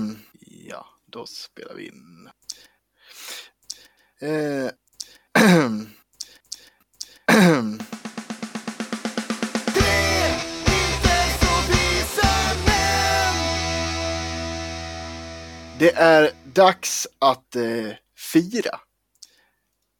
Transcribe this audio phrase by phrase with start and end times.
[0.00, 2.30] Ehm, ja, då spelar vi in.
[4.20, 4.70] Eh,
[15.78, 17.90] Det är dags att eh,
[18.32, 18.80] fira.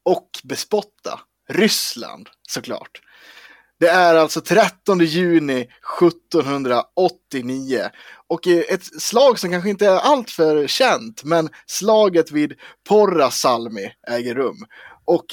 [0.05, 3.01] Och bespotta Ryssland såklart.
[3.81, 5.69] Det är alltså 13 juni
[6.01, 7.91] 1789
[8.27, 12.55] och eh, ett slag som kanske inte är alltför känt, men slaget vid
[12.89, 14.67] Porrasalmi äger rum.
[15.05, 15.27] Och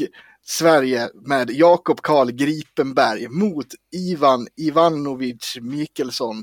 [0.46, 6.38] Sverige med Jakob Karl Gripenberg mot Ivan Ivanovic Mikkelsson.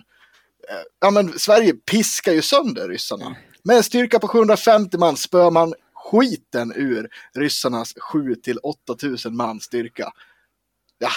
[0.71, 3.37] Eh, ja, men Sverige piskar ju sönder ryssarna.
[3.63, 9.61] Med en styrka på 750 man spöar man skiten ur ryssarnas 7 till 8000 man
[9.61, 10.13] styrka.
[10.99, 11.11] Ja,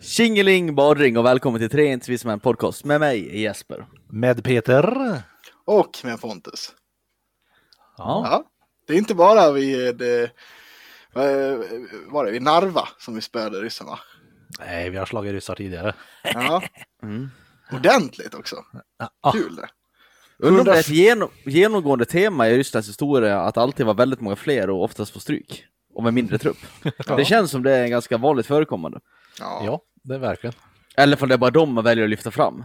[0.00, 3.86] Tjingeling badring och välkommen till Tre inte vi som är en podcast med mig Jesper.
[4.10, 5.22] Med Peter.
[5.64, 6.72] och med Pontus.
[7.98, 8.26] Ja.
[8.30, 8.44] Ja,
[8.86, 10.28] det är inte bara vid, eh,
[12.06, 13.98] var det, vid Narva som vi spöade ryssarna.
[14.58, 15.94] Nej, vi har slagit ryssar tidigare.
[16.22, 16.62] Ja,
[17.02, 17.30] Mm.
[17.72, 18.56] ordentligt också.
[19.22, 19.32] Ja.
[19.32, 19.68] Kul det.
[20.38, 24.20] Undrar om det är ett genom, genomgående tema i Rysslands historia att alltid var väldigt
[24.20, 25.64] många fler och oftast på stryk.
[25.94, 26.56] Och med mindre trupp.
[27.16, 29.00] Det känns som det är ganska vanligt förekommande.
[29.40, 29.62] Ja.
[29.64, 30.54] Ja, det är verkligen.
[30.96, 32.64] Eller för det är bara de man väljer att lyfta fram.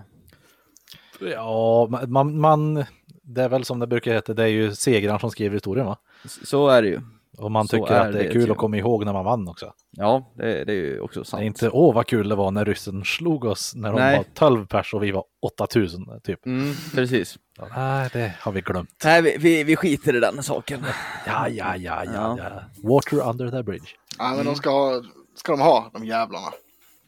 [1.20, 2.86] Ja, man, man,
[3.24, 5.98] det är väl som det brukar heta, det är ju segraren som skriver historien va?
[6.44, 7.00] Så är det ju.
[7.38, 9.48] Och man Så tycker att det är det, kul att komma ihåg när man vann
[9.48, 9.74] också.
[9.92, 11.42] Ja, det, det är ju också Det sant.
[11.42, 14.18] är inte åh vad kul det var när ryssen slog oss när de Nej.
[14.18, 16.46] var 12 pers och vi var 8000 typ.
[16.46, 17.38] Mm, precis.
[17.58, 18.90] Ja, Nej, det har vi glömt.
[19.04, 20.86] Nej, vi, vi, vi skiter i den saken.
[21.28, 22.38] Ja, ja, ja, ja, Ja.
[22.40, 22.90] ja.
[22.90, 23.88] Water under the bridge.
[24.18, 25.02] Ja, men de ska, ha,
[25.36, 26.48] ska de ha, de jävlarna.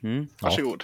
[0.03, 0.27] Mm.
[0.41, 0.83] Varsågod.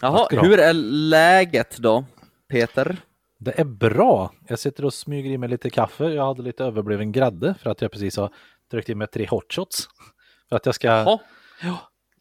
[0.00, 0.48] Jaha, ska du ha.
[0.48, 2.04] hur är läget då,
[2.48, 2.96] Peter?
[3.38, 4.32] Det är bra.
[4.48, 6.04] Jag sitter och smyger i mig lite kaffe.
[6.04, 8.32] Jag hade lite överbliven grädde för att jag precis har
[8.70, 9.88] tryckt i mig tre hot shots.
[10.48, 11.18] För att jag ska, Jaha.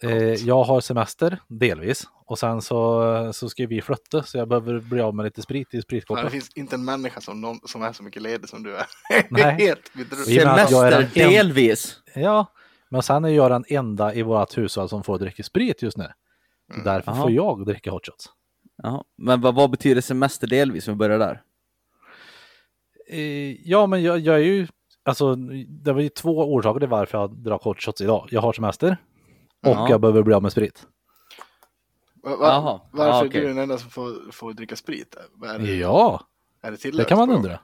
[0.04, 4.80] eh, jag har semester delvis och sen så, så ska vi flytta så jag behöver
[4.80, 7.84] bli av med lite sprit i Ja, det finns inte en människa som, någon, som
[7.84, 8.86] är så mycket ledig som du är.
[9.30, 9.56] Nej.
[9.56, 9.92] Helt
[10.26, 12.00] Semester delvis.
[12.16, 12.54] Ja,
[12.90, 16.08] men sen är jag den enda i vårt hushåll som får dricka sprit just nu.
[16.76, 17.22] Så därför Jaha.
[17.22, 18.26] får jag dricka hot shots.
[18.84, 19.04] Jaha.
[19.18, 21.42] Men vad, vad betyder semester delvis om vi börjar där?
[23.10, 24.68] Eh, ja, men jag, jag är ju,
[25.06, 25.36] alltså
[25.68, 28.28] det var ju två orsaker till varför jag drack hot shots idag.
[28.32, 28.98] Jag har semester
[29.66, 29.90] och Ja.
[29.90, 30.88] jag behöver bli av med sprit.
[32.24, 33.42] Va, va, varför Ja, är okej.
[33.42, 35.16] du den enda som får, får dricka sprit?
[35.46, 36.22] Är det, Ja,
[36.62, 37.60] är det, det kan man undra.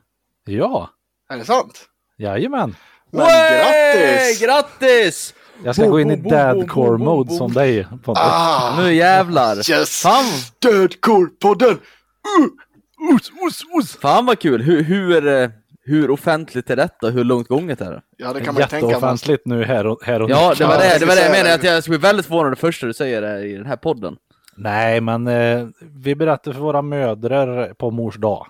[0.45, 0.89] Ja,
[1.29, 1.89] Är det sant?
[2.17, 2.75] jajamän.
[3.11, 4.39] Men grattis!
[4.41, 5.33] Grattis!
[5.63, 7.37] Jag ska Boom, gå in i boom, boom, boom, dadcore boom, mode boom.
[7.37, 7.87] som dig.
[8.05, 9.71] Ah, Nu jävlar!
[9.71, 10.01] yes!
[10.01, 10.23] Fan,
[10.61, 11.69] Dödkorpodden!
[11.71, 13.95] Uh, us, us, us.
[14.01, 14.61] fan vad kul!
[14.61, 15.49] Hur, hur, eh,
[15.85, 17.09] hur offentligt är detta?
[17.09, 18.01] Hur långt gånget är det?
[18.17, 18.85] Ja, det kan man tänka.
[18.87, 20.55] Jätteoffentligt nu här och, här och Ja, nu.
[20.55, 21.53] det var det, det var det jag menade, det.
[21.55, 24.15] att jag skulle bli väldigt förvånad det första du säger det i den här podden.
[24.57, 25.67] Nej, men eh,
[26.03, 28.47] vi berättar för våra mödrar på mors dag.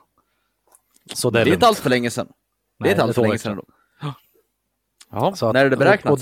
[1.13, 1.53] Så det Det är, är lugnt.
[1.55, 2.25] inte allt för länge sedan.
[2.27, 2.33] Det
[2.79, 3.63] Nej, är inte det är allt för länge sedan då.
[5.15, 6.13] Ja, att- när är det beräknat?
[6.13, 6.19] och-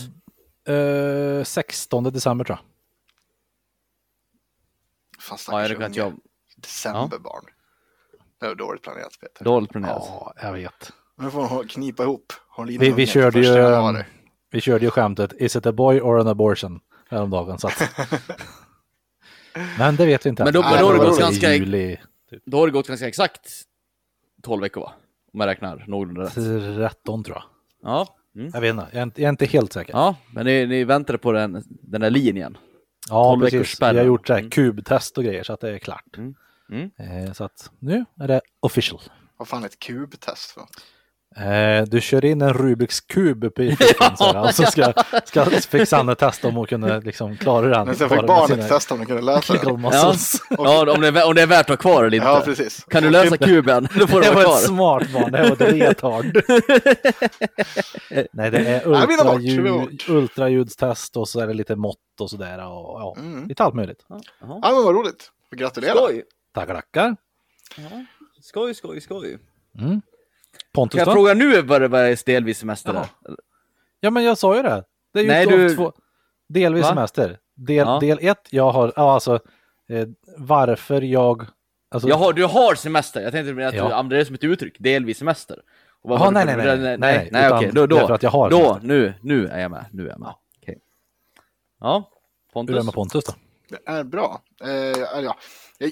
[0.67, 2.65] och, eh, 16 december tror jag.
[5.23, 5.97] Fan, ja, jag stackars unge.
[5.97, 6.13] jag...
[6.57, 7.43] Decemberbarn.
[8.39, 9.43] Det var dåligt planerat Peter.
[9.45, 10.03] Dåligt planerat.
[10.07, 10.91] Ja, jag vet.
[11.17, 12.33] Nu får hon knipa ihop.
[12.57, 14.03] In Vi, vi, körde ju, januari.
[14.51, 16.79] vi körde ju skämtet Is it a boy or an abortion?
[17.09, 17.59] Häromdagen.
[17.59, 17.81] Så att...
[19.77, 20.43] Men det vet vi inte.
[20.43, 21.97] Men då- men då har det gått i ganska- Juli
[22.45, 23.49] Då har det gått ganska exakt
[24.43, 24.91] 12 veckor va?
[25.33, 26.33] Om jag räknar någorlunda rätt.
[26.93, 27.43] 13 tror jag.
[27.91, 28.51] Ja, mm.
[28.53, 28.87] Jag vet inte.
[28.91, 29.93] Jag är inte, jag är inte helt säker.
[29.93, 32.57] ja men ni, ni väntade på den, den där linjen.
[33.09, 33.81] Ja, 12 veckors precis.
[33.81, 34.49] Vi har gjort så här Mm.
[34.49, 36.17] kubtest och grejer så att det är klart.
[36.17, 36.33] Mm.
[36.71, 36.91] Mm.
[37.27, 39.01] Eh, så att nu är det official.
[39.37, 40.83] Vad fan är ett kubtest för något?
[41.37, 44.93] Eh, du kör in en Rubiks kub uppe i fickan så här, och så ska,
[45.25, 47.85] ska fick Sanne testa om hon kunde liksom klara den.
[47.85, 49.77] Men sen fick barnet sina testa om de kunde lösa det.
[49.77, 50.35] muscles.
[50.49, 52.27] Ja, om det, är, om det är värt att ha kvar eller inte.
[52.27, 52.83] Ja, precis.
[52.89, 54.75] Kan du lösa kuben, då får du Det vara var ett kvar.
[54.75, 56.25] smart barn, det var ett retard.
[58.33, 62.57] Nej, det är ultraljud, ultraljudstest och så är det lite mått och sådär.
[62.57, 63.47] Och, ja, Mm.
[63.47, 64.05] lite allt möjligt.
[64.09, 65.31] Ja, men vad roligt.
[65.55, 65.95] Gratulerar.
[65.95, 66.23] Skoj.
[66.53, 67.15] Tackar, tackar.
[68.41, 69.37] skoj, skoj, skoj.
[69.79, 70.01] Mm.
[70.73, 71.13] Pontus Kan jag då?
[71.13, 73.07] fråga nu vad det var delvis semester är?
[73.99, 74.83] Ja, men jag sa ju det.
[75.13, 75.93] Det är ju Nej, två, du- två,
[76.49, 76.89] delvis Va?
[76.89, 77.37] semester.
[77.55, 77.99] Del, Ja.
[77.99, 79.39] del ett, jag har, ja alltså,
[79.89, 81.45] eh, varför jag...
[81.91, 83.21] Alltså, Jaha, du har semester.
[83.21, 83.87] Jag tänkte att Ja.
[83.87, 84.75] du använde det som ett uttryck.
[84.79, 85.59] Delvis semester.
[86.01, 88.49] Och det nej, nej, nej, nej, nej, nej, okej, då, är då, att jag har
[88.49, 88.87] då, semester.
[88.87, 90.27] nu, nu är jag med, nu är jag med.
[90.27, 90.39] Ja.
[90.61, 90.79] Okej.
[91.79, 92.09] Ja,
[92.53, 92.85] hur är det Pontus.
[92.85, 93.33] med Pontus då?
[93.69, 94.41] Det är bra.
[94.63, 94.69] Eh,
[95.23, 95.35] ja,
[95.79, 95.89] är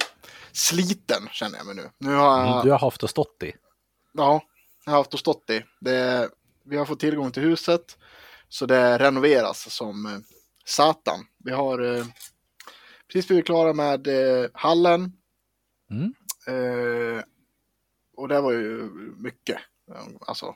[0.52, 1.90] sliten känner jag mig nu.
[1.98, 3.52] Nu har jag, Mm, Du har haft och stått i.
[4.14, 4.42] ja,
[4.86, 5.64] haft och stått i.
[5.80, 6.30] Det,
[6.64, 7.98] vi har fått tillgång till huset.
[8.50, 10.20] Så det renoveras som eh,
[10.66, 11.20] satan.
[11.38, 12.06] Vi har eh,
[13.08, 15.12] precis blivit klara med eh, hallen.
[15.92, 16.14] Mm.
[18.18, 19.58] Och det var ju mycket.
[20.20, 20.56] Alltså,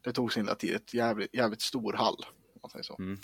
[0.00, 0.74] det tog sin lilla tid.
[0.74, 2.26] Ett jävligt, jävligt stor hall.
[2.62, 2.96] Man säger så.
[2.98, 3.18] Mm.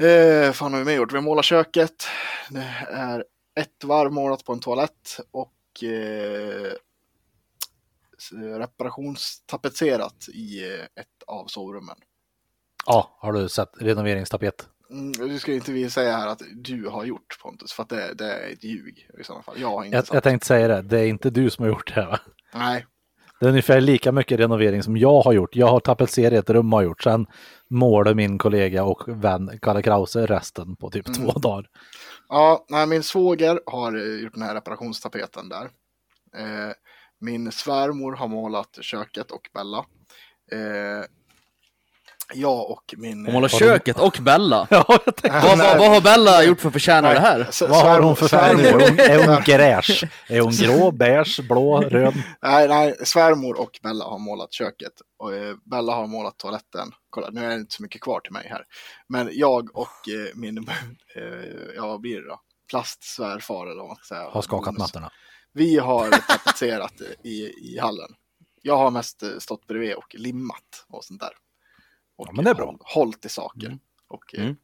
[0.00, 1.12] Eh, fan har vi mer gjort?
[1.12, 2.06] Vi har målat köket.
[2.48, 3.24] Det är
[3.54, 6.72] ett varv målat på en toalett och eh,
[8.58, 11.96] reparationstapetserat i eh, ett av sovrummen.
[12.86, 14.68] Ja, har du sett renoveringstapet?
[14.90, 18.14] Mm, du ska inte vi säga här att du har gjort Pontus, för att det,
[18.14, 19.54] det är ett ljug i sådana fall.
[19.60, 21.94] Jag har inte Jag, jag tänkte säga det, det är inte du som har gjort
[21.94, 22.18] det här va?
[22.54, 22.86] Nej,
[23.40, 25.56] Det är ungefär lika mycket renovering som jag har gjort.
[25.56, 27.02] Jag har tapetserat ett rum har gjort.
[27.02, 27.26] Sen
[27.70, 31.66] målade min kollega och vän Kalle Krause resten på typ två dagar.
[32.28, 35.64] Ja, nej, min svåger har eh, gjort den här reparationstapeten där.
[36.36, 36.72] Eh,
[37.20, 39.78] min svärmor har målat köket och Bella.
[40.52, 41.04] Eh,
[42.34, 43.24] jag och min...
[43.24, 44.66] Hon målar eh, köket och Bella.
[44.70, 47.40] Ja, jag tänkte, Vad, vad, vad har Bella gjort för att förtjäna det här?
[47.48, 48.66] s- vad har hon för färg?
[48.66, 50.04] Är hon, gräsch?
[50.28, 52.14] Är hon grå, beige, blå, röd?
[52.42, 54.92] Nej, nej, svärmor och Bella har målat köket.
[55.18, 56.92] Och eh, Bella har målat toaletten.
[57.10, 58.62] Kolla, nu är det inte så mycket kvar till mig här.
[59.08, 60.58] Men jag och eh, min,
[61.16, 61.24] eh,
[61.76, 62.40] ja vad blir det då?
[62.70, 64.28] Plastsvärfar eller vad man ska säga.
[64.30, 64.78] Har skakat Bonus.
[64.78, 65.10] mattorna.
[65.52, 66.94] Vi har tapetserat
[67.24, 67.30] i,
[67.74, 68.10] i hallen.
[68.62, 71.30] Jag har mest eh, stått bredvid och limmat och sånt där.
[72.18, 72.66] Och Ja, men det är bra.
[72.66, 73.78] håll- Hållit i saker.
[74.08, 74.56] Och, eh, Mm.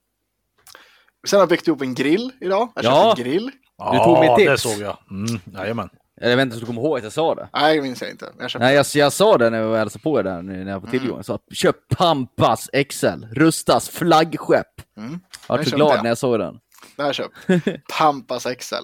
[1.29, 2.69] Sen har jag byggt ihop en grill idag.
[2.75, 2.91] Jag Ja.
[3.17, 3.51] köpte en grill.
[3.93, 4.63] Du tog mitt det tips.
[4.63, 4.99] såg jag.
[5.11, 5.89] Mm, jajamän.
[6.21, 7.49] Jag vet inte om du kommer ihåg att jag sa det.
[7.53, 8.33] Nej, det minns jag inte.
[8.39, 10.81] Jag Nej, jag, jag sa det när jag hälsade på er där nu när jag
[10.81, 11.17] var tillgång.
[11.19, 14.97] Jag sa köp Pampas XL, Rustas flaggskepp.
[14.97, 15.21] Mm.
[15.49, 16.03] Jag var Den så glad jag.
[16.03, 16.59] när jag såg den.
[16.97, 17.35] Det har jag köpt.
[17.99, 18.75] Pampas XL.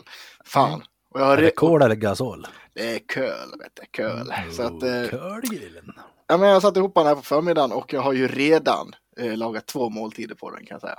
[0.44, 0.82] Fan.
[1.14, 2.46] Och jag har Är det kol eller gasol?
[2.74, 3.82] det är köl, vet du.
[3.96, 4.32] Köl.
[4.52, 5.92] Så att, eh, Kölgrillen.
[6.26, 9.36] ja, men jag satte ihop den här på förmiddagen och jag har ju redan eh,
[9.36, 10.98] lagat två måltider på den kan jag säga.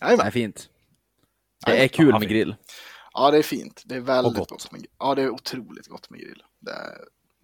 [0.00, 0.24] Jajamän.
[0.24, 0.68] Nej, fint.
[1.66, 2.54] Det är kul med grill.
[3.12, 3.82] Ja, det är fint.
[3.84, 4.50] Det är väldigt gott.
[4.50, 4.72] gott.
[4.72, 4.90] med grill.
[4.98, 6.42] Ja, det är otroligt gott med grill.
[6.60, 6.98] Det är,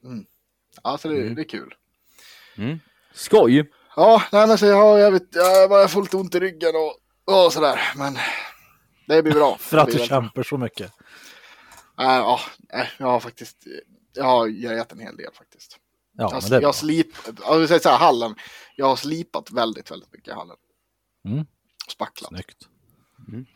[0.05, 0.25] mm.
[0.83, 1.75] Alltså, det, det är kul.
[2.57, 2.79] Mm.
[3.15, 3.71] Skoj!
[3.97, 7.45] Ja, nej men så jag har jävligt, jag bara får lite ont i ryggen och,
[7.45, 7.81] och sådär.
[7.97, 8.19] Men
[9.07, 9.57] det blir bra.
[9.61, 10.93] För att Det du kämpar så mycket.
[11.99, 12.41] Nej, ja,
[12.73, 13.67] nej, jag har faktiskt,
[14.13, 15.79] jag har grejat en hel del faktiskt.
[16.17, 17.09] Ja, jag, men det är jag har slip,
[17.41, 18.35] ja, vi säger så här, hallen.
[18.77, 20.57] Jag har slipat väldigt, väldigt mycket i hallen.
[21.29, 21.47] Mm.
[21.89, 22.29] Spacklat.
[22.29, 22.69] Snyggt.
[23.29, 23.47] Mm.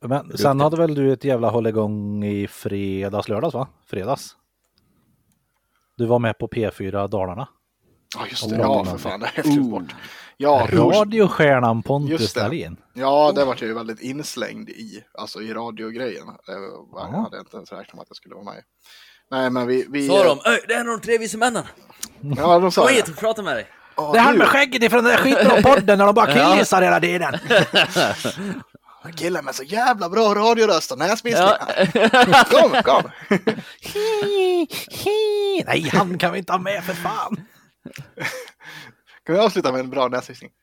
[0.00, 3.68] Men sen hade väl du ett jävla hålligång i fredags, lördags va?
[3.86, 4.36] Fredags.
[5.96, 7.48] Du var med på P4 Dalarna.
[8.16, 8.56] Ja, just det.
[8.56, 9.20] Ja, för fan.
[9.20, 9.94] Det jag glömt bort.
[10.38, 12.32] Ja, Radiostjärnan Pontus.
[12.34, 12.76] Dahlin.
[12.94, 15.04] ja, det var jag ju väldigt inslängd i.
[15.18, 16.26] Alltså i radiogrejen.
[16.46, 16.60] Det var-
[17.00, 17.20] Jag Ja.
[17.22, 18.62] hade inte ens räknat med att jag skulle vara med.
[19.30, 19.86] Nej, men vi...
[19.90, 21.64] vi Sa de, "Öj, det är en av de tre vise männen.
[22.36, 22.96] Ja, de sa Kom det.
[22.96, 23.66] hit och prata med dig.
[23.96, 26.82] Ja, Det är han med skägget ifrån den där skitbra podden när de bara killgissar
[26.82, 27.34] hela tiden.
[29.16, 32.44] Killen med så jävla bra radioröst och näsvisslingar.
[32.50, 33.10] Kom, kom!
[35.66, 37.40] Nej, han kan vi inte ha med för fan.
[39.26, 40.50] Kan vi avsluta med en bra näsvissling?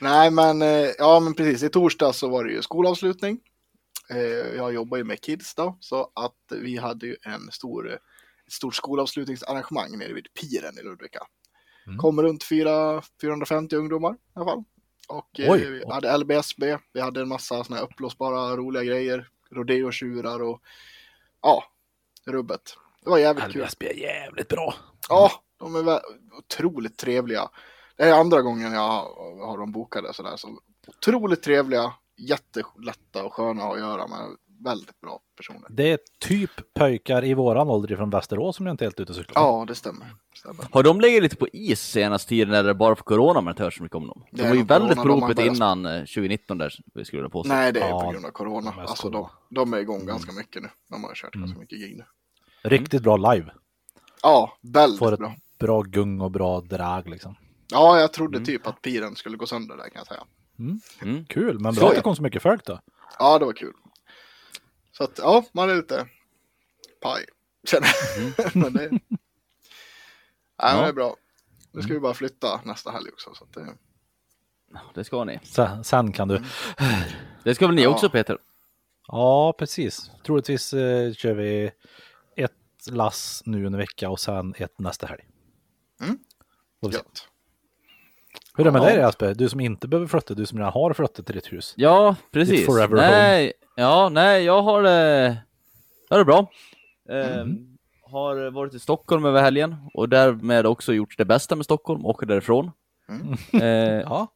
[0.00, 1.62] Nej, men eh, ja, men precis.
[1.62, 3.38] I torsdag så var det ju skolavslutning.
[4.10, 4.18] Eh,
[4.56, 8.00] Jag jobbar ju med kids då, så att vi hade ju en stor, ett
[8.52, 11.20] stort skolavslutningsarrangemang nere vid piren i Ludvika.
[11.86, 11.98] Mm.
[11.98, 14.64] Kom runt 4, 450 ungdomar i alla fall.
[15.08, 15.70] Och eh, Oj.
[15.70, 20.60] vi hade LBSB, vi hade en massa såna här uppblåsbara roliga grejer, rodeo-tjurar och
[21.42, 21.64] ja,
[22.26, 22.76] rubbet.
[23.04, 23.62] Det var jävligt kul.
[23.62, 24.74] LBSB är jävligt bra.
[25.08, 26.00] Ja, de är
[26.38, 27.48] otroligt trevliga.
[27.96, 28.80] Det är andra gången jag
[29.46, 30.36] har dem bokade sådär.
[30.36, 30.48] Så
[30.86, 34.18] otroligt trevliga, jättelätta och sköna att göra med.
[34.64, 35.62] Väldigt bra personer.
[35.70, 39.12] Det är typ pojkar i våran ålder från Västerås som jag inte är helt ute
[39.12, 39.42] och cyklar.
[39.42, 40.06] Ja, det stämmer.
[40.34, 40.66] stämmer.
[40.72, 43.74] Har de legat lite på is senaste tiden eller bara för corona man inte hört
[43.74, 44.24] så mycket om dem?
[44.32, 46.74] De är var ju väldigt corona på de har ropet börjat- innan eh, 2019 där,
[46.94, 47.52] vi skulle på sig.
[47.56, 48.74] Nej, det är Ja, på grund av corona.
[48.78, 49.30] Alltså, de, corona.
[49.50, 50.68] de är igång ganska mycket nu.
[50.90, 52.04] De har kört ganska mycket gig nu.
[52.70, 53.52] Riktigt bra live.
[54.22, 55.34] Ja, väldigt Får ett bra.
[55.62, 57.34] Bra gung och bra drag liksom.
[57.70, 60.24] Ja, jag trodde typ att piren skulle gå sönder där kan jag säga.
[61.02, 61.24] Mm.
[61.24, 62.80] Kul, men bra att det kom så mycket folk då.
[63.18, 63.72] Ja, det var kul.
[64.92, 66.06] Så att, ja, man är lite
[67.00, 67.24] paj.
[67.66, 67.88] Känner
[68.36, 68.56] jag.
[68.62, 68.90] men det,
[70.56, 71.16] ja, men det är bra.
[71.72, 73.34] Nu ska vi bara flytta nästa helg också.
[73.34, 73.74] Så att det,
[74.94, 75.40] Det ska ni.
[75.42, 76.42] Sen, sen kan du.
[77.44, 77.88] Det ska väl ni Ja.
[77.88, 78.38] också Peter?
[79.06, 80.10] Ja, precis.
[80.26, 81.70] Troligtvis eh, kör vi
[82.36, 82.52] ett
[82.90, 85.22] lass nu en vecka och sen ett nästa helg.
[86.02, 86.18] Mm.
[86.92, 87.28] Gött.
[88.56, 89.34] Hur är det med dig Asper?
[89.34, 91.74] Du som inte behöver flytta, du som redan har flyttat till ditt hus.
[91.76, 92.56] Ja, precis.
[92.56, 95.36] Ditt forever nej, ja, nej, jag har det,
[96.08, 96.46] jag har det bra.
[97.08, 97.46] Eh,
[98.10, 102.26] Har varit i Stockholm över helgen och därmed också gjort det bästa med Stockholm, åker
[102.26, 102.70] därifrån.
[103.52, 104.28] Eh, Ja.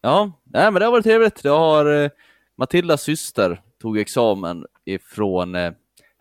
[0.00, 1.42] Ja, nej, men det har varit trevligt.
[1.42, 2.10] Det har eh,
[2.56, 5.72] Matildas syster tog examen ifrån eh,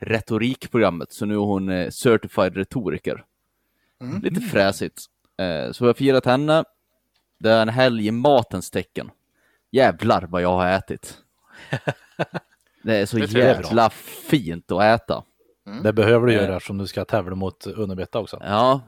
[0.02, 3.24] retorikprogrammet, så nu är hon eh, certified retoriker.
[4.24, 5.02] Lite fräsigt.
[5.42, 6.64] Eh, så jag har firat henne.
[7.40, 9.12] Det är en helg i matens tecken.
[9.72, 11.18] Jävlar vad jag har ätit.
[12.84, 13.90] Det är så Det jävla
[14.30, 15.24] fint att äta.
[15.84, 16.42] Det behöver du Eh.
[16.44, 18.38] göra eftersom du ska tävla mot Unnebeta också.
[18.42, 18.82] Ja,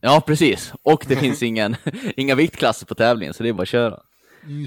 [0.00, 0.72] ja precis.
[0.82, 1.76] Och det finns ingen,
[2.16, 4.00] inga viktklasser på tävlingen, så det är bara att köra.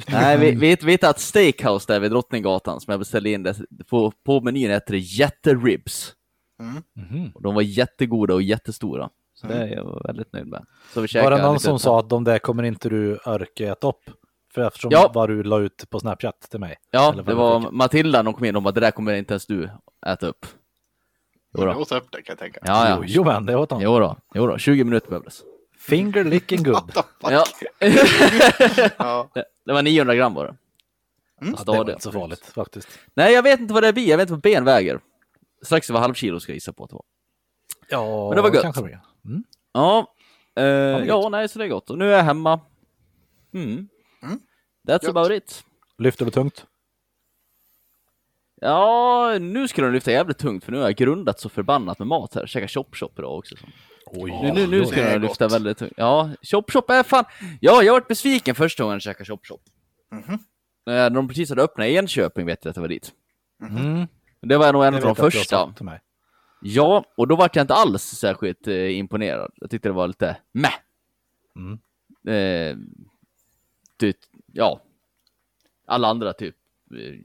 [0.08, 3.44] Nej, vi, vi, vi hittade ett steakhouse där vid Drottninggatan som jag beställde in.
[3.44, 3.56] Det.
[3.90, 6.14] På, på menyn heter det jätteribs.
[6.96, 7.32] Mhm.
[7.36, 9.10] Och de var jättegoda och jättestora.
[9.36, 10.66] Så det är jag väldigt nöjd med.
[10.94, 13.88] Så vi Var det någon som sa att de där kommer inte du orka äta
[13.88, 14.10] upp?
[14.54, 15.12] För eftersom Ja.
[15.14, 16.76] vad du la ut på Snapchat till mig.
[16.92, 17.72] Ja, det var fick.
[17.72, 19.70] Matilda, de kom in och bara det där kommer inte ens du
[20.08, 20.46] äta upp.
[21.58, 21.82] Jo Jag då.
[21.82, 22.60] åt upp det kan jag tänka.
[22.66, 22.96] Ja, ja.
[23.00, 23.82] Jo, jo men det åt han.
[23.82, 24.18] Jo då.
[24.34, 24.58] Jo då.
[24.58, 25.44] 20 minuter behövdes.
[25.80, 26.92] Finger licking good.
[27.22, 27.44] Ja.
[28.98, 29.30] Ja.
[29.34, 30.56] Det- Det var 900 gram var det.
[31.42, 32.88] Ja, det var inte så farligt faktiskt.
[33.14, 34.10] Nej, jag vet inte vad det blir.
[34.10, 35.00] Jag vet inte vad ben väger.
[35.66, 37.04] Strax över halvkilo ska jag gissa på att det var.
[37.90, 38.76] Ja, Men det var gött.
[39.26, 39.44] Mm.
[39.74, 40.14] Ja,
[40.56, 40.64] eh,
[41.08, 41.90] ja, nej, så det är gott.
[41.90, 42.60] Och nu är jag hemma.
[43.54, 43.70] Mm.
[44.24, 44.40] Mm.
[44.88, 45.08] That's Gött.
[45.08, 45.64] about it.
[45.98, 46.66] Lyfter du tungt?
[48.62, 52.08] Ja, nu ska de lyfta jävligt tungt för nu har jag grundat så förbannat med
[52.08, 52.46] mat här.
[52.48, 53.56] Käka chop chop idag också.
[53.58, 53.66] Så.
[54.06, 55.54] Oj, Nu, nu, nu är de lyfta gott.
[55.54, 55.94] väldigt tungt.
[55.98, 57.26] Ja, chop chop är fan...
[57.62, 59.62] Ja, jag varit besviken första gången jag käkade chop chop.
[60.12, 60.40] Mhm.
[60.86, 63.12] När de precis hade öppnat i Enköping vet jag att det var dit.
[63.62, 64.08] Mm.
[64.42, 65.74] Det var nog en av de jag första.
[66.68, 69.52] Ja, och då var jag inte alls särskilt eh, imponerad.
[69.56, 70.74] Jag tyckte det var lite meh.
[71.56, 71.80] Mm.
[72.28, 72.78] Eh,
[73.98, 74.18] typ,
[74.54, 74.82] ja.
[75.88, 76.56] Alla andra typ
[76.92, 77.20] eh,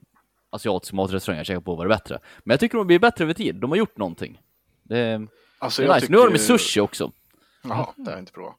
[0.50, 2.18] asiatiska matrestauranger jag käkat på var det bättre.
[2.38, 3.54] Men jag tycker de blir bättre över tid.
[3.56, 4.40] De har gjort någonting.
[4.82, 5.26] Det,
[5.58, 6.00] Alltså, det är nice.
[6.00, 6.12] tycker...
[6.12, 7.12] Nu har de med sushi också.
[7.62, 8.56] Jaha, det har jag inte provat.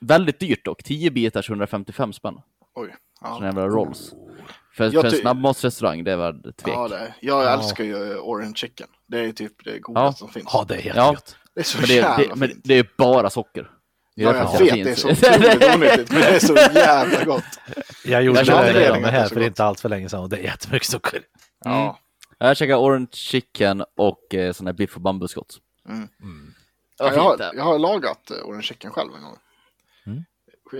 [0.00, 0.82] Väldigt dyrt dock.
[0.82, 2.40] 10 bitar 155 spänn.
[2.74, 2.94] Oj.
[3.18, 4.14] Sådana Ja, jävla rolls.
[4.76, 6.74] För, Jag för en snabbmatsrestaurang, det var tvek.
[6.74, 7.14] ja det är.
[7.20, 7.48] Jag Ja.
[7.50, 8.86] älskar ju orange chicken.
[9.06, 10.46] Det är typ det godaste som finns.
[10.52, 11.12] Ja, det är helt Ja.
[11.12, 11.36] gött.
[11.54, 12.60] Det är så men det, jävla det, men fint.
[12.64, 13.70] det är bara socker.
[14.16, 16.38] Det är Ja, jag att det vet, det är så otroligt onyttigt, men det är
[16.38, 17.44] så jävla gott.
[18.04, 20.28] Jag gjorde Jag det det, det är här för inte allt för länge sedan och
[20.28, 21.20] det är jättemycket socker.
[21.64, 21.98] Ja.
[22.38, 25.58] Jag käkade orange chicken och eh, sån här biff och bambuskott.
[25.88, 26.08] Mm.
[26.98, 29.36] Var Ja, jag, har, jag har lagat eh, orange chicken själv en gång.
[30.06, 30.24] Mm.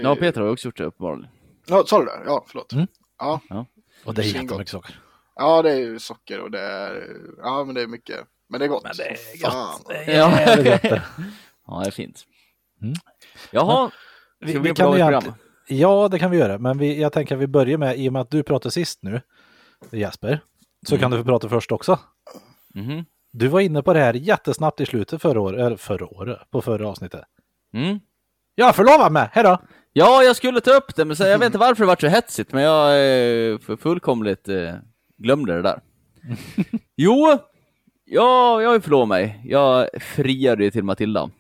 [0.03, 1.31] Ja, Peter har också gjort det uppenbarligen.
[1.67, 2.23] Ja, sa du det?
[2.27, 2.73] Ja, förlåt.
[2.73, 2.87] Mm.
[3.19, 3.41] Ja.
[4.05, 5.01] Och det är jättemycket socker.
[5.37, 7.17] ja, det är ju socker och det är...
[7.39, 8.21] Ja, men det är mycket.
[8.49, 8.83] Men det är gott.
[8.85, 9.79] Men det är Fan.
[9.79, 9.89] gott.
[9.89, 10.29] Det är Ja.
[10.57, 11.03] gott det.
[11.67, 12.23] Ja, det är fint.
[12.83, 12.95] Mm.
[13.51, 13.91] Jaha,
[14.41, 15.09] Vi, ska vi, vi kan program?
[15.09, 16.59] egentligen- Ja, det kan vi göra.
[16.59, 18.99] Men vi, jag tänker att vi börjar med, i och med att du pratade sist
[19.03, 19.21] nu,
[19.91, 20.41] Jesper,
[20.89, 21.99] så kan du få prata först också.
[22.75, 23.05] Mhm.
[23.33, 26.63] Du var inne på det här jättesnabbt i slutet förra året, eller förra året, på
[26.63, 27.21] förra avsnittet.
[27.75, 28.01] Mm.
[28.55, 29.59] Jag är förlovad med, hejdå!
[29.97, 32.07] Ja, jag skulle ta upp det, men så, jag vet inte varför det var så
[32.07, 34.75] hetsigt, men jag eh, fullkomligt eh,
[35.19, 35.81] glömde det där.
[36.97, 37.39] jo,
[38.05, 39.41] ja, jag förlovat mig.
[39.45, 41.31] Jag friade ju till Matilda.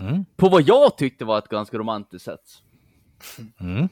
[0.00, 0.24] Mm.
[0.36, 2.40] På vad jag tyckte var ett ganska romantiskt sätt.
[3.60, 3.88] Mm.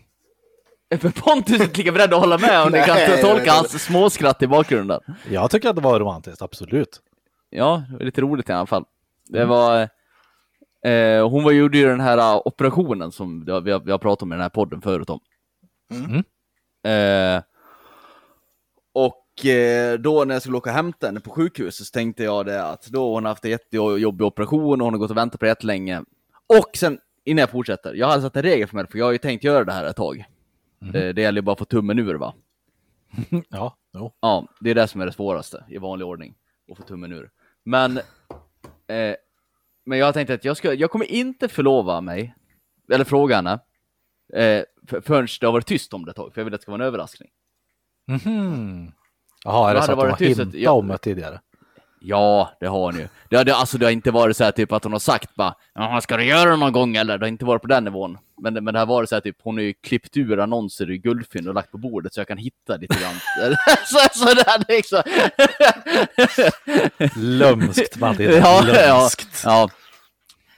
[1.01, 4.43] För Pontus är inte lika beredd att hålla med om ni kan tolka hans småskratt
[4.43, 5.01] i bakgrunden.
[5.31, 7.01] Jag tycker att det var romantiskt, absolut.
[7.51, 8.85] Ja, det var lite roligt i alla fall.
[9.29, 9.89] Det var...
[10.85, 13.99] Eh, hon var, gjorde ju den här eh, operationen som vi har, vi har, har
[13.99, 15.21] pratat om i den här podden förut om.
[15.91, 16.25] Mm.
[16.85, 17.43] Eh,
[18.93, 22.47] och eh, då när jag skulle åka och hämta henne på sjukhuset så tänkte jag
[22.47, 25.41] det att då har hon haft en jättejobbig operation och hon har gått och väntat
[25.41, 26.03] på det jättelänge.
[26.47, 29.13] Och sen, innan jag fortsätter, jag hade satt en regel för mig, för jag har
[29.13, 30.25] ju tänkt göra det här ett tag.
[30.81, 32.35] Eh, det gäller ju bara att få tummen ur va?
[33.49, 34.13] Ja, jo.
[34.21, 36.35] Ja, det är det som är det svåraste i vanlig ordning.
[36.71, 37.31] Att få tummen ur.
[37.65, 37.97] Men,
[38.87, 39.15] eh,
[39.88, 42.35] men jag tänkte att jag, ska, jag kommer inte förlova mig,
[42.92, 43.52] eller fråga henne,
[44.35, 46.61] eh, för, förrän det har varit tyst om det ett tag, för jag vill att
[46.61, 47.28] det ska vara en överraskning.
[48.07, 48.92] Mhm.
[49.45, 51.40] Jaha, är det så att de har hintat om det tidigare?
[52.00, 53.09] Ja, det har hon ju.
[53.30, 55.54] Det det, alltså, det har inte varit så här typ att hon har sagt bara
[55.75, 57.18] "Jaha, ska du göra det någon gång eller?
[57.18, 58.18] Det har inte varit på den nivån.
[58.40, 60.90] Men, det- men det har varit så här typ, hon har ju klippt ur annonser
[60.90, 63.14] i guldfynd och lagt på bordet så jag kan hitta lite grann.
[63.87, 65.02] så, så där liksom.
[67.16, 68.37] Lömskt, Matilda.
[68.38, 69.42] ja, ja, Lömskt.
[69.45, 69.68] ja.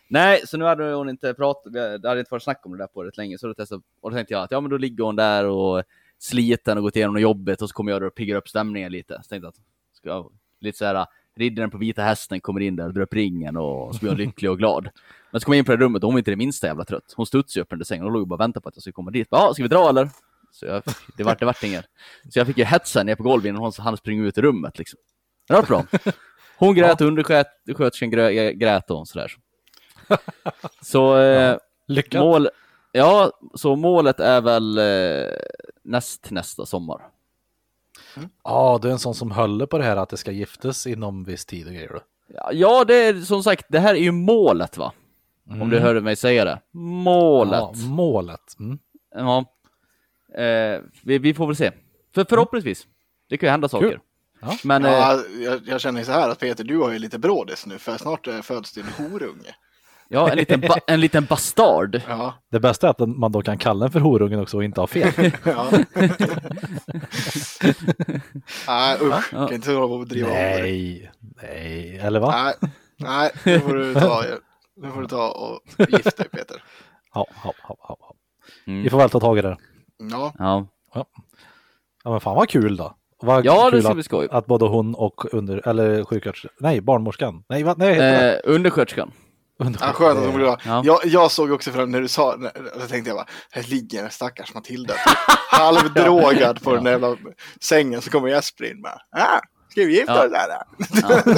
[0.08, 2.86] Nej, så nu hade hon inte pratat, det hade inte varit snack om det där
[2.86, 5.04] på rätt länge, så då, testade, och då tänkte jag att ja men då ligger
[5.04, 5.82] hon där och
[6.18, 9.14] sliten och gått igenom jobbet och så kommer jag och piggar upp stämningen lite.
[9.22, 9.60] Så tänkte jag att
[9.96, 11.06] ska jag lite så här
[11.40, 14.50] riddaren på vita hästen kommer in där, drar upp ringen och så blir hon lycklig
[14.50, 14.88] och glad.
[15.30, 16.84] Men så kommer jag in på det rummet och hon var inte det minsta jävla
[16.84, 17.12] trött.
[17.16, 19.10] Hon studsade upp under sängen och låg och bara väntade på att jag skulle komma
[19.10, 19.28] dit.
[19.30, 20.10] Ja, ska vi dra eller?
[20.52, 20.82] Så jag,
[21.16, 21.84] det vart det vart inget.
[22.30, 24.78] Så jag fick ju hetsa ner på golvet innan hon hann springa ut i rummet
[24.78, 24.98] liksom.
[25.48, 25.84] Det var bra.
[26.58, 29.32] Hon grät, undersköterskan grä, grät och sådär.
[30.82, 31.56] Så eh,
[31.88, 32.20] Lyckat.
[32.20, 32.48] mål,
[32.92, 35.34] ja, så målet är väl eh,
[35.82, 37.00] näst nästa sommar.
[38.44, 41.24] Ja, du är en sån som håller på det här att det ska giftas inom
[41.24, 42.00] viss tid och grejer.
[42.52, 44.92] Ja, det är som sagt, det här är ju målet va?
[45.50, 46.60] Om du hörde mig säga det.
[46.72, 47.60] Målet.
[47.60, 48.56] Ja, målet.
[48.60, 48.78] Mm.
[49.14, 49.44] Ja.
[50.42, 51.72] Eh, vi, vi får väl se.
[52.14, 52.86] För förhoppningsvis.
[53.28, 53.90] Det kan ju hända saker.
[53.90, 54.00] Kul.
[54.40, 54.56] Ja.
[54.64, 57.66] Men eh, Ja, jag, jag känner så här att Peter, du har ju lite brådis
[57.66, 59.54] nu för snart eh, föds din horunge.
[60.12, 62.00] Ja, en liten, ba- en liten bastard.
[62.08, 64.80] Ja, Det bästa är att man då kan kalla den för horungen också och inte
[64.80, 65.12] ha fel.
[65.44, 65.66] ja.
[68.68, 69.32] Nej, usch.
[69.32, 69.46] Ja.
[69.46, 71.10] Kan inte hålla på och driva nej,
[71.42, 72.34] nej, eller va?
[72.44, 72.54] Nej,
[72.96, 74.24] nej, nu får du ta,
[74.76, 76.62] nu får du ta och gifta dig Peter.
[77.14, 78.14] Ja, ja, ja, ja.
[78.66, 78.82] Mm.
[78.82, 79.56] Vi får väl ta tag i det.
[80.10, 80.66] Ja, Ja,
[82.04, 82.94] Ja, men fan vad kul då.
[83.22, 84.28] Vad ja det ska att, bli skoj.
[84.30, 89.10] att både hon och under, eller sjuksköterskan, nej barnmorskan, nej vad, nej, heter Eh, undersköterskan.
[89.64, 89.66] Det?
[89.66, 90.60] Under, ja skönt att de blir glada.
[90.64, 90.82] Ja.
[90.84, 94.02] Jag, jag såg också fram när du sa, när, då tänkte jag bara, här ligger
[94.02, 94.94] den stackars Matilda.
[95.50, 97.16] Halvdrogad på den där jävla
[97.60, 100.24] sängen så kommer Jesper in med, ah, ska vi gifta Ja.
[100.26, 100.48] oss där?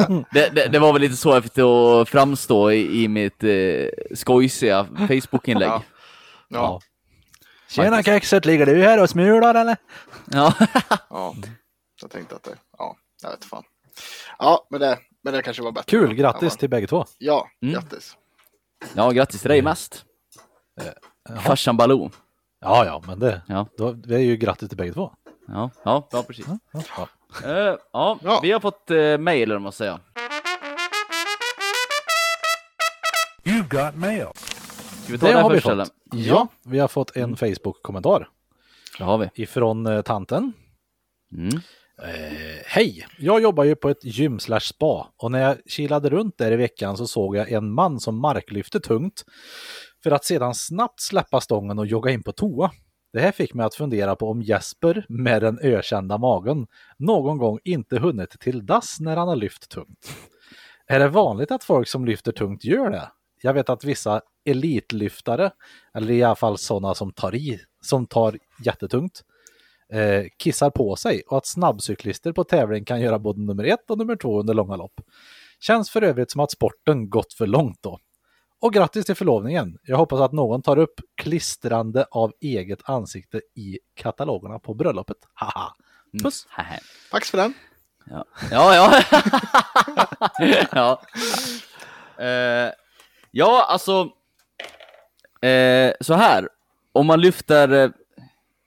[0.09, 0.25] Ja.
[0.33, 3.89] Det, det, det var väl lite så jag fick att framstå i, i mitt eh,
[4.15, 5.69] skojsiga Facebook-inlägg.
[5.69, 5.83] Ja.
[6.49, 6.81] Ja.
[7.77, 9.77] Ja, Tjena kexet, ligger du här och smular eller?
[10.31, 10.55] Ja.
[11.11, 11.35] ja.
[12.03, 13.63] Jag tänkte att det, ja, jag vet fan.
[14.39, 15.91] Ja, men det, men det kanske var bättre.
[15.91, 17.05] Kul, grattis till bägge två.
[17.19, 17.75] Ja, Mm.
[17.75, 18.17] grattis.
[18.95, 20.05] ja, grattis till dig mest.
[21.41, 22.11] Farsan Baloo.
[22.61, 23.67] Ja, ja, men det, Ja.
[23.79, 25.13] då, vi är ju grattis till bägge två.
[25.49, 26.47] Ja, ja, ja precis.
[26.73, 27.09] Ja, ja.
[27.45, 28.41] Eh, ja, Ja.
[28.43, 29.99] vi har fått uh, mail, eller vad man säger.
[33.45, 34.27] You've got mail.
[34.35, 35.73] Ska vi ta Det det, har vi först fått.
[35.73, 35.87] eller?
[36.13, 38.29] Ja, vi har fått en Facebook-kommentar
[38.99, 39.31] Det har vi.
[39.35, 40.53] ifrån eh, tanten.
[41.37, 41.61] Mm.
[42.05, 43.07] Eh, Hej!
[43.19, 46.57] Jag jobbar ju på ett gym slash spa och när jag kilade runt där i
[46.57, 49.25] veckan så såg jag en man som marklyfte tungt
[50.03, 52.71] för att sedan snabbt släppa stången och jogga in på toa.
[53.13, 56.67] Det här fick mig att fundera på om Jesper med den ökända magen
[56.99, 60.17] någon gång inte hunnit till dass när han har lyft tungt.
[60.87, 63.09] Är det vanligt att folk som lyfter tungt gör det?
[63.43, 65.51] Jag vet att vissa elitlyftare,
[65.95, 69.23] eller i alla fall sådana som tar i, som tar jättetungt,
[69.93, 73.99] eh, kissar på sig och att snabbcyklister på tävling kan göra både nummer ett och
[73.99, 75.01] nummer två under långa lopp.
[75.61, 77.99] Känns för övrigt som att sporten gått för långt då.
[78.61, 79.79] Och grattis till förlovningen!
[79.83, 85.17] Jag hoppas att någon tar upp klistrande av eget ansikte i katalogerna på bröllopet.
[85.35, 85.75] Haha!
[86.23, 86.47] Puss!
[86.49, 86.79] Haha.
[87.11, 87.55] Tack för den.
[88.11, 89.03] Ja, ja.
[90.39, 90.67] Ja,
[92.17, 92.25] ja.
[92.25, 92.73] Eh,
[93.31, 94.11] ja alltså.
[95.47, 96.49] Eh, så här.
[96.93, 97.93] Om man lyfter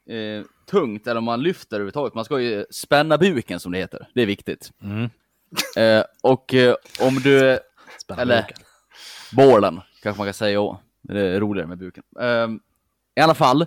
[0.09, 4.07] eh, tungt, eller om man lyfter överhuvudtaget, man ska ju spänna buken som det heter.
[4.13, 4.71] Det är viktigt.
[4.83, 5.09] Mm.
[5.77, 7.59] Eh, och eh, om du,
[8.01, 8.33] Spännande.
[8.35, 8.45] eller
[9.31, 10.59] bålen, kanske man kan säga.
[10.59, 10.81] också.
[11.01, 12.03] Det är roligare med buken.
[12.19, 12.47] Eh,
[13.15, 13.65] I alla fall,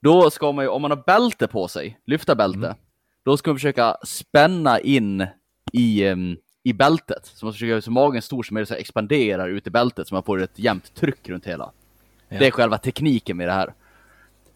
[0.00, 2.76] då ska man ju, om man har bälte på sig, lyfta bälte,
[3.24, 5.26] då ska man försöka spänna in
[5.72, 7.26] i, em, i bältet.
[7.26, 10.08] Så man ska försöka göra så magen stor som möjligt, så expanderar ut i bältet
[10.08, 11.72] så man får ett jämnt tryck runt hela.
[12.28, 13.74] Det är själva tekniken med det här.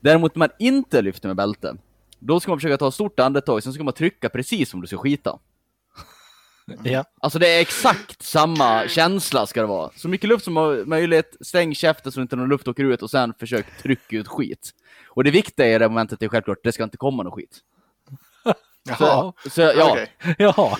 [0.02, 1.76] Däremot när man inte lyfter med bälte,
[2.18, 4.86] då ska man försöka ta ett stort andetag, sen ska man trycka precis som du
[4.86, 5.38] ska skita.
[6.82, 7.04] Ja.
[7.20, 9.90] Alltså det är exakt samma känsla ska det vara.
[9.96, 13.34] Så mycket luft som möjligt, stäng käften så inte någon luft åker ut och sen
[13.38, 14.70] försök trycka ut skit.
[15.08, 17.58] Och det viktiga i det momentet är självklart, det ska inte komma någon skit.
[18.84, 19.32] Jaha.
[19.50, 20.12] Så, ja, Okej.
[20.38, 20.76] Jaha!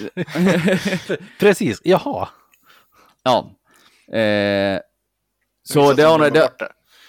[1.38, 2.28] Precis, jaha!
[3.22, 3.50] ja.
[4.16, 4.80] Eh,
[5.62, 6.50] så det har, det, det.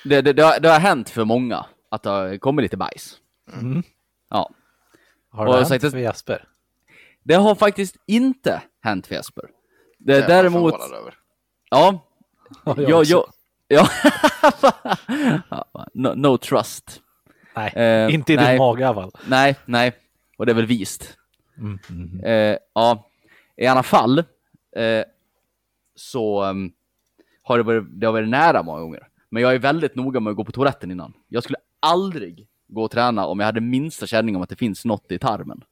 [0.04, 3.18] det, det, det, har, det har hänt för många att det kommit lite bajs.
[3.54, 3.84] Mm.
[4.30, 4.50] Ja.
[5.30, 6.48] Har Och det jag har sagt hänt att- för Jesper?
[7.24, 9.44] Det har faktiskt inte hänt för Jesper.
[9.44, 11.14] Det, Det är jag däremot, över.
[11.70, 12.08] ja,
[12.66, 13.32] Ja, jag ja, också.
[13.68, 13.88] ja,
[15.94, 17.02] no, no trust.
[17.56, 18.48] Nej, Eh, inte i nej.
[18.48, 19.30] din mage i.
[19.30, 19.94] Nej, nej,
[20.38, 21.18] och det är väl vist.
[21.58, 22.24] Mm, mm.
[22.24, 23.10] Eh, ja,
[23.56, 24.20] i alla fall
[24.76, 25.04] eh,
[25.96, 26.74] så um,
[27.44, 29.08] har det varit, det har varit nära många gånger.
[29.30, 31.14] Men jag är väldigt noga med att gå på toaletten innan.
[31.28, 34.86] Jag skulle aldrig gå och träna om jag hade minsta känning om att det finns
[34.86, 35.64] något i tarmen.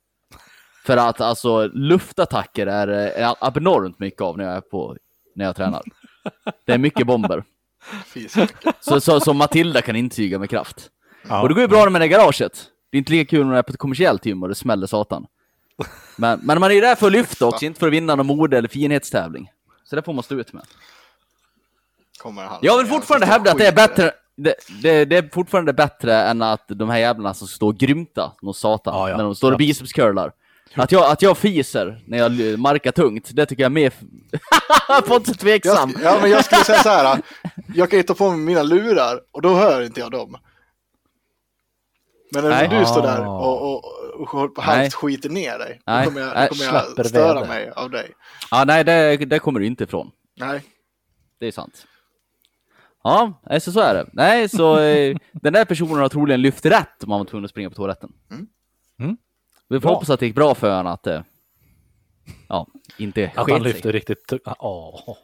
[0.85, 4.97] För att alltså luftattacker är, är abnormt mycket av när jag är på,
[5.35, 5.81] när jag tränar.
[6.65, 7.43] Det är mycket bomber.
[8.29, 8.47] Så.
[8.79, 10.89] Så, så, som Matilda kan intyga med kraft.
[11.27, 11.41] Ja.
[11.41, 12.65] Och det går ju bra med det garaget.
[12.89, 14.87] Det är inte lika kul när det är på ett kommersiellt gym och det smäller
[14.87, 15.27] satan.
[16.15, 18.27] Men, men man är ju där för att lyfta också, inte för att vinna någon
[18.27, 19.51] mode eller finhetstävling.
[19.83, 20.63] Så det får man stå ut med.
[22.17, 22.59] Kommer han.
[22.61, 24.11] Jag vill fortfarande hävda att det är bättre.
[24.37, 28.31] Det, det, det är fortfarande bättre än att de här jävlarna som står och grymta
[28.41, 29.17] någon satan Ja, ja.
[29.17, 30.31] när de står och bicepscurlar.
[30.75, 33.93] Att jag, att jag fiser när jag markar tungt, det tycker jag är mer...
[35.07, 35.93] Pontus är tveksam.
[36.03, 37.21] Jag, ja, men jag skulle säga så här.
[37.75, 40.37] Jag kan ju ta på mig mina lurar och då hör inte jag dem.
[42.33, 43.39] Men när du står där Ah.
[43.39, 44.65] och, och, och Nej.
[44.65, 46.05] halvt skiter ner dig, Nej.
[46.05, 47.47] då kommer jag, då kommer jag störa väder.
[47.47, 48.11] mig av dig.
[48.51, 50.11] Ja, nej, det, det kommer du inte ifrån.
[50.39, 50.63] Nej.
[51.39, 51.85] Det är sant.
[53.03, 54.09] Ja, nej, så, så är det.
[54.13, 57.51] Nej, så eh, den där personen har troligen lyft rätt om han var tvungen att
[57.51, 58.13] springa på toaletten.
[58.31, 58.47] Mm.
[58.99, 59.17] Mm.
[59.69, 59.93] Vi får Bra.
[59.93, 61.23] hoppas att det gick bra för honom att det...
[62.47, 63.63] Ja, inte Att han sket sig.
[63.73, 64.33] lyfter riktigt.
[64.59, 65.17] Åh.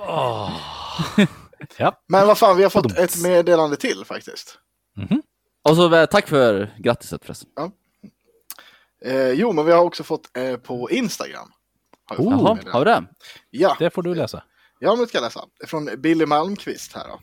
[0.00, 0.50] Åh.
[1.78, 4.58] Ja, Men vad fan, vi har fått ett meddelande till faktiskt.
[5.68, 7.48] Och så eh, tack för grattiset förresten.
[9.04, 11.48] Eh, jo, men vi har också fått eh, på Instagram.
[12.04, 12.58] Har vi Oh.
[12.72, 13.04] har vi det?
[13.50, 14.42] Ja, det får du läsa.
[14.78, 15.44] Ja, men ska jag läsa.
[15.66, 17.20] Från Billy Malmqvist här då.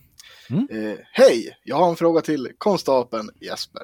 [0.55, 0.67] Mm.
[0.69, 3.83] Eh, Hej, jag har en fråga till konstapeln Jesper.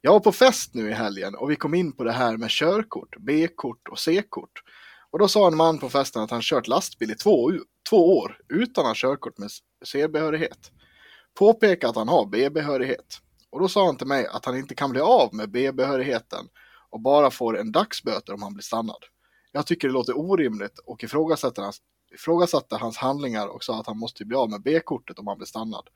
[0.00, 2.50] Jag var på fest nu i helgen och vi kom in på det här med
[2.50, 4.62] körkort, B-kort och C-kort.
[5.10, 7.50] Och då sa en man på festen att han kört lastbil i två,
[7.90, 9.50] två år utan att ha körkort med
[9.84, 10.70] C-behörighet.
[11.38, 13.18] Påpeka att han har B-behörighet.
[13.50, 16.48] Och då sa han till mig att han inte kan bli av med B-behörigheten
[16.90, 19.04] och bara får en dagsböter om han blir stannad.
[19.52, 21.78] Jag tycker det låter orimligt och ifrågasätter hans,
[22.14, 25.46] ifrågasatte hans handlingar och sa att han måste bli av med B-kortet om han blir
[25.46, 25.88] stannad.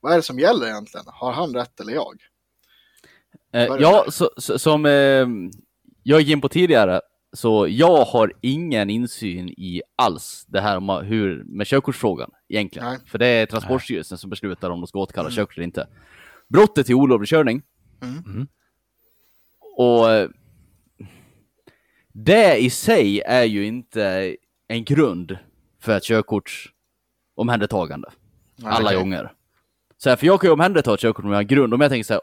[0.00, 1.06] Vad är det som gäller egentligen?
[1.08, 2.14] Har han rätt eller jag?
[3.52, 5.26] Eh, ja, så, så, som eh,
[6.02, 7.00] jag gick in på tidigare,
[7.32, 12.88] så jag har ingen insyn i alls det här med, hur, med körkortsfrågan egentligen.
[12.88, 12.98] Nej.
[13.06, 15.88] För det är Transportstyrelsen som beslutar om de ska återkalla körkort eller inte.
[16.48, 17.62] Brottet är olovlig körning.
[18.02, 18.48] Mm.
[19.76, 20.28] Och eh,
[22.12, 24.36] det i sig är ju inte
[24.68, 25.38] en grund
[25.84, 28.08] för ett körkortsomhändertagande.
[28.64, 28.98] Alla okej.
[28.98, 29.32] gånger.
[29.96, 31.74] Så här, för jag kan ju omhänderta ett körkort om jag har grund.
[31.74, 32.22] Om jag tänker så här,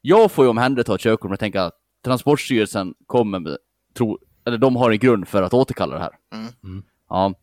[0.00, 3.58] jag får ju omhänderta ett körkort om jag tänker att Transportstyrelsen kommer med,
[3.94, 6.12] tro, eller de har en grund för att återkalla det här.
[6.64, 6.84] Mm.
[7.08, 7.34] Ja.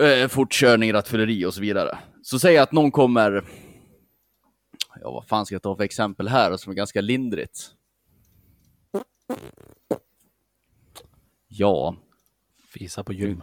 [0.00, 1.98] Eh, fortkörning, rattfylleri och så vidare.
[2.22, 3.44] Så säg att någon kommer,
[5.00, 7.70] ja vad fan ska jag ta för exempel här som är ganska lindrigt?
[11.48, 11.96] Ja,
[12.68, 13.42] Fisa på gym.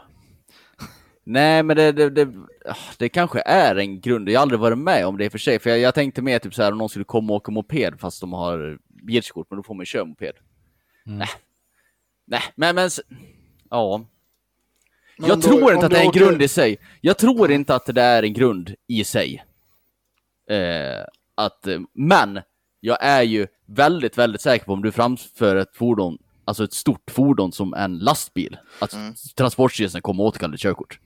[1.27, 2.27] Nej, men det, det, det,
[2.65, 4.29] ah, det kanske är en grund.
[4.29, 5.59] Jag har aldrig varit med om det i och för sig.
[5.59, 7.99] För jag, jag tänkte mer typ så här om någon skulle komma och åka moped
[7.99, 10.33] fast de har bilkort, men då får man ju köra moped.
[11.03, 11.29] Nej.
[12.25, 12.89] Nej, men, men
[13.69, 14.05] ja.
[15.17, 16.77] Men Jag tror inte att det är en åker- grund i sig.
[17.01, 19.43] Jag tror inte att det är en grund i sig.
[20.49, 22.39] Eh, att, men
[22.79, 27.11] jag är ju väldigt, väldigt säker på om du framför ett fordon, alltså ett stort
[27.11, 29.13] fordon som en lastbil, att Mm.
[29.35, 30.99] Transportstyrelsen kommer återkalla ditt körkort.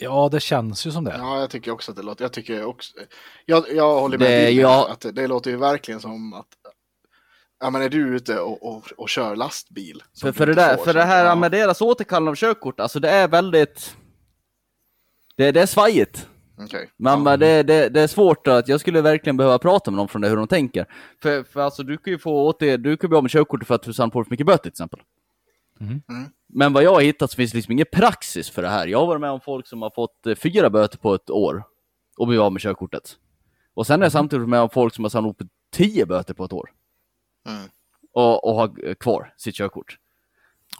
[0.00, 1.14] Ja, det känns ju som det.
[1.18, 2.24] Ja, jag tycker också att det låter.
[2.24, 2.92] Jag tycker också.
[3.46, 4.56] Jag, jag håller med Det- dig.
[4.60, 4.88] ja.
[4.90, 6.46] Att det, det låter ju verkligen som att.
[7.60, 10.02] Ja, men är du ute och, och, och kör lastbil?
[10.20, 11.34] För, för, det, där, får, för så- det här ja.
[11.34, 13.96] med deras återkallande av körkort, alltså det är väldigt...
[15.36, 16.28] Det, det är svajigt.
[16.58, 16.90] Okej.
[16.96, 20.08] Men men det, det, det är svårt att, jag skulle verkligen behöva prata med dem
[20.08, 20.86] från det, hur de tänker.
[21.22, 23.74] För, för alltså du kan ju få åter, du kan bli av med körkortet för
[23.74, 25.00] att du får för mycket böter till exempel.
[25.78, 26.02] Mhm.
[26.08, 26.30] Mm.
[26.48, 28.86] Men vad jag har hittat så finns det liksom ingen praxis för det här.
[28.86, 31.64] Jag har varit med om folk som har fått eh, fyra böter på ett år
[32.18, 33.16] och blivit av med körkortet.
[33.74, 36.44] Och sen är jag samtidigt med om folk som har samlat upp tio böter på
[36.44, 36.70] ett år
[37.48, 37.68] Mm.
[38.12, 39.98] och, och har eh, kvar sitt körkort.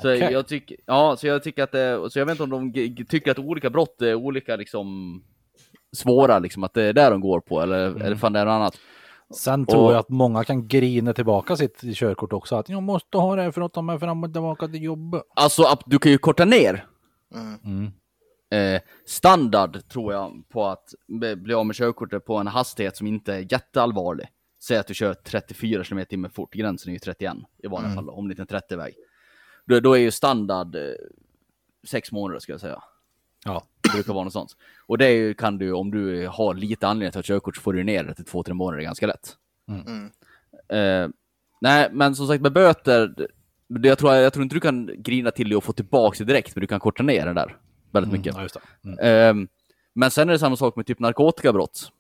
[0.02, 0.32] Så Okej.
[0.32, 3.30] jag tycker, ja, så jag tycker att det, så jag vet inte om de tycker
[3.30, 5.22] att olika brott är olika liksom
[5.92, 8.02] svåra, liksom att det är där de går på, eller, Mm.
[8.02, 8.78] eller fan det är något annat.
[9.35, 12.57] Sen tror Och- jag att många kan grina tillbaka sitt körkort också.
[12.57, 15.23] Att jag måste ha det för att ta mig fram och tillbaka till jobbet.
[15.37, 16.87] Alltså, att du kan ju korta ner
[17.35, 17.59] Mm.
[17.65, 18.75] Mm.
[18.75, 20.95] eh, standard, tror jag, på att
[21.37, 24.29] bli av med körkortet på en hastighet som inte är jätteallvarlig.
[24.62, 27.95] Säg att du kör 34 km i timmen fort, gränsen är ju 31 i vanliga
[27.95, 28.95] fall, om det inte är en 30-väg.
[29.67, 30.81] Då, då är ju standard eh,
[31.87, 32.83] sex månader, ska jag säga.
[33.45, 33.65] Ja.
[33.87, 34.57] Det brukar vara något sånt.
[34.87, 37.85] Och det kan du, om du har lite anledning att ta körkort, så får du
[37.85, 39.37] ner det till två, tre månader ganska lätt.
[39.68, 40.11] Mm.
[40.68, 41.11] Eh,
[41.61, 43.14] nej, men som sagt med böter,
[43.68, 46.33] det, jag, tror, jag tror inte du kan grina till dig och få tillbaka det
[46.33, 47.57] direkt, men du kan korta ner det där
[47.90, 48.35] väldigt mycket.
[48.37, 48.88] Ja, just det.
[48.88, 48.99] Mm.
[49.03, 49.49] Ehm,
[49.94, 51.92] men sen är det samma sak med typ narkotikabrott.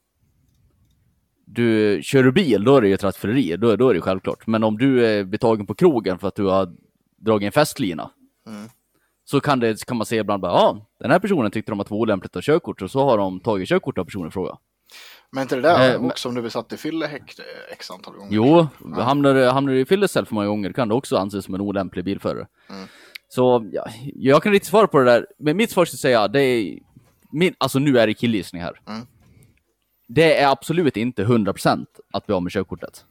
[1.44, 4.46] Du, kör du bil, då är det ju rattfylleri, då, då är det ju självklart.
[4.46, 6.72] Men om du är betagen på krogen för att du har
[7.16, 8.10] dragit en festlina,
[8.46, 8.68] Mm.
[9.30, 11.90] Så kan, det, kan man se ibland bara, ja, den här personen tyckte de att
[11.90, 14.56] var olämpligt att ha körkort, och så har de tagit körkort av personen i fråga.
[15.32, 17.90] Men inte det där Eh, men- också om du blir satt i fyllehäkt eh, x
[17.90, 18.32] antal gånger?
[18.36, 18.66] Jo,
[19.02, 21.60] hamnar, du- hamnar du i fyllecell för många gånger kan du också anses som en
[21.60, 22.46] olämplig bilförare.
[22.70, 22.88] Mm.
[23.28, 26.40] Så ja, jag kan inte svara på det där, men mitt svar skulle säga det
[26.42, 26.78] är,
[27.30, 28.80] min, alltså nu är det killgissning här.
[28.88, 29.06] Mm.
[30.08, 33.04] Det är absolut inte 100% att bli av med körkortet.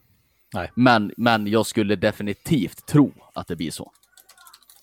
[0.54, 0.70] Nej.
[0.74, 3.92] Men, men jag skulle definitivt tro att det blir så.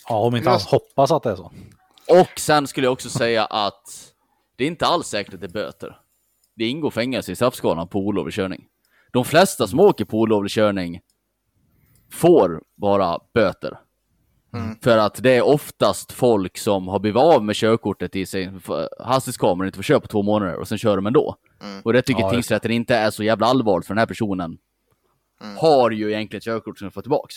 [0.09, 1.51] Ja, om inte han hoppas att det är så.
[2.09, 4.13] Och sen skulle jag också säga att
[4.55, 5.97] det är inte alls säkert att det är böter.
[6.55, 8.65] Det ingår fängelse i straffskalan på olovlig körning.
[9.13, 11.01] De flesta som åker på olovlig körning
[12.11, 13.79] får bara böter.
[14.83, 18.51] För att det är oftast folk som har blivit av med körkortet i sig,
[18.99, 21.35] hastighetskameran inte får köra på två månader och sen kör de ändå.
[21.83, 24.57] Och det tycker Ja, tingsrätten inte är så jävla allvarligt för den här personen.
[25.57, 27.35] Har ju egentligen ett körkort som får tillbaks.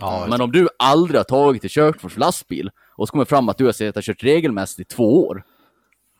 [0.00, 3.48] Ja, Men om du aldrig har tagit ett körkort för lastbil och så kommer fram
[3.48, 5.44] att du har sett att kört regelmässigt i två år.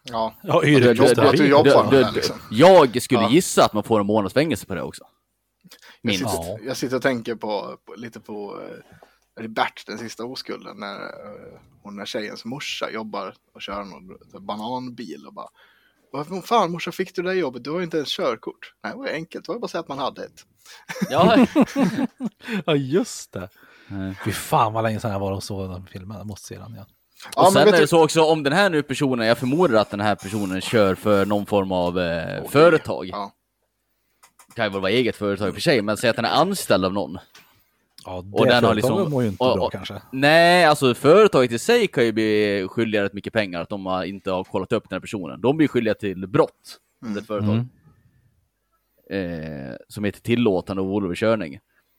[0.03, 0.35] Ja.
[0.43, 2.37] ja Du- du- jobbar- du- du jobbar du- med det, du- liksom.
[2.51, 3.31] Jag skulle Ja.
[3.31, 5.05] gissa att man får en månads fängelse på det också.
[6.03, 6.31] Jag Minst.
[6.31, 6.59] sitter, Ja.
[6.67, 8.77] jag sitter och tänker på, på lite på eh,
[9.39, 13.85] är det Bert, den sista oskulden, när eh, hon är tjejens morsa jobbar och kör
[13.85, 15.49] någon bananbil och bara
[16.13, 17.65] vad fan morsa fick du det där jobbet?
[17.65, 18.75] Du har ju inte ens körkort.
[18.85, 19.45] Nej, det var ju enkelt.
[19.45, 20.45] Det var ju bara att säga att man hade ett.
[21.11, 21.47] Ja,
[22.67, 23.49] Ja, just det.
[24.25, 26.17] Fy fan vad länge sedan jag var och såg den filmen.
[26.19, 26.87] Jag måste se den igen.
[27.37, 29.81] Ja, och sen är du- det så också om den här nu personen, jag förmodar
[29.81, 32.51] att den här personen kör för någon form av eh, Okej.
[32.51, 33.07] företag.
[33.07, 33.33] Ja.
[34.55, 36.93] Kan ju väl vara eget företag för sig, men säg att den är anställd av
[36.93, 37.19] någon.
[38.05, 40.03] Ja, det Och den har liksom- mår ju inte och- bra och- kanske.
[40.13, 44.05] Nej, alltså företaget i sig kan ju bli skyldiga rätt mycket pengar att de har
[44.05, 45.41] inte har kollat upp den här personen.
[45.41, 47.19] De blir skyldiga till brott, mm.
[47.19, 47.51] ett företag.
[47.51, 47.69] Mm.
[49.71, 51.59] Eh, som heter tillåtande av olovlig körning.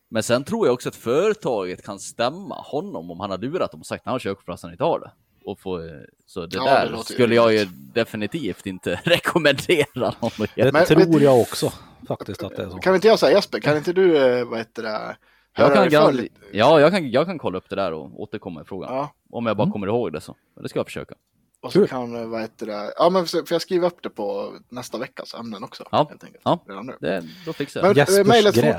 [0.09, 3.79] Men sen tror jag också att företaget kan stämma honom om han har lurat dem
[3.79, 5.11] och sagt att han har körkort han inte har det.
[5.45, 5.91] Och få, eh,
[6.25, 9.85] så det Ja, det där ju skulle jag ju definitivt inte rekommendera
[10.21, 10.71] någon att göra.
[10.71, 11.73] Det Men- tror jag också
[12.07, 12.77] faktiskt att det är så.
[12.77, 15.17] Kan inte jag säga Jesper, kan inte du, eh, vad heter det,
[15.57, 16.35] Jag kan, lite?
[16.51, 18.95] ja, jag kan, jag kan kolla upp det där och återkomma i frågan.
[18.95, 19.73] Ja, Om jag bara Mm.
[19.73, 20.35] kommer ihåg det så.
[20.55, 21.15] Men det ska jag försöka.
[21.61, 21.87] och så Kul.
[21.87, 24.97] kan, eh, vad heter det, ja men för för jag skriver upp det på nästa
[24.97, 25.83] veckas ämnen också.
[25.91, 26.05] Ja.
[26.09, 26.59] Helt enkelt, Ja.
[26.99, 28.19] Det, då fixar jag Men det.
[28.19, 28.75] Eh, mejlet gräv.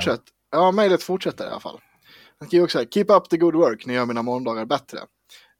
[0.51, 1.79] Ja, mejlet fortsätter i alla fall.
[2.39, 4.99] Han skriver också här, keep up the good work, ni gör mina måndagar bättre.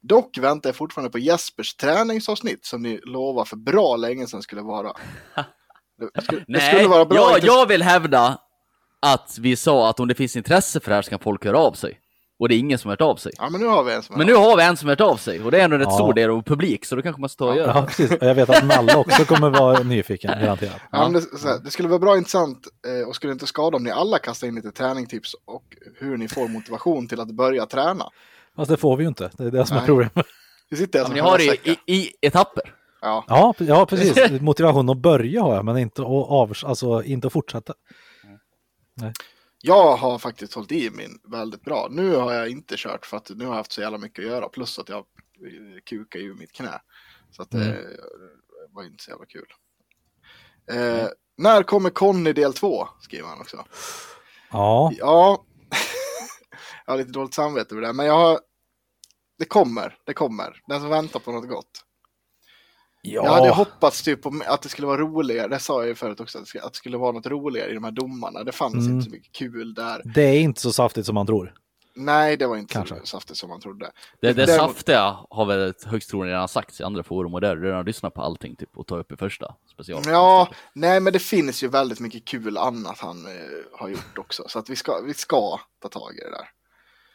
[0.01, 4.61] Dock väntar jag fortfarande på Jespers träningsavsnitt som ni lovade för bra länge sedan skulle
[4.61, 4.93] vara.
[6.15, 7.17] Det skulle, det Nej, skulle vara bra.
[7.17, 8.37] jag, inte- jag vill hävda
[9.01, 11.57] att vi sa att om det finns intresse för det här så kan folk höra
[11.59, 11.99] av sig.
[12.41, 13.31] Och det är ingen som har hört av sig.
[13.37, 15.01] Ja, men nu har vi en som Men nu har vi en som har hört
[15.11, 15.95] av sig och det är ändå en rätt Ja.
[15.95, 17.71] stor del av publik så då kanske man ska ta och göra.
[17.75, 18.11] Ja, precis.
[18.11, 20.81] Och jag vet att Nalle också kommer vara nyfiken, garanterat.
[20.91, 23.83] Ja, det, så här, det skulle vara bra intressant eh, och skulle inte skada om
[23.83, 25.63] ni alla kastar in lite träningstips och
[25.99, 28.05] hur ni får motivation till att börja träna.
[28.55, 29.29] Fast det får vi ju inte.
[29.37, 29.87] Det är det som är Nej.
[29.87, 30.25] problemet.
[30.69, 32.73] Vi sitter här Ja, som men ni har det i, i, i etapper.
[33.01, 34.31] Ja, Ja, precis.
[34.41, 37.73] Motivation att börja har jag, men inte att, av, alltså, inte att fortsätta.
[39.63, 41.87] Jag har faktiskt hållit i min väldigt bra.
[41.91, 44.31] Nu har jag inte kört för att nu har jag haft så jävla mycket att
[44.31, 44.49] göra.
[44.49, 46.81] Plus att jag eh, kukar ju mitt knä.
[47.31, 47.77] Så att det Mm.
[47.77, 47.97] eh,
[48.69, 49.47] var inte så jävla kul.
[50.71, 52.87] Eh, när kommer Conny del 2?
[53.01, 53.65] Skriver han också.
[54.51, 55.45] Ja, Ja,
[56.85, 57.93] jag har lite dåligt samvete över det.
[57.93, 58.39] Men jag har...
[59.37, 60.61] Det kommer, det kommer.
[60.67, 61.85] Den som väntar på något gott.
[63.01, 63.53] Jag hade ja.
[63.53, 65.47] hoppats typ på att det skulle vara roligare.
[65.47, 66.37] Det sa jag ju förut också.
[66.37, 68.43] Att det skulle- att det skulle vara något roligare i de här domarna.
[68.43, 68.89] Det fanns Mm.
[68.91, 70.01] inte så mycket kul där.
[70.15, 71.53] det är inte så saftigt som man tror.
[71.95, 72.95] Nej, det var inte Kanske.
[72.99, 73.91] så saftigt som man trodde.
[74.21, 77.55] Det, det Däremot- saftiga har väl högst troligen redan sagts i andra forum och där
[77.55, 80.01] har redan lyssnat på allting typ och ta upp i första special.
[80.07, 84.43] Ja, nej, men det finns ju väldigt mycket kul annat han eh, har gjort också.
[84.47, 86.47] Så att vi ska, vi ska ta tag i det där.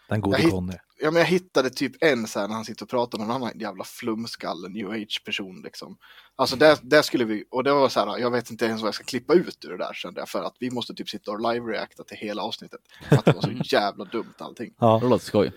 [0.08, 0.72] Den gode Jag hitt- Conny.
[1.00, 3.30] Ja, men jag hittade typ en så här när han sitter och pratar med en
[3.30, 5.96] annan jävla flumskalle, new age-person liksom.
[6.36, 8.88] Alltså där, där skulle vi, och det var så här, jag vet inte ens vad
[8.88, 11.30] jag ska klippa ut ur det där kände jag, för att vi måste typ sitta
[11.30, 12.80] och live-reacta till hela avsnittet.
[13.08, 14.74] För att det var så jävla dumt allting.
[14.78, 14.98] Ja.
[15.02, 15.52] Det låter skoj.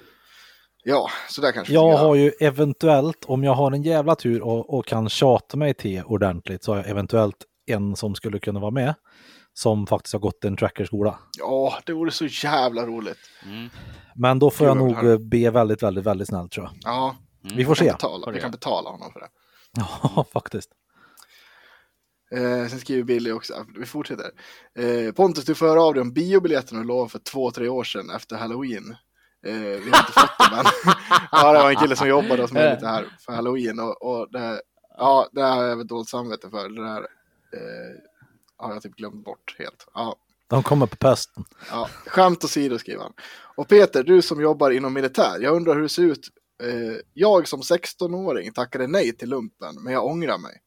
[0.84, 4.74] Ja, så där kanske Jag har ju eventuellt, om jag har en jävla tur och,
[4.78, 8.72] och kan tjata mig till ordentligt, så har jag eventuellt en som skulle kunna vara
[8.72, 8.96] med.
[9.60, 11.20] Som faktiskt har gått en trackerskola.
[11.38, 13.18] Ja, det vore så jävla roligt.
[14.16, 16.74] Men då får jag nog eh, be väldigt, väldigt, väldigt snällt tror jag.
[16.94, 17.92] Ja, Vi får vi kan, se.
[17.92, 19.28] betala, Får vi kan betala honom för det.
[19.76, 20.70] Ja, faktiskt.
[22.36, 24.32] Eh, sen skriver Billy också, vi fortsätter.
[24.80, 27.84] Eh, Pontus, du får höra av dig om biobiljetterna du lovade för två, tre år
[27.84, 28.96] sedan efter halloween.
[29.46, 30.66] Eh, vi har inte fått dem än.
[31.32, 33.80] ja, det var en kille som jobbade hos mig lite här för halloween.
[33.80, 34.62] Och, och det,
[34.98, 36.70] ja, det har jag väl dåligt samvete för.
[36.70, 37.00] Det där
[37.54, 38.09] eh,
[38.60, 39.88] har jag typ glömt bort helt.
[39.94, 40.16] Ja,
[40.48, 41.46] De kommer på pösten.
[41.70, 43.14] Ja, skämt åsido skriver han.
[43.56, 46.28] Och Peter, du som jobbar inom militär, jag undrar hur det ser ut.
[46.64, 50.62] Eh, jag som 16-åring tackade nej till lumpen, men jag ångrar mig.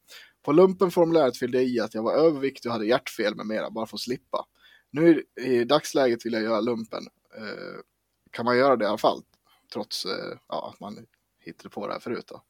[0.45, 3.85] På lumpenformuläret fyllde jag i att jag var överviktig och hade hjärtfel med mera, bara
[3.85, 4.45] för att slippa.
[4.91, 7.03] Nu i, i dagsläget vill jag göra lumpen.
[7.37, 7.79] Eh,
[8.31, 9.21] kan man göra det i alla fall?
[9.73, 11.05] Trots eh, ja, att man
[11.39, 12.41] hittade på det här förut då.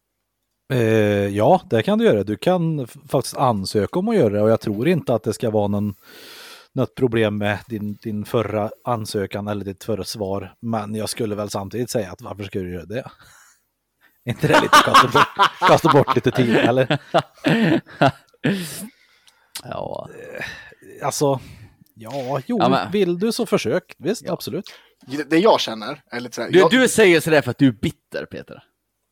[0.73, 0.79] Eh,
[1.27, 2.23] ja, det kan du göra.
[2.23, 5.49] Du kan faktiskt ansöka om att göra det och jag tror inte att det ska
[5.49, 5.93] vara någon,
[6.73, 10.53] något problem med din, din förra ansökan eller ditt förra svar.
[10.61, 13.05] Men jag skulle väl samtidigt säga att varför ska du göra det?
[14.29, 16.99] Inte det lite kasta bort, kasta bort lite tid eller?
[19.63, 20.09] Ja,
[21.03, 21.39] Alltså,
[21.95, 23.95] ja, jo, Ja, vill du så försök.
[23.97, 24.65] Visst, absolut.
[25.07, 26.49] Det, det jag känner är lite sådär.
[26.51, 28.63] du, jag, du säger sådär för att du är bitter, Peter.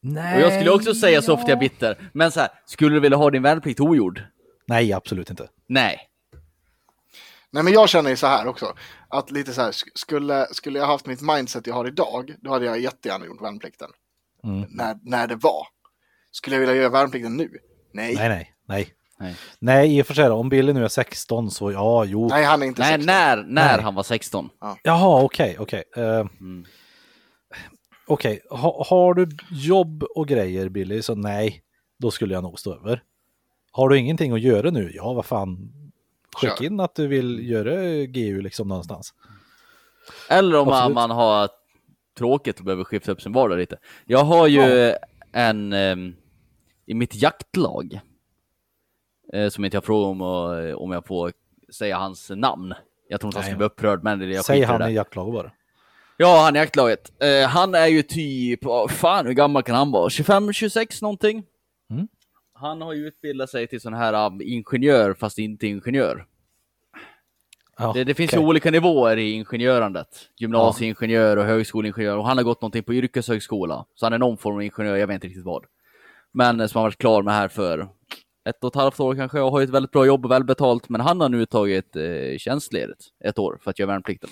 [0.01, 2.09] Nej, Och jag skulle också säga så att jag är bitter.
[2.13, 4.23] Men så här, skulle du vilja ha din värnplikt ogjord?
[4.67, 5.47] Nej, absolut inte.
[5.67, 5.99] Nej.
[7.53, 8.73] Nej men jag känner ju så här också.
[9.07, 12.51] Att lite så här, sk- skulle, skulle jag haft mitt mindset jag har idag, då
[12.51, 13.89] hade jag jättegärna gjort värnplikten.
[14.43, 14.65] Mm.
[14.69, 15.67] När, när det var.
[16.31, 17.49] Skulle jag vilja göra värnplikten nu?
[17.93, 18.15] Nej.
[18.15, 18.93] Nej, nej, nej.
[19.19, 19.35] Nej.
[19.59, 22.27] Nej, i och för sig, om Billy nu är 16 så ja, jo.
[22.27, 23.05] Nej, han är inte Nej, 16.
[23.05, 23.43] när, när
[23.75, 23.81] Nej.
[23.83, 24.49] han var 16.
[24.83, 25.83] Jaha, okej, okej.
[25.95, 26.03] Eh,
[26.39, 26.65] Mm.
[28.07, 31.61] Okej, ha, har du jobb och grejer Billy, så nej,
[31.99, 33.03] då skulle jag nog stå över.
[33.71, 35.71] Har du ingenting att göra nu, ja vad fan,
[36.35, 36.65] skicka Kör.
[36.65, 39.13] in att du vill göra GU liksom någonstans.
[40.29, 41.49] Eller om man, man har
[42.17, 43.77] tråkigt och behöver skifta upp sin vardag lite.
[44.05, 44.93] Jag har ju
[45.31, 46.15] en ehm,
[46.85, 47.99] i mitt jaktlag
[49.33, 51.33] eh, som inte jag frågar om, och, om jag får
[51.73, 52.73] säga hans namn.
[53.09, 54.89] Jag tror inte han ska bli upprörd, men jag Säg han det.
[54.89, 55.51] i jaktlaget bara.
[56.17, 57.11] Ja, han i jaktlaget.
[57.23, 60.09] Eh, han är ju typ, vad fan hur gammal kan han vara?
[60.09, 61.43] 25, 26 någonting?
[61.91, 62.07] Mm.
[62.53, 66.25] Han har ju utbildat sig till sån här um, ingenjör fast inte ingenjör.
[67.77, 68.39] Ja, Det, det finns okej.
[68.39, 70.07] ju olika nivåer i ingenjörandet.
[70.37, 72.17] Gymnasieingenjör och högskoleingenjör.
[72.17, 73.85] Och han har gått någonting på yrkeshögskola.
[73.95, 75.65] Så han är någon form av ingenjör, jag vet inte riktigt vad.
[76.33, 77.89] Men eh, som har varit klar med här för
[78.49, 80.89] ett och ett halvt år kanske och har ju ett väldigt bra jobb och välbetalt.
[80.89, 84.29] Men han har nu tagit eh, tjänstledigt ett år för att göra värnplikten.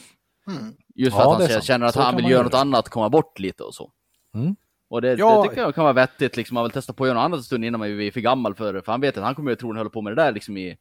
[0.47, 0.73] Mm.
[0.99, 3.09] Just för Ja, att det han känner att Så han vill göra något annat, komma
[3.09, 3.91] bort lite och så.
[4.35, 4.55] Mm.
[4.89, 5.41] Och det, Ja.
[5.43, 6.55] det tycker jag kan vara vettigt, liksom.
[6.55, 8.55] man vill testa på att göra något annat en stund innan man är för gammal
[8.55, 8.81] för det.
[8.81, 10.77] För han vet att han kommer ju troligen hålla på med det där liksom i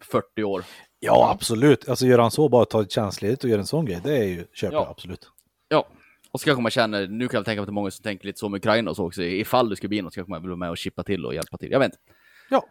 [0.00, 0.64] 40 år.
[1.00, 1.88] Ja, absolut.
[1.88, 4.24] Alltså gör han så, bara ta ett tjänstledigt och göra en sån grej, det är
[4.24, 4.82] ju, köper Ja.
[4.82, 5.28] jag absolut.
[5.68, 5.86] Ja,
[6.30, 8.02] och så kanske man känner, nu kan jag tänka mig att det är många som
[8.02, 10.30] tänker lite så med Ukraina och så också, ifall det skulle bli något så kanske
[10.30, 11.70] man vill vara med och chippa till och hjälpa till.
[11.70, 11.98] Jag vet inte.
[12.50, 12.64] Ja.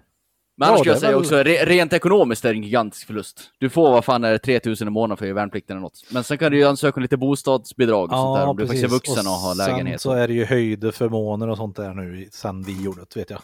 [0.59, 2.63] Men Ja, annars skulle det jag säga väl- också, re rent ekonomiskt är det en
[2.63, 3.51] gigantisk förlust.
[3.57, 6.03] Du får, vad fan är det, 3000 i månaden för att värnplikten eller något.
[6.11, 8.83] Men sen kan du ju ansöka om lite bostadsbidrag och sånt där om du faktiskt
[8.83, 10.01] är vuxen och, har sen lägenhet.
[10.01, 13.41] så är det ju höjdförmåner och sånt där nu sen vi gjorde det, vet jag.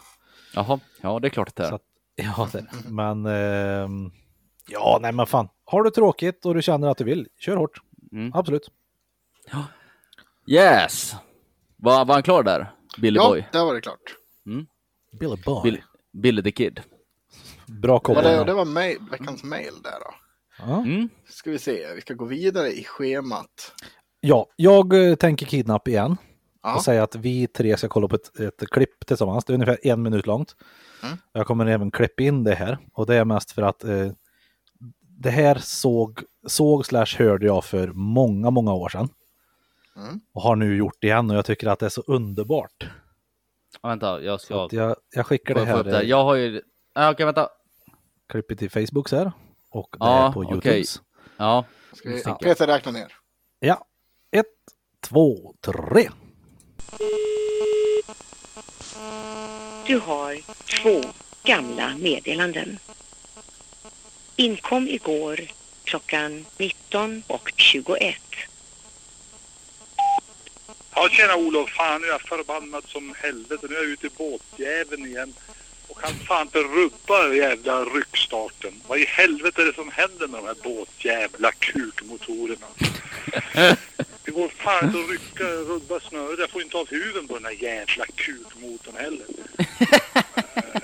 [0.54, 1.72] Jaha, ja det är klart att det är.
[1.72, 1.82] Att,
[2.36, 2.66] ja, det.
[2.88, 4.10] Men ehm,
[4.68, 5.48] ja, nej men fan.
[5.64, 7.78] Har du tråkigt och du känner att du vill, kör hårt.
[8.12, 8.32] Mm.
[8.34, 8.70] Absolut.
[10.46, 11.14] Yes!
[11.76, 12.70] Var, var han klar där?
[12.98, 13.46] Billy Ja, Boy?
[13.52, 14.00] där var det klart.
[15.20, 15.62] Billy Boy.
[15.62, 16.80] Bill, Billy the Kid?
[17.66, 18.24] Bra Var koppling.
[18.32, 20.14] det, det var mail, veckans mail där då.
[20.72, 21.08] Mm?
[21.28, 23.72] Ska vi se, vi ska gå vidare i schemat.
[24.20, 26.16] ja, jag eh, tänker kidnapp igen.
[26.62, 29.44] Ja, och säga att vi tre ska kolla på ett, ett klipp tillsammans.
[29.44, 30.56] Det är ungefär en minut långt.
[31.02, 31.16] Mm.
[31.32, 34.10] Jag kommer även klippa in det här och det är mest för att eh,
[35.00, 39.08] det här såg, såg slash hörde jag för många, många år sedan.
[39.96, 40.20] Mm.
[40.34, 42.86] Och har nu gjort det igen och jag tycker att det är så underbart.
[43.82, 44.68] Ja, vänta, jag ska...
[44.70, 46.00] jag, jag skickar det här det?
[46.00, 46.62] eh, Jag har ju...
[46.98, 47.48] Ja, Okej, vänta.
[48.28, 49.32] klippet till Facebook så här.
[49.70, 50.52] Och det Ja, är på okej.
[50.54, 51.00] YouTubes.
[51.36, 51.64] Ja.
[51.92, 52.46] ska vi, misstänker.
[52.46, 53.12] Peter räknar ner.
[53.60, 53.86] Ja,
[54.30, 54.46] ett,
[55.00, 56.08] två, tre.
[59.86, 60.36] Du har
[60.82, 61.08] två
[61.44, 62.78] gamla meddelanden.
[64.36, 65.40] Inkom igår
[65.84, 68.14] klockan 19 och 21.
[70.94, 71.70] Ja, tjena Olof.
[71.70, 73.66] Fan, nu är jag förbannad som helvete.
[73.70, 75.34] Nu är jag ute i båtjäveln igen.
[75.88, 78.82] Och kan fan inte rubba den jävla ryckstarten.
[78.86, 82.66] Vad i helvete är det som händer med de här båtjävla kukmotorerna?
[84.24, 86.38] Det går fan inte att rycka, rubba snöret.
[86.38, 89.26] Jag får inte av huven på den här jävla kukmotorn heller.
[90.56, 90.80] Eh,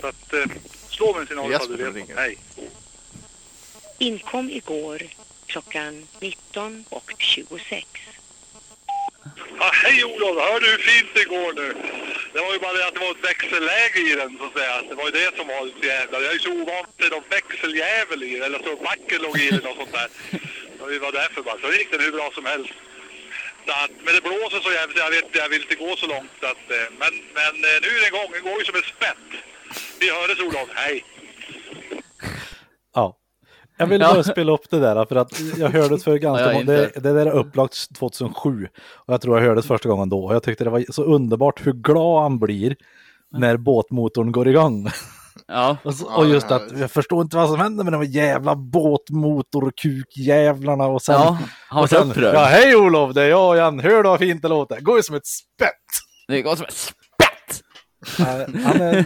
[0.00, 0.44] Så att, eh,
[0.88, 2.16] slå mig en signal ifall du vet.
[2.16, 2.38] Hej.
[3.98, 5.02] Inkom igår
[5.46, 7.86] klockan 19 och 26.
[9.58, 11.74] Ja, hej Olof, hörde du hur fint det går nu?
[12.32, 14.82] Det var ju bara det att det var ett växelläge i den så att säga.
[14.88, 16.20] Det var ju det som var så jävla...
[16.20, 19.50] Jag är ju så ovan vid någon växeljävel i den, eller så backen låg i
[19.50, 20.08] den och sånt där.
[20.92, 21.58] Det var därför bara.
[21.60, 22.72] Så gick den hur bra som helst.
[23.66, 26.30] Så att, men det blåser så jävligt, jag vet jag vill inte gå så långt.
[26.40, 28.82] Så att, eh, men, men eh, nu är det igång, den går ju som en
[28.82, 29.28] spett.
[30.00, 31.04] Vi hördes Olof, hej!
[33.80, 33.84] Ja.
[33.84, 34.12] Jag vill Ja.
[34.14, 37.12] bara spela upp det där för att jag hörde det för ganska många, det, det
[37.12, 40.42] där är upplagt 2007 och jag tror jag hörde det första gången då och jag
[40.42, 42.76] tyckte det var så underbart hur glad han blir
[43.32, 44.88] när båtmotorn går igång.
[45.46, 45.76] Ja.
[46.16, 51.02] Och, just det att jag förstår inte vad som händer med de jävla båtmotorkukjävlarna och
[51.02, 51.14] sen...
[51.14, 52.34] Ja, han var och så sen, upprörd.
[52.34, 53.80] Ja, hej Olof, det är jag igen.
[53.80, 54.80] Hör du vad fint det låter?
[54.80, 55.70] Går ju som ett spett.
[56.28, 57.62] Det går som ett spett!
[58.64, 59.04] Han är,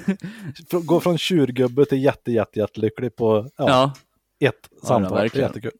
[0.86, 3.92] går från tjurgubbe till jätte, jätte, jättelycklig på ja, Ja.
[4.46, 5.14] Ett Ja, samtal.
[5.14, 5.46] verkligen.
[5.48, 5.72] Jättekul.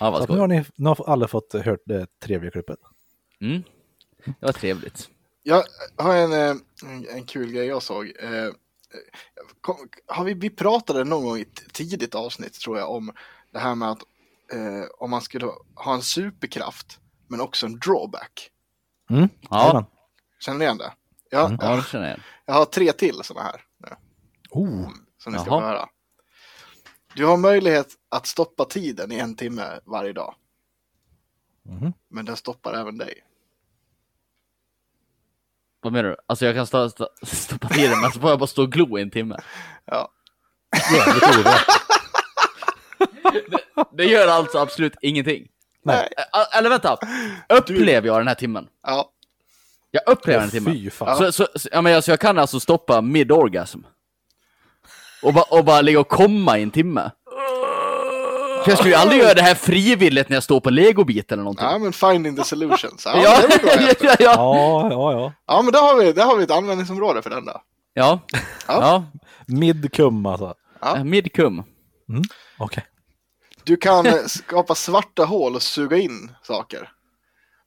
[0.00, 2.78] Ja, vad Så nu har ni nu har alla fått hört det trevliga klippet.
[3.40, 3.62] Mm.
[4.24, 5.08] Det var trevligt.
[5.42, 5.64] Jag
[5.96, 8.12] har en, eh, en, en kul grej jag såg.
[8.22, 8.50] Eh, eh,
[9.60, 13.12] kom, har vi, vi pratade någon gång i ett tidigt avsnitt tror jag om
[13.52, 14.02] det här med att
[14.52, 16.98] eh, om man skulle ha en superkraft
[17.28, 18.50] men också en drawback.
[19.10, 19.28] Mm.
[19.50, 19.84] Ja.
[20.40, 20.92] Känner ni igen det?
[21.30, 21.58] Ja, Mm.
[21.62, 23.88] ja det känner jag jag har tre till sådana här nu,
[24.50, 24.88] Oh.
[25.18, 25.60] som ni ska Jaha.
[25.60, 25.88] få höra.
[27.16, 30.34] Du har möjlighet att stoppa tiden i en timme varje dag.
[31.62, 31.92] Mhm.
[32.08, 33.14] Men den stoppar även dig.
[35.80, 36.16] Vad menar du?
[36.26, 38.98] Alltså jag kan stå, stå, stoppa tiden men så får jag bara stå och glo
[38.98, 39.36] i en timme.
[39.84, 40.08] Ja.
[40.94, 41.66] Jävligt orätt.
[43.92, 45.48] Det gör alltså absolut ingenting.
[45.82, 46.08] Nej.
[46.58, 46.98] Eller vänta,
[47.48, 48.68] upplever jag den här timmen?
[48.82, 49.12] Ja,
[49.90, 50.74] Jag upplever den här timmen.
[50.74, 51.16] Fy fan.
[51.18, 53.80] Så, så, så, ja, men alltså, jag kan alltså stoppa mid-orgasm.
[55.22, 57.10] Och, ba, och bara ligga och komma i en timme.
[58.64, 61.32] För jag skulle ju aldrig göra det här frivilligt när jag står på en legobit
[61.32, 61.66] eller någonting.
[61.66, 63.02] ja men finding the solutions.
[63.06, 63.60] Ja, ja, det
[64.00, 64.88] ja, ja, ja.
[64.90, 67.62] Ja, ja, men där har, vi, där har vi ett användningsområde för den då.
[67.94, 68.20] ja.
[68.30, 68.38] Ja.
[68.66, 69.04] ja.
[69.46, 70.54] Midkum alltså.
[70.80, 71.04] Ja.
[71.04, 71.62] Midkum.
[72.58, 72.84] Okej.
[73.64, 76.88] Du kan eh, skapa svarta hål och suga in saker.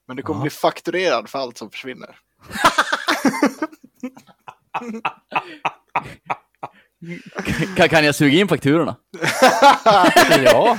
[0.08, 0.44] Men du kommer Ja.
[0.44, 2.16] bli fakturerad för allt som försvinner.
[7.78, 8.96] Kan, kan jag suga in fakturorna?
[10.46, 10.78] Ja,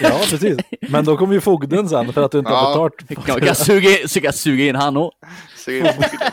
[0.00, 0.58] ja, precis.
[0.88, 2.88] Men då kommer ju fogden sen för att du inte har Ja.
[2.88, 3.26] betalt.
[3.26, 5.18] Kan, kan, jag, suga in, så kan jag suga in han också?
[5.56, 6.30] Suga in fogden.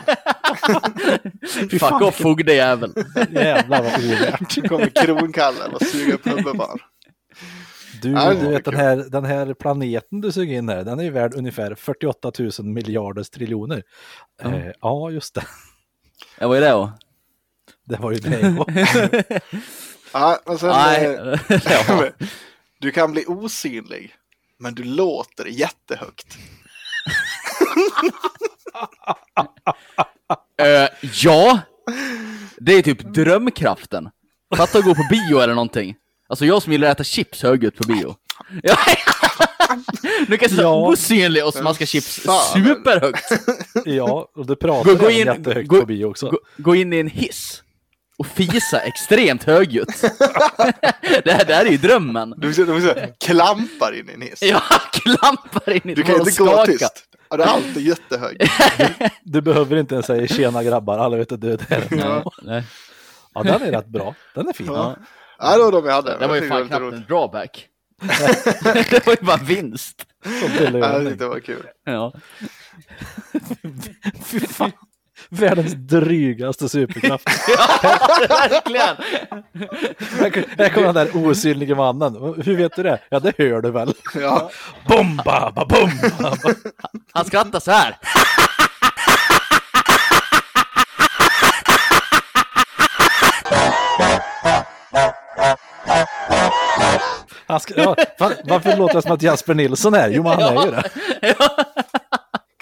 [1.70, 2.92] Fy Fuck off fogdejävel.
[3.30, 4.56] Jävlar vad ovärt.
[4.56, 6.78] Nu kommer kronkallen och suga upp huvudbarn.
[8.02, 11.04] Du, Ja, du vet den här, den här planeten du sög in här, den är
[11.04, 13.82] ju värd ungefär 48 000 miljarders triljoner.
[14.42, 15.42] Ja, eh, ja just det.
[16.38, 16.92] Ja, vad är det då?
[17.84, 19.40] Det var ju det.
[20.14, 21.04] Ja, men sen, Nej.
[21.06, 21.38] eh,
[21.88, 22.08] ja.
[22.80, 24.14] du kan bli osynlig.
[24.58, 26.38] Men du låter jättehögt.
[30.62, 31.60] Eh, ja,
[32.58, 34.08] det är typ drömkraften.
[34.56, 35.94] Fatta att gå på bio eller någonting.
[36.28, 38.16] Alltså jag som gillar att äta chips högljutt på bio.
[38.62, 38.76] Ja.
[40.28, 40.88] Nu kan jag stå Ja.
[40.88, 42.52] osynlig och smaska chips fan.
[42.64, 43.24] superhögt.
[43.84, 46.30] ja, och du pratar Gå, gå, in, jättehögt gå, på bio också.
[46.30, 47.62] gå, gå in i en hiss
[48.18, 50.00] och fisa extremt högljutt.
[51.24, 52.34] det, här, det här är ju drömmen.
[52.36, 52.94] Du, du, du
[53.24, 54.42] klampar in i en hiss.
[54.42, 56.66] Jag klampar in i Du det kan inte gå skakar.
[56.66, 57.04] tyst.
[57.30, 58.50] Ja, det är alltid jättehög.
[59.24, 61.86] Du behöver inte ens säga tjena grabbar, alla vet att du är där.
[61.90, 62.32] Ja.
[62.42, 62.64] Nej.
[63.34, 64.14] Ja, den är rätt bra.
[64.34, 64.66] Den är fin.
[64.66, 64.96] Ja.
[65.38, 66.18] Ja, det var de vi hade.
[66.18, 67.68] Det var ju Jag fan knappt en drawback.
[68.90, 70.06] det var ju bara vinst.
[70.24, 71.66] Ja, jag det var kul.
[71.84, 72.12] Ja.
[74.24, 74.72] Fy fan.
[75.40, 77.28] Världens drygaste superkraft.
[78.28, 78.96] Verkligen.
[80.58, 82.34] Här, kommer den där osynlige mannen.
[82.44, 82.98] Hur vet du det?
[83.10, 83.94] Ja, det hör du väl.
[84.14, 84.50] Ja,
[84.88, 86.36] Bomba, ba, bomba.
[87.12, 87.96] Han skrattar så här.
[97.46, 100.08] Han ska, ja, va- varför låter det som att Jasper Nilsson är?
[100.08, 100.90] Jo, men han är ju det.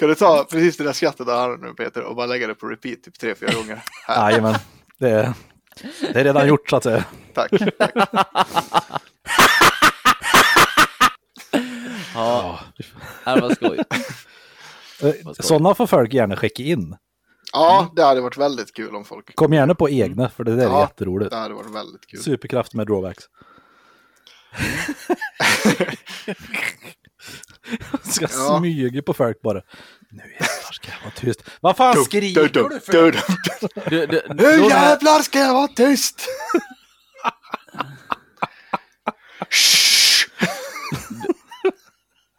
[0.00, 2.54] Kan du ta precis det där skrattet du har nu Peter och bara lägga det
[2.54, 3.82] på repeat typ tre, fyra gånger?
[4.08, 4.54] Jajamän.
[4.98, 5.32] Det, är-
[6.12, 7.04] det är redan gjort så att säga.
[7.34, 7.50] tack.
[7.78, 7.92] tack.
[12.14, 12.60] Ja,
[13.24, 13.78] det var skoj.
[15.40, 16.96] Sådana får folk gärna skicka in.
[17.52, 19.34] Ja, det hade varit väldigt kul om folk...
[19.36, 21.30] Kom gärna på egna, för det där är Ja, jätteroligt.
[21.30, 22.20] Det hade varit väldigt kul.
[22.20, 23.24] Superkraft med drawbacks.
[28.02, 28.58] ska Ja.
[28.58, 29.62] smyga på folk bara.
[30.10, 31.44] Nu jävlar ska jag vara tyst.
[31.60, 32.92] Vad fan Dum, skriker dum, du för?
[33.12, 33.20] dum.
[33.90, 36.26] Du, du, Nu jävlar ska jag vara tyst!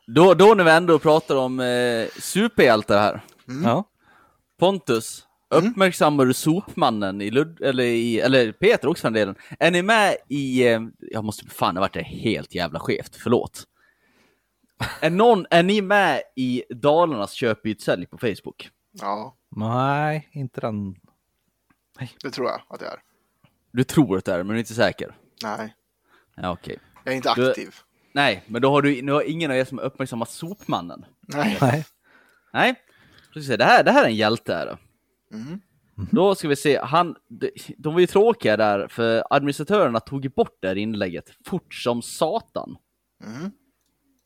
[0.08, 3.22] Då, då när vi ändå pratar om eh, superhjältar här.
[3.64, 3.84] Ja.
[4.60, 5.24] Pontus,
[5.56, 9.36] uppmärksammar du sopmannen i Lud eller, i, eller Peter också för den delen.
[9.60, 13.64] Är ni med i, eh, jag måste, fan det vart det helt jävla skevt, förlåt.
[15.02, 18.70] Är, någon, är ni med i Dalarnas köp, byt, sälj på Facebook?
[18.92, 20.96] Ja, Nej, inte den.
[22.24, 23.00] det tror jag att det är.
[23.72, 25.16] Du tror att det är, men du är inte säker?
[25.44, 25.76] Nej,
[26.36, 26.80] Ja, okej.
[27.04, 27.76] jag är inte Du- aktiv.
[28.14, 31.06] Nej, men då har du, nu har ingen av er som uppmärksammat sopmannen.
[31.22, 31.58] Nej.
[31.62, 31.86] Nej.
[32.54, 32.76] Nej,
[33.34, 33.58] precis.
[33.58, 34.54] Det här, det här är en hjälte.
[34.56, 34.78] Är det.
[35.38, 35.62] Mm.
[36.12, 40.58] Då ska vi se, han, de, de var ju tråkiga där, för administratörerna tog bort
[40.62, 42.78] det här inlägget fort som satan.
[43.24, 43.52] Mm.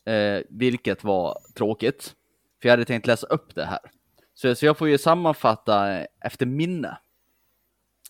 [0.06, 2.14] Eh, vilket var tråkigt,
[2.62, 3.78] för jag hade tänkt läsa upp det här.
[4.34, 6.98] Så, så jag får ju sammanfatta efter minne.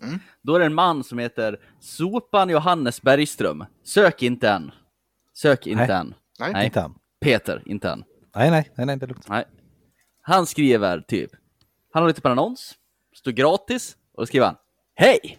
[0.03, 0.19] Mm.
[0.43, 3.65] Då är det en man som heter Sopan Johannes Bergström.
[3.85, 4.73] Sök inte än.
[5.35, 5.97] Sök inte Nej.
[5.97, 6.15] än.
[6.39, 6.53] Nej.
[6.53, 6.65] Nej.
[6.65, 6.95] Inte än.
[7.21, 8.05] Peter, inte än.
[8.35, 9.29] Nej, nej, nej, nej, det är lugnt.
[9.29, 9.45] Nej.
[10.23, 11.31] Han skriver typ,
[11.93, 12.75] han har lite på en annons,
[13.15, 14.57] står gratis, och då skriver han
[14.95, 15.39] Hej!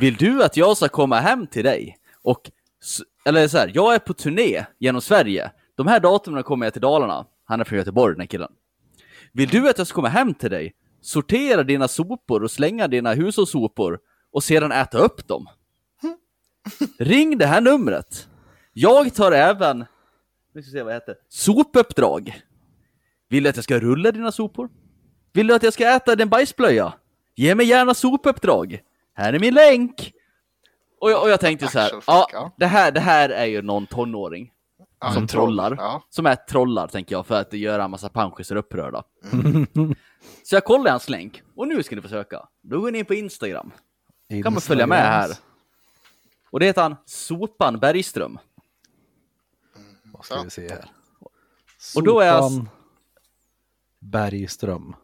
[0.00, 1.98] Vill du att jag ska komma hem till dig?
[2.22, 2.50] Och,
[3.24, 5.50] eller så här, jag är på turné genom Sverige.
[5.76, 7.26] De här datumen kommer jag till Dalarna.
[7.44, 8.52] Han är från Göteborg, den här killen.
[9.32, 13.12] Vill du att jag ska komma hem till dig, sortera dina sopor och slänga dina
[13.12, 13.98] hushållssopor
[14.32, 15.46] och sedan äta upp dem?
[16.98, 18.28] Ring det här numret.
[18.72, 22.40] Jag tar även, nu ska vi se vad det heter, sopuppdrag.
[23.28, 24.68] Vill du att jag ska rulla dina sopor?
[25.32, 26.92] Vill du att jag ska äta din bajsblöja?
[27.34, 28.80] Ge mig gärna sopuppdrag.
[29.14, 30.12] Här är min länk.
[31.00, 32.54] Och jag, och jag tänkte så här, ja.
[32.58, 34.50] det här, det här är ju någon tonåring
[35.06, 35.46] Ja, som troll.
[35.46, 35.74] trollar.
[35.78, 36.02] Ja.
[36.10, 39.02] Som är trollar, tänker jag, för att göra en massa panschisar upprörda.
[40.44, 42.48] Så jag kollar hans länk, och nu ska ni få söka.
[42.62, 43.70] Då går ni in på Instagram.
[44.42, 45.30] kan man följa med här.
[46.50, 48.38] Och det heter han Sopan Bergström.
[50.12, 50.84] Vad ska vi se här?
[51.96, 52.68] Och då är jag- Sopan
[53.98, 54.96] Bergström.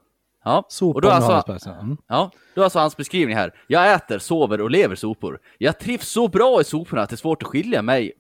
[0.45, 1.71] Ja, Sopan och då är alltså.
[1.71, 1.97] Mm.
[2.07, 3.55] ja, då är alltså hans beskrivning här.
[3.67, 5.41] Jag äter, sover och lever sopor.
[5.59, 8.13] Jag trivs så bra i soporna att det är svårt att skilja mig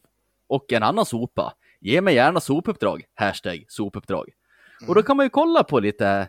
[0.46, 1.52] och en annan sopa.
[1.80, 3.04] Ge mig gärna sopuppdrag.
[3.14, 4.28] Hashtag sopuppdrag.
[4.88, 6.28] Och då kan man ju kolla på lite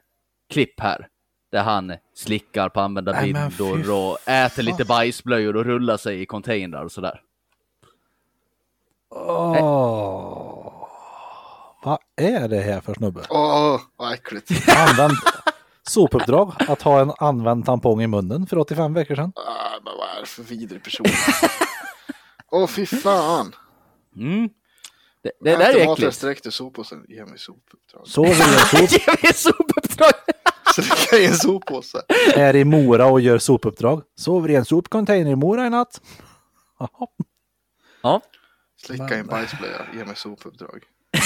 [0.49, 1.08] klipp här.
[1.52, 6.26] Där han slickar på använda Nej, bindor och äter lite bajsblöjor och rullar sig i
[6.26, 7.22] containrar och sådär.
[9.10, 10.88] Åh.
[11.84, 13.22] Vad är det här för snubbe?
[13.30, 14.52] Åh, vad äckligt.
[14.78, 15.14] Använd
[15.84, 19.34] sopuppdrag att ha en använd tampong i munnen för 85 veckor sedan.
[19.36, 21.06] Ah, men vad är det för vidrig person?
[22.52, 23.56] Åh, fy fan.
[24.16, 24.49] Mm.
[25.24, 26.22] Det, det där är äckligt.
[26.22, 27.05] direkt ur soppåsen.
[27.07, 28.07] Ge mig sopuppdrag.
[28.07, 30.11] Sover i en sop, Ge mig sopuppdrag!
[30.76, 32.01] Slicka i en soppåse.
[32.36, 34.01] är i Mora och gör sopuppdrag.
[34.15, 36.01] Sover i en sopcontainer i Mora i natt.
[36.80, 37.07] Jaha.
[38.03, 38.22] Ja,
[38.86, 39.86] Slicka i en bajsblöja.
[39.93, 40.84] Ge mig sopuppdrag.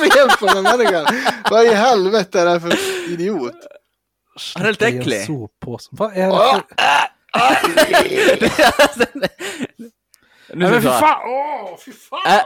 [0.00, 1.06] Fel på den människan.
[1.50, 3.52] Vad i helvete är det här för idiot?
[4.54, 5.24] han är lite I en äcklig.
[5.26, 5.88] soppåse.
[5.92, 6.62] Vad är det för...
[10.54, 11.20] Nu ska vi ta-
[12.26, 12.44] Ä-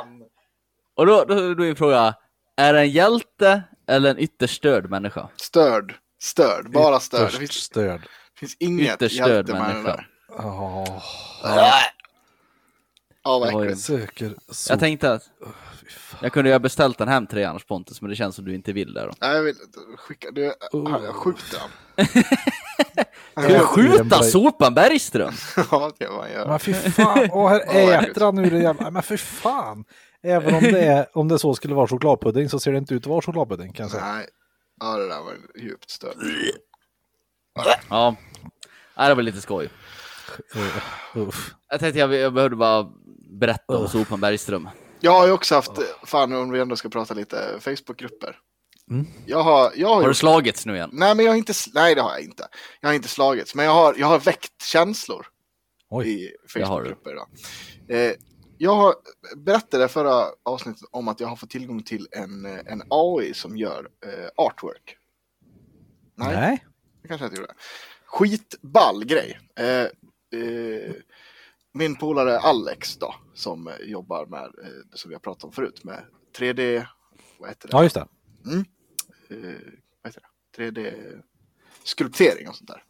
[0.98, 2.14] och då, då, då är min fråga,
[2.56, 5.28] är det en hjälte eller en ytterst störd människa?
[5.36, 5.94] Störd.
[6.22, 6.70] Störd.
[6.72, 7.20] Bara störd.
[7.20, 8.06] Det Ytterst finns, störd.
[8.38, 10.04] finns inget Ytterst störd människa.
[10.38, 11.02] Åh,
[13.24, 13.80] Ja, Det ju- äckligt.
[13.80, 14.70] söker sop.
[14.70, 15.22] Jag tänkte att
[16.22, 18.44] jag kunde ju ha beställt den hem till dig annars Pontus, men det känns som
[18.44, 19.12] du inte vill det då.
[19.20, 19.54] Nej, jag vill
[19.96, 20.30] skicka.
[20.30, 21.70] Du, har jag skjutit han?
[23.44, 25.32] Ska du Ja, skjuta det sopan Bergström?
[25.70, 26.48] Ja, det kan man göra.
[26.48, 28.90] Men fy fan, och här äter han nu det jävla...
[28.90, 29.84] Men fy fan.
[30.22, 33.02] Även om det, är, om det så skulle vara chokladpudding så ser det inte ut
[33.02, 34.12] att vara chokladpudding kan jag säga.
[34.12, 34.26] Nej.
[34.80, 36.16] Ja, det där var djupt stört.
[37.88, 38.16] Ja,
[38.96, 39.70] det var lite skoj.
[40.56, 41.54] Uh, uff.
[41.70, 42.90] Jag tänkte jag, jag behövde bara
[43.30, 44.68] berätta om sopan Bergström.
[45.00, 45.72] Jag har ju också haft,
[46.04, 48.36] fan om vi ändå ska prata lite, Facebookgrupper.
[49.26, 50.90] Jag har, jag har, Har du gjort, slagits nu igen?
[50.92, 52.48] nej men jag har inte, nej det har jag inte.
[52.80, 55.26] Jag har inte slagits, men jag har, jag har väckt känslor
[55.90, 56.08] Oj.
[56.08, 56.30] i.
[56.48, 57.16] Facebookgrupper.
[57.88, 58.12] Eh,
[58.58, 58.94] jag
[59.36, 63.56] berättade förra avsnittet om att jag har fått tillgång till en, eh, en AI som
[63.56, 64.96] gör eh, artwork.
[66.14, 66.64] Nej, Nej.
[67.02, 67.54] det kanske jag inte gjorde.
[68.04, 69.38] Skitball grej.
[69.56, 69.66] Eh,
[70.40, 70.94] eh,
[71.72, 75.52] min polare Alex då, som eh, jobbar med, eh, det som vi har pratat om
[75.52, 76.04] förut, med
[76.38, 76.86] 3D,
[77.38, 77.72] vad heter det?
[77.76, 78.06] Ja, just det.
[79.30, 80.26] eh, vad heter det?
[81.96, 82.84] 3D-skulptering och sånt där.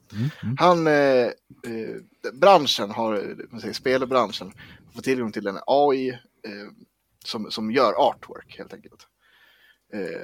[0.59, 1.27] Han, eh,
[1.73, 4.53] eh, branschen har, man säger, spelbranschen,
[4.95, 6.19] fått tillgång till en AI eh,
[7.25, 9.07] som, som gör artwork helt enkelt.
[9.93, 10.23] Eh,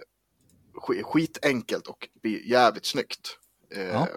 [0.75, 2.09] sk- skitenkelt och
[2.45, 3.39] jävligt snyggt.
[3.75, 4.09] Eh, Ja.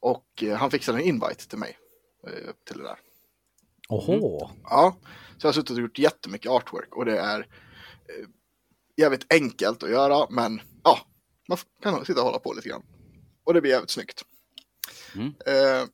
[0.00, 1.78] Och eh, han fixade en invite till mig
[2.26, 2.98] eh, till det där.
[3.88, 4.50] Oho.
[4.64, 4.96] Ja,
[5.38, 7.46] så jag har suttit och gjort jättemycket artwork och det är
[8.96, 10.98] jävligt enkelt att göra men ja,
[11.48, 12.82] man kan sitta och hålla på lite grann.
[13.46, 14.24] Och det blir jävligt snyggt.
[15.14, 15.34] Mm.
[15.46, 15.84] Eh,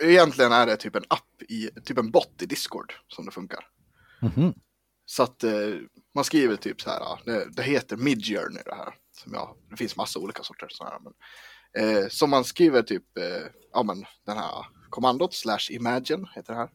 [0.00, 3.66] egentligen är det typ en app i, typ en bot i Discord som det funkar.
[4.22, 4.54] Mhm.
[5.06, 5.74] Så att eh,
[6.14, 8.94] man skriver typ så här, ja, det, det heter Midjourney det här.
[9.12, 11.00] Som jag, det finns massa olika sorter sådana här.
[11.00, 11.12] Men,
[12.02, 16.58] eh, så man skriver typ, eh, ja men den här kommandot slash imagine heter det
[16.58, 16.70] här.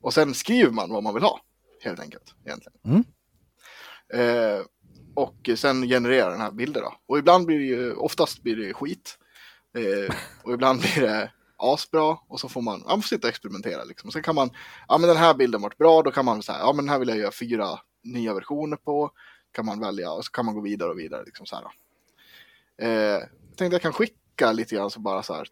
[0.00, 1.40] Och sen skriver man vad man vill ha,
[1.84, 2.34] helt enkelt.
[2.44, 2.78] Egentligen.
[2.84, 3.04] Mm.
[5.14, 6.94] Och sen genererar den här bilder då.
[7.06, 9.18] Och ibland blir det ju, oftast blir det skit.
[9.78, 13.30] Eh, och ibland blir det asbra och så får man, ja, man får sitta och
[13.30, 14.08] experimentera liksom.
[14.08, 14.50] Och sen kan man,
[14.88, 16.98] ja men den här bilden vart bra, då kan man säga, ja men den här
[16.98, 19.10] vill jag göra fyra nya versioner på.
[19.52, 21.64] Kan man välja och så kan man gå vidare och vidare liksom så här.
[22.82, 25.46] Eh, jag tänkte jag kan skicka lite grann så bara så här,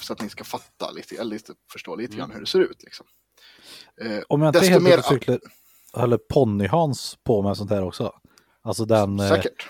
[0.00, 2.82] så att ni ska fatta lite, eller lite, förstå lite grann hur det ser ut
[2.82, 3.06] liksom.
[4.00, 5.40] Eh, Om jag inte helt mer- cyklar,
[5.92, 8.12] höll Ponny-Hans på med sånt här också?
[8.62, 9.68] Alltså den eh, Säkert.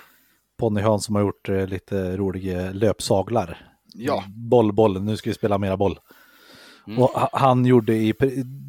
[0.59, 3.68] Ponny-Hans som har gjort eh, lite roliga löpsaglar.
[3.95, 5.99] Ja, Boll, boll, nu ska vi spela mera boll.
[6.99, 8.14] Och ha- han gjorde i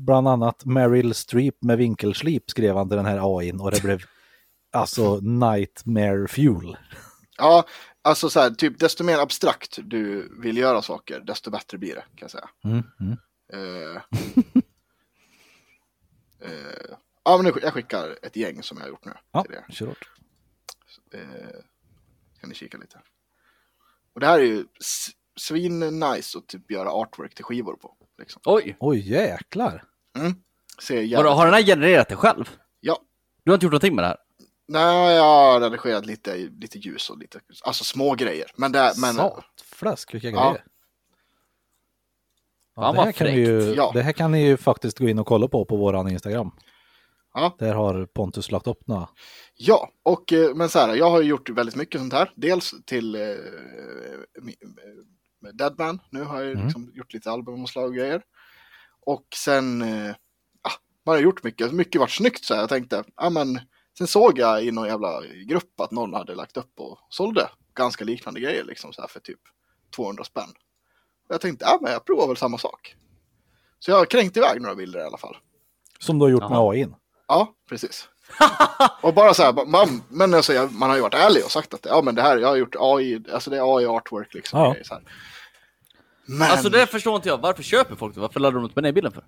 [0.05, 4.01] bland annat Meryl Streep med vinkelslip skrev han till den här AIn och det blev
[4.71, 6.77] alltså nightmare fuel.
[7.37, 7.65] ja,
[8.01, 12.01] alltså så här, typ desto mer abstrakt du vill göra saker, desto bättre blir det
[12.15, 12.49] kan jag säga.
[12.63, 13.17] Mm, mm.
[13.53, 14.01] Eh,
[17.25, 19.65] ja, men nu, jag skickar ett gäng som jag har gjort nu Ja, till er.
[19.69, 20.09] kör hårt.
[21.13, 21.19] Eh,
[22.39, 22.99] kan ni kika lite.
[24.13, 24.65] Och det här är ju
[25.39, 27.95] svin nice att typ göra artwork till skivor på.
[28.17, 28.41] Liksom.
[28.45, 28.77] Oj!
[28.79, 29.83] Oj jäklar.
[30.13, 31.31] Vadå, jävligt...
[31.31, 32.49] har den här genererat det själv?
[32.79, 32.99] Ja.
[33.43, 34.17] Du har inte gjort någonting med det här?
[34.67, 38.51] Nej, jag har redigerat lite, lite ljus och lite, alltså små grejer.
[38.55, 40.49] Men det, men, Satfläsk, vilka Ja.
[40.51, 40.65] grejer.
[42.75, 43.73] Fan, det, här kan ni ju.
[43.73, 43.91] Ja.
[43.93, 46.51] det här kan ni ju faktiskt gå in och kolla på på våran Instagram.
[47.33, 47.55] Ja.
[47.59, 49.09] Där har Pontus lagt upp några.
[49.55, 52.31] ja, och eh, men så här, jag har ju gjort väldigt mycket sånt här.
[52.35, 53.21] Dels till eh,
[55.53, 55.99] Deadman.
[56.09, 56.63] Nu har jag Mm.
[56.63, 58.21] liksom gjort lite albumomslag och grejer.
[59.05, 60.11] Och sen, eh,
[60.61, 60.71] ah,
[61.05, 61.71] man har gjort mycket.
[61.71, 62.61] Mycket vart snyggt så här.
[62.61, 63.59] Jag tänkte, ja men,
[63.97, 68.05] sen såg jag i någon jävla grupp att någon hade lagt upp och sålde ganska
[68.05, 69.39] liknande grejer liksom så här för typ
[69.95, 70.49] 200 spänn.
[71.29, 72.95] Och jag tänkte, ja men jag provar väl samma sak.
[73.79, 75.37] Så jag har kränkt iväg några bilder i alla fall.
[75.99, 76.49] Som du har gjort Jaha.
[76.49, 76.95] med AIn.
[77.33, 78.09] Ja, precis.
[79.01, 81.73] och bara så här, man, men alltså, jag, man har ju varit ärlig och sagt
[81.73, 84.59] att ja, men det här, jag har gjort AI, alltså det är AI artwork liksom.
[84.59, 84.75] Ja.
[84.83, 85.03] Så här.
[86.25, 88.21] Men, Alltså det förstår inte jag, varför köper folk det?
[88.21, 89.23] Varför laddar de inte med den bilden för?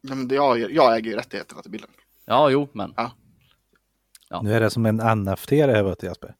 [0.00, 1.90] ja, men det, jag, jag äger ju rättigheterna till bilden.
[2.24, 2.94] Ja, jo, men.
[2.96, 4.42] Ja.
[4.42, 6.34] Nu är det som en NFT det här vet du Jesper.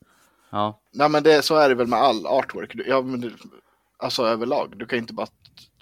[0.49, 0.81] Ja.
[0.93, 2.71] Nej, men det, så är det väl med all artwork.
[2.87, 3.31] Ja, men det,
[3.97, 5.27] alltså överlag, du kan ju inte bara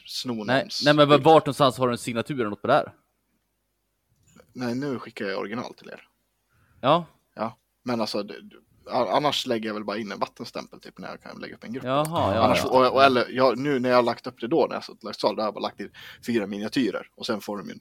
[0.06, 2.74] sno Nej, någons nej men vart någonstans har du en signatur eller något på det
[2.74, 2.94] här?
[4.54, 6.08] Nej, nu skickar jag original till er.
[6.82, 8.36] Ja, Ja, men alltså, det,
[8.92, 11.74] annars lägger jag väl bara in en vattenstämpel typ när jag kan lägga upp en
[11.74, 11.84] grupp.
[11.84, 12.42] jaha, ja.
[12.44, 12.70] Annars, ja.
[12.70, 15.04] och, och, eller, jag, nu när jag har lagt upp det då, när jag satt
[15.04, 15.92] lagt sal, då har jag bara lagt in
[16.26, 17.80] fyra miniatyrer och sen får de en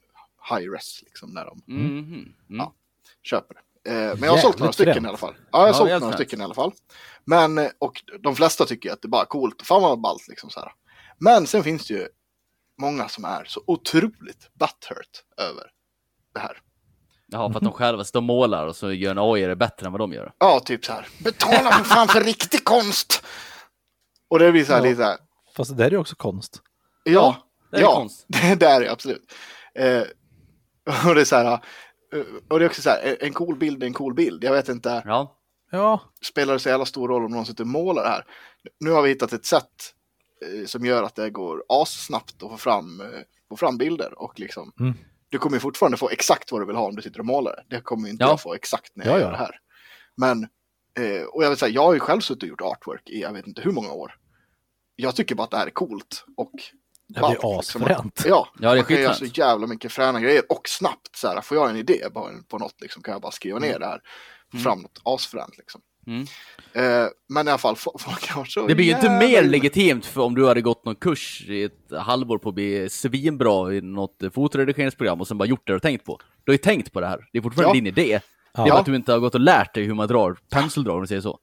[0.49, 1.61] high res liksom när de.
[1.67, 2.33] Mm.
[2.47, 2.73] Ja.
[3.23, 3.89] köper det.
[3.91, 5.05] Eh, men jag har sålt Jävligt några stycken fränt.
[5.05, 5.33] i alla fall.
[5.37, 6.15] Ja, jag har Ja, sålt några fränt.
[6.15, 6.71] stycken i alla fall.
[7.25, 10.49] Men, eh, och de flesta tycker att det är bara coolt, fan vad ballt liksom
[10.49, 10.71] så här.
[11.17, 12.07] Men sen finns det ju
[12.77, 15.71] många som är så otroligt butthurt över
[16.33, 16.57] det här.
[17.27, 19.85] Jaha, för att de själva står och målar och så gör en AI det bättre
[19.85, 20.33] än vad de gör.
[20.37, 23.23] Ja, typ så här, betala för fan för riktig konst!
[24.29, 24.83] Och det blir så här Ja.
[24.85, 25.17] lite så här,
[25.55, 26.61] Fast det där är ju också konst.
[27.03, 27.35] Ja,
[27.71, 28.25] det är ja, konst.
[28.27, 29.33] det, det är det absolut.
[29.75, 30.01] Eh,
[31.07, 31.59] och det är så här, eh,
[32.49, 34.43] och det är också så här, en cool bild är en cool bild.
[34.43, 35.37] Jag vet inte, Ja.
[35.71, 38.25] Ja, spelar det så jävla stor roll om någon sitter och målar det här?
[38.79, 39.93] Nu har vi hittat ett sätt
[40.45, 43.07] eh, som gör att det går assnabbt att få fram, eh,
[43.49, 44.93] få fram bilder och liksom, Mm.
[45.31, 47.65] Du kommer ju fortfarande få exakt vad du vill ha om du sitter och målar
[47.69, 47.81] det.
[47.81, 48.29] Kommer ju inte Ja.
[48.29, 49.31] jag få exakt när jag Ja, gör ja.
[49.31, 49.59] det här.
[50.17, 50.43] Men,
[50.99, 53.33] eh, och jag vill säga, jag har ju själv suttit och gjort artwork i jag
[53.33, 54.15] vet inte hur många år.
[54.95, 56.51] Jag tycker bara att det här är coolt och
[57.07, 57.59] det är ballt, liksom.
[57.59, 58.23] asfränt.
[58.27, 59.37] Ja, Ja, det är man kan göra så skitfränt.
[59.37, 62.07] jävla mycket fräna grejer och snabbt så här, får jag en idé
[62.49, 64.01] på något liksom kan jag bara skriva ner det här,
[64.51, 65.81] få fram något asfränt liksom.
[66.07, 66.21] Mm.
[66.73, 70.05] Eh, men i alla fall, fo- folk har så Det blir ju inte mer legitimt
[70.05, 73.81] för om du hade gått någon kurs i ett halvår på att bli svinbra i
[73.81, 76.19] något fotoredigeringsprogram och sen bara gjort det du tänkt på.
[76.43, 77.19] Du har ju tänkt på det här.
[77.31, 77.73] Det är fortfarande Ja.
[77.73, 78.03] din idé.
[78.53, 78.73] Det är Ja.
[78.73, 81.07] bara att du inte har gått och lärt dig hur man drar penseldrag om du
[81.07, 81.39] säger så.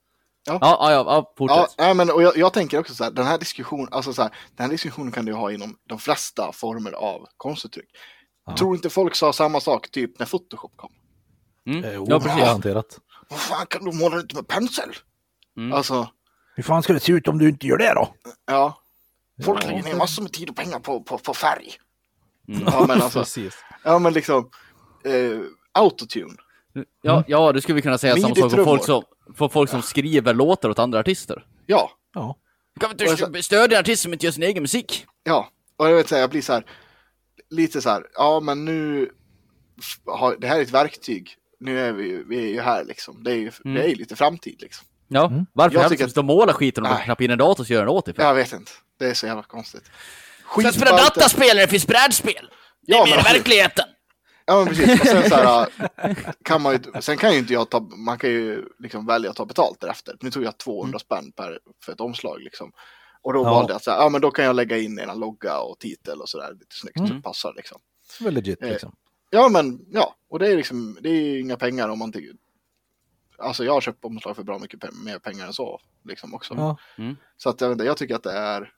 [0.46, 0.58] Ja.
[0.60, 1.74] Ja, ja, ja, ja fortsätt.
[1.76, 4.22] Ja, nej, men och jag, jag tänker också så här, den här diskussionen, alltså så
[4.22, 7.88] här, den här diskussionen kan du ha inom de flesta former av konstuttryck.
[8.58, 10.92] Tror inte folk sa samma sak typ när Photoshop kom?
[11.66, 11.84] Mm.
[11.84, 12.40] Eh, Ja, precis.
[12.40, 12.98] Garanterat.
[13.30, 14.90] Vad fan kan du måla inte med pensel?
[15.56, 15.72] Mm.
[15.72, 16.08] Alltså,
[16.54, 18.14] Hur fan ska det se ut om du inte gör det då?
[18.46, 18.82] ja.
[19.44, 21.72] Folk Ja, lägger ner massor med tid och pengar på, på, på färg.
[22.48, 22.62] Mm.
[22.66, 23.54] Ja, men alltså, Precis.
[23.84, 24.50] ja, men liksom,
[25.04, 25.40] eh,
[25.72, 26.34] autotune.
[27.02, 29.02] Ja, ja, då skulle vi kunna säga samma sak för folk, som,
[29.34, 31.46] för folk som skriver låtar åt andra artister.
[31.66, 32.36] Ja, Ja.
[32.80, 35.06] Kan inte stödja en artist som inte gör sin egen musik?
[35.22, 36.64] Ja, och jag vet säga, jag blir så här,
[37.50, 39.10] lite så här, ja men nu,
[40.06, 43.22] har, det här är ett verktyg, nu är vi, ju- vi är ju här liksom,
[43.24, 43.74] det är ju, Mm.
[43.76, 44.86] det är ju lite framtid liksom.
[45.08, 45.46] Ja, Mm.
[45.52, 47.80] varför Jag helst tycker att de målar skiten och knappar in en dator så gör
[47.80, 48.14] den åt för?
[48.22, 49.82] Jag vet inte, det är så jävla konstigt.
[50.54, 52.50] För att spela Skitballt- dataspel när det finns brädspel.
[52.86, 53.84] Det är Ja, mer men verkligheten.
[54.46, 55.00] Ja, men precis.
[55.00, 55.68] Och sen så här,
[56.44, 59.36] kan man ju, sen kan ju inte jag ta, man kan ju liksom välja att
[59.36, 60.16] ta betalt därefter.
[60.20, 62.72] Nu tog jag 200 spänn per, för ett omslag liksom.
[63.22, 63.50] Och då Ja.
[63.50, 66.28] valde jag att ja men då kan jag lägga in en logga och titel och
[66.28, 67.16] sådär lite snyggt så Mm.
[67.16, 67.78] det passar liksom.
[68.20, 68.92] Väl legit Eh, liksom.
[69.30, 72.32] Ja men ja, och det är liksom, det är ju inga pengar om man tycker.
[73.38, 76.54] Alltså jag har köpt omslag för bra mycket pe- mer pengar än så liksom också.
[76.56, 76.76] Ja.
[77.36, 78.72] Så att jag, inte, jag tycker att det är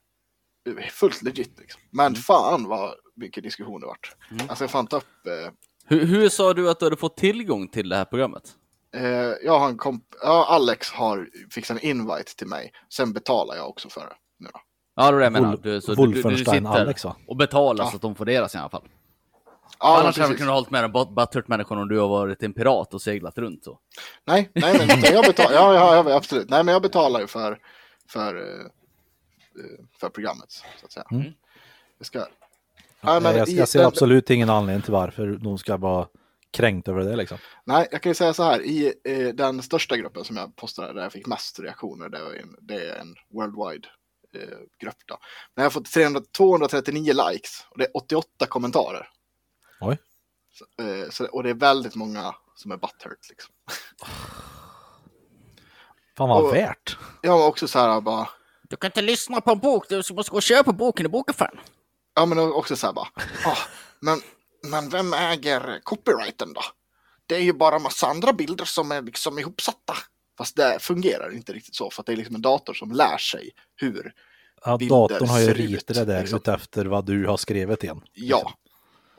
[0.91, 1.81] fullt legit liksom.
[1.91, 4.17] Men fan vad mycket diskussion det vart.
[4.49, 5.53] Alltså jag fan upp eh,
[5.85, 8.53] Hur, hur sa du att du hade fått tillgång till det här programmet?
[8.95, 9.03] Eh,
[9.45, 12.73] jag har en komp ja, Alex har fixat en invite till mig.
[12.89, 14.17] Sen betalar jag också för det.
[14.39, 14.61] Nu då.
[14.95, 15.57] Ja, det är det jag menar.
[15.63, 17.91] Du, så du, du, du sitter Alex, och betalar Ja.
[17.91, 18.89] så att de får deras i alla fall.
[19.81, 22.53] Ja, Annars hade vi kunnat hållit med en bot- butthurt-människan om du har varit en
[22.53, 23.78] pirat och seglat runt så.
[24.24, 26.51] Nej, nej, nej, nej, jag betalar, ja, ja, ja, absolut.
[26.51, 27.59] Nej, men jag betalar ju för,
[28.09, 31.07] för, eh, eh, för programmet, så att säga.
[31.11, 31.33] Mm.
[31.99, 32.18] Jag ska...
[33.01, 36.07] Nej, men jag, jag ser den- absolut ingen anledning till varför de ska vara
[36.53, 37.39] kränkt över det liksom.
[37.64, 38.61] Nej, jag kan ju säga så här.
[38.62, 42.31] I eh, den största gruppen som jag postade, där jag fick mest reaktioner, det, var
[42.33, 43.89] en, det är en worldwide
[44.37, 44.97] eh, grupp.
[45.07, 45.18] Då.
[45.55, 49.09] Men jag har fått 300, 239 likes och det är 88 kommentarer.
[49.81, 49.99] Oj.
[50.53, 53.28] Så, eh, så, och det är väldigt många som är butthurt.
[53.28, 53.55] Liksom.
[56.16, 56.97] Fan vad Och- värt.
[57.22, 58.28] Jag var också så här bara,
[58.62, 61.59] Du kan inte lyssna på en bok, du måste gå och köpa boken i bokaffären.
[62.14, 63.09] ja men också så här bara,
[63.47, 63.57] ah,
[64.01, 64.20] men,
[64.70, 66.61] men vem äger copyrighten då?
[67.26, 69.95] Det är ju bara massa andra bilder som är liksom ihopsatta.
[70.39, 73.18] Fast det fungerar inte riktigt så, för att det är liksom en dator som lär
[73.18, 74.12] sig hur
[74.64, 76.37] Ja, bilder datorn har ju ritat ut, det där liksom.
[76.37, 78.03] utefter vad du har skrivit igen.
[78.12, 78.53] Ja.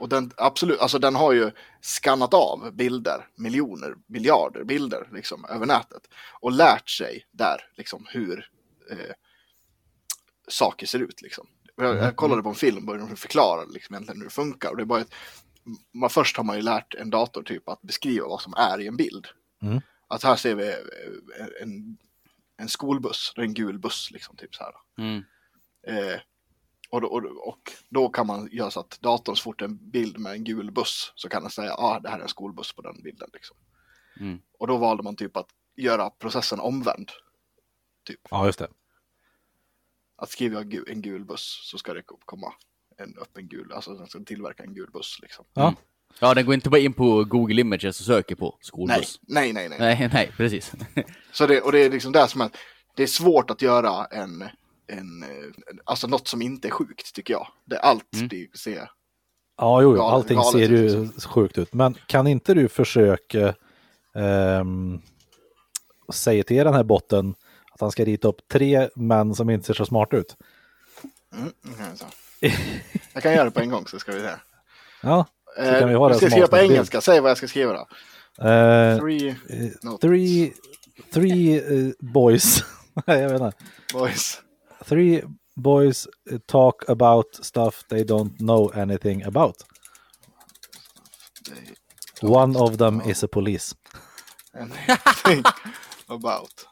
[0.02, 5.66] Och den, absolut, alltså den har ju skannat av bilder, miljoner, miljarder bilder liksom över
[5.66, 6.08] nätet.
[6.40, 8.50] Och lärt sig där liksom hur
[8.92, 9.14] eh,
[10.48, 11.48] saker ser ut liksom.
[11.76, 14.70] Jag, jag kollade på en film och de förklarade liksom egentligen hur det funkar.
[14.70, 15.14] Och det är bara ett,
[15.94, 18.88] man, först har man ju lärt en dator typ att beskriva vad som är i
[18.88, 19.28] en bild.
[19.62, 19.82] Mm.
[20.08, 21.98] Att här ser vi eh, en,
[22.58, 24.74] en skolbuss, en gul buss liksom typ så här.
[24.98, 25.24] Mm.
[25.88, 26.20] Eh,
[26.92, 29.90] och, då, och, då- och då kan man göra så att datorn så fort en
[29.92, 32.74] bild med en gul buss så kan den säga ah, det här är en skolbuss
[32.74, 33.30] på den bilden.
[33.34, 33.58] Liksom.
[34.20, 34.40] Mm.
[34.60, 37.12] Och då valde man typ att göra processen omvänd.
[38.08, 38.68] Typ Ja, just det.
[40.16, 42.54] att skriva en gul buss så ska det komma
[42.98, 45.46] en upp en gul, alltså den ska tillverka en gul buss liksom.
[45.54, 45.74] Ja.
[46.20, 49.20] Ja, den går inte bara in på Google Images och söker på Nej, skolbuss.
[49.22, 49.80] nej, nej, nej.
[49.80, 50.74] Nej, nej, precis.
[51.32, 52.50] Så det, och det är liksom det som är,
[52.96, 54.44] det är svårt att göra en,
[54.88, 55.30] en, eh,
[55.84, 57.48] alltså något som inte är sjukt tycker jag.
[57.66, 58.28] Det är allt Mm.
[58.28, 58.90] det ser.
[59.58, 60.02] Ja, jo, jo.
[60.02, 61.32] Allting galet ser ju liksom.
[61.32, 61.74] sjukt ut.
[61.74, 63.54] Men kan inte du försöka
[64.16, 65.02] ehm,
[66.14, 67.36] säga till den här botten
[67.74, 70.36] att han ska rita upp tre män som inte ser så smarta ut?
[71.36, 71.52] Mm,
[71.96, 72.06] så.
[73.14, 74.28] Jag kan göra det på en gång så ska vi se.
[75.04, 75.26] Ja,
[75.60, 77.74] Eh, kan vi ha det jag ska skriva på engelska, säg vad jag ska skriva
[77.74, 77.80] då.
[78.48, 79.36] eh, Three eh,
[79.84, 80.00] notes.
[80.02, 80.54] three,
[81.14, 81.56] three
[81.88, 82.64] eh, boys.
[83.08, 83.58] Nej, jag vet inte.
[83.94, 84.42] boys.
[84.86, 85.24] Three
[85.56, 89.56] boys eh, talk about stuff they don't know anything about.
[92.22, 93.76] One of them is a police.
[94.54, 95.44] anything
[96.08, 96.66] about.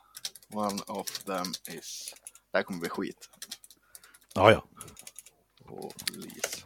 [0.54, 1.46] One of them
[1.78, 2.14] is.
[2.52, 3.30] Det här kommer bli skit.
[4.36, 4.64] Ja, ja.
[5.66, 6.66] Police.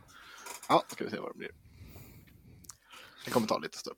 [0.69, 1.51] Ja, ska vi se vad det blir.
[3.25, 3.97] Det kommer ta lite stund.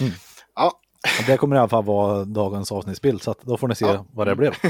[0.00, 0.12] Mm.
[0.54, 0.80] Ja,
[1.26, 4.06] Det kommer i alla fall vara dagens avsnittsbild, så då får ni se Ja.
[4.12, 4.54] vad det blev.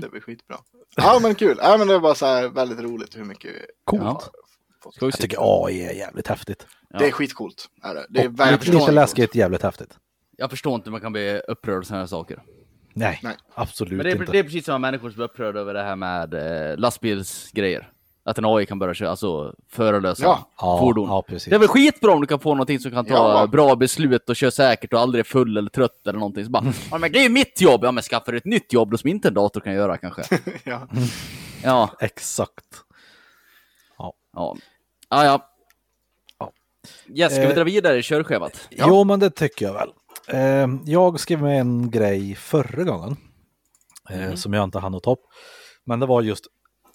[0.00, 0.56] det blir skitbra.
[0.96, 1.58] Ja, men kul.
[1.62, 3.52] Ja, men det var så här väldigt roligt hur mycket
[3.84, 4.02] Coolt.
[4.02, 4.20] jag har
[4.82, 4.96] fått.
[5.00, 6.66] Jag tycker AI är jävligt häftigt.
[6.90, 6.98] Ja.
[6.98, 7.66] Det är skitcoolt.
[7.82, 8.06] Är det.
[8.08, 9.96] det är Och verkligen lite, läskigt, jävligt häftigt.
[10.36, 12.42] Jag förstår inte hur man kan bli upprörd av sådana här saker.
[12.94, 13.36] Nej, Nej.
[13.54, 14.32] absolut Men det är, inte.
[14.32, 17.90] det är precis samma människor som är upprörda över det här med eh, lastbilsgrejer.
[18.28, 20.50] Att en AI kan börja köra, alltså förarlösa Ja.
[20.60, 21.08] Ja, fordon.
[21.08, 21.50] ja, precis.
[21.50, 23.46] Det är väl skitbra om du kan få någonting som kan ta Ja.
[23.46, 26.44] bra beslut och köra säkert och aldrig är full eller trött eller någonting.
[26.44, 27.80] Så bara, ja men det är ju mitt jobb!
[27.84, 30.22] Ja men skaffa dig ett nytt jobb då som inte en dator kan göra kanske.
[30.64, 30.88] Ja.
[31.64, 32.64] Ja, Exakt.
[33.98, 34.12] ja.
[34.32, 34.56] Ja,
[35.10, 35.48] ja.
[36.38, 36.52] Ja.
[37.14, 38.68] Yes, ska vi Eh, dra vidare i körschemat?
[38.70, 39.88] Jo, men det tycker jag väl.
[40.28, 43.16] Eh, jag skrev med en grej förra gången
[44.10, 45.22] eh, som jag inte hann att ta upp.
[45.84, 46.46] Men det var just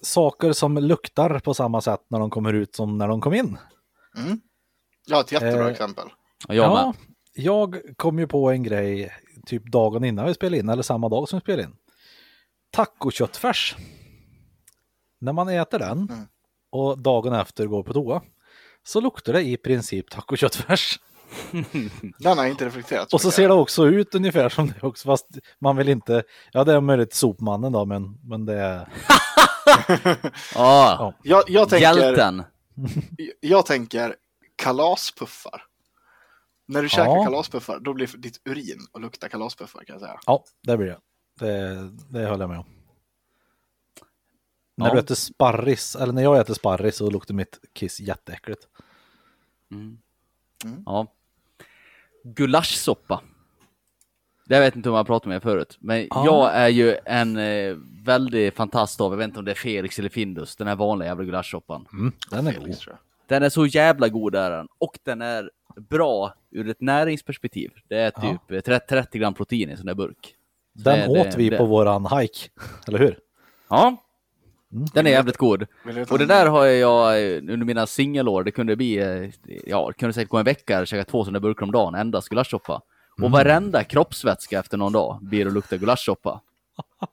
[0.02, 3.58] saker som luktar på samma sätt när de kommer ut som när de kom in.
[5.08, 6.08] Jag har ett jättebra Eh, exempel.
[6.48, 6.94] Ja, jag med.
[7.34, 9.12] jag kom ju på en grej
[9.46, 11.76] typ dagen innan vi spelade in, eller samma dag som vi spelade in.
[12.72, 13.76] Tacoköttfärs.
[15.20, 16.28] När man äter den Mm.
[16.70, 18.22] och dagen efter går på toa
[18.84, 21.00] så luktar det i princip tacoköttfärs.
[22.20, 25.08] Den har jag inte reflekterat Och så ser det också ut ungefär som det också,
[25.08, 25.28] fast
[25.60, 28.88] man vill inte, ja det är möjligt sopmannen då, men, men det är,
[30.56, 32.44] Ja, Jag, jag, tänker, hjälten.
[33.40, 34.16] jag tänker
[34.56, 35.64] kalaspuffar.
[36.68, 37.24] När du käkar Ja.
[37.24, 40.20] kalaspuffar, då blir ditt urin och luktar kalaspuffar kan jag säga.
[40.26, 41.00] Ja, det blir det.
[41.40, 42.66] Det, det håller jag med om.
[44.78, 44.94] När Ja.
[44.94, 48.68] du äter sparris, eller när jag äter sparris så luktar mitt kiss jätteäckligt.
[50.86, 51.08] Ja.
[52.24, 53.22] Gulaschsoppa.
[54.46, 56.26] Det vet inte om jag pratat med er förut, men Ja.
[56.26, 60.00] jag är ju en eh, väldig fantast av, jag vet inte om det är Felix
[60.00, 61.88] eller Findus, den här vanliga jävla gulaschsoppan.
[61.94, 62.62] Mm, den är god.
[62.64, 62.98] Felix, jag.
[63.28, 65.50] Den är så jävla god är den, och den är
[65.90, 67.72] bra ur ett näringsperspektiv.
[67.88, 68.22] Det är Ja.
[68.22, 70.36] typ eh, 30, 30 gram protein i en sån där burk.
[70.78, 72.50] Så Den det- åt vi det- på våran hike,
[72.88, 73.20] eller hur?
[73.70, 73.98] Ja,
[74.74, 74.86] Mm.
[74.94, 75.68] den är jävligt god.
[76.10, 79.30] Och det där har jag eh, under mina singelår, det kunde bli, eh,
[79.66, 82.30] ja, det kunde säkert gå en vecka och käka två sådana burkar om dagen, endast
[82.30, 82.82] gulaschsoppa.
[83.22, 86.42] Och varenda kroppsvätska efter någon dag blir att lukta gulaschsoppa.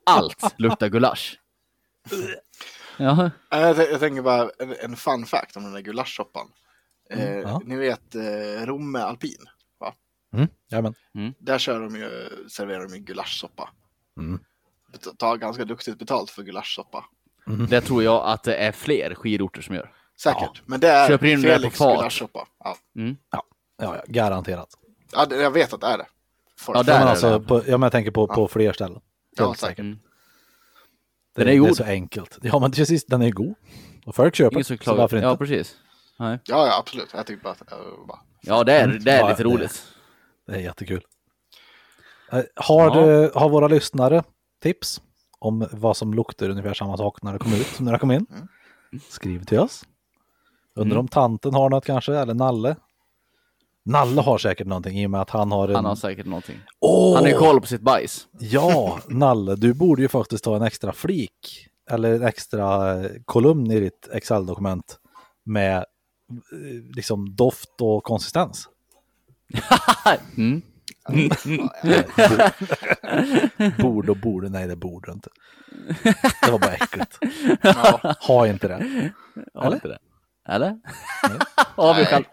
[0.07, 1.41] Allt luktar gulasch.
[2.97, 6.47] Ja, Nej, Jag, jag tänker bara en, en fun fact om den där gulaschsoppan.
[7.11, 7.63] Eh, ja.
[7.65, 9.45] Ni vet eh, Romme Alpin?
[9.81, 9.95] Va?
[10.33, 10.95] Mm, jajamän.
[11.39, 13.71] Där kör de ju, serverar de ju gulaschsoppa.
[14.21, 14.39] Mm.
[15.19, 17.05] Tar ganska duktigt betalt för gulaschsoppa.
[17.71, 19.93] Det tror jag att det är fler skidorter som gör.
[20.23, 20.63] Säkert.
[20.67, 22.47] Men det är Köper in det på Felix gulaschsoppa.
[22.65, 22.77] Ja.
[22.97, 23.17] Mm.
[23.31, 23.43] Ja,
[23.83, 24.69] ja, garanterat.
[25.13, 26.07] ja, jag vet att det är det.
[26.59, 27.47] Folk- Ja, Ja, där men är alltså, det.
[27.47, 29.01] på, ja, men jag tänker på, på fler ställen.
[29.37, 29.79] Ja, säkert.
[29.79, 29.99] Mm.
[31.35, 31.77] Det, Den är det är god.
[31.77, 32.39] så enkelt.
[32.43, 33.55] Ja, men precis, den är god.
[34.07, 34.99] Och folk köper, så klagar.
[35.01, 35.27] varför inte?
[35.27, 35.77] Ja, precis.
[36.19, 36.39] Nej.
[36.45, 37.09] Ja, ja, absolut.
[37.15, 37.73] Jag tycker bara att...
[37.73, 38.19] Uh, bara.
[38.41, 39.85] Ja, det är, det är Ja, lite det- roligt.
[40.47, 41.05] Det är jättekul.
[42.33, 43.03] Eh, Har, Ja.
[43.07, 44.23] du, har våra lyssnare
[44.63, 45.01] tips
[45.39, 48.11] om vad som luktar ungefär samma sak när det kommer ut som när det kom
[48.11, 48.27] in?
[48.31, 48.49] Mm.
[49.09, 49.85] Skriv till oss.
[50.75, 52.77] Undrar om tanten har något kanske, eller Nalle?
[53.85, 55.75] Nalle har säkert någonting i och med att han har en...
[55.75, 56.57] Han har säkert någonting.
[56.81, 57.15] Åh!
[57.15, 58.29] Han har ju koll på sitt bajs.
[58.39, 63.71] Ja, Nalle, du borde ju faktiskt ta en extra flik eller en extra eh, kolumn
[63.71, 64.99] i ditt Excel-dokument
[65.45, 68.69] med eh, liksom doft och konsistens.
[70.37, 70.63] Mm.
[73.79, 75.31] Borde och borde, nej det borde du inte.
[76.45, 77.19] Det var bara äckligt.
[77.63, 79.11] Ja, Ha inte det.
[79.55, 79.75] Ja, Eller?
[79.77, 79.99] inte det.
[80.49, 80.79] Eller?
[81.77, 82.25] Har vi själv.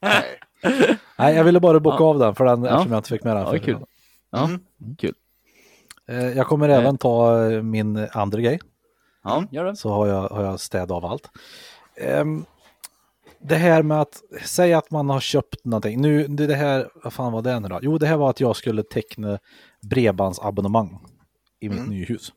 [0.00, 0.24] nej.
[1.16, 2.08] Nej, jag ville bara bocka Ja.
[2.08, 2.70] av den för den Ja.
[2.70, 3.46] eftersom jag inte fick med den.
[3.54, 3.78] Ja, kul.
[4.30, 4.48] Ja,
[4.98, 5.14] kul.
[6.08, 8.60] Eh, Jag kommer även ta eh, min andra grej.
[9.24, 9.76] Ja, gör det.
[9.76, 11.30] så har jag, har jag städat av allt.
[11.96, 12.44] Ehm,
[13.48, 16.00] det här med att säga att man har köpt någonting.
[16.00, 17.78] Nu, det här, vad fan var det nu då?
[17.82, 19.38] Jo, det här var att jag skulle teckna
[19.82, 21.06] bredbandsabonnemang
[21.60, 22.32] i mitt nya hus.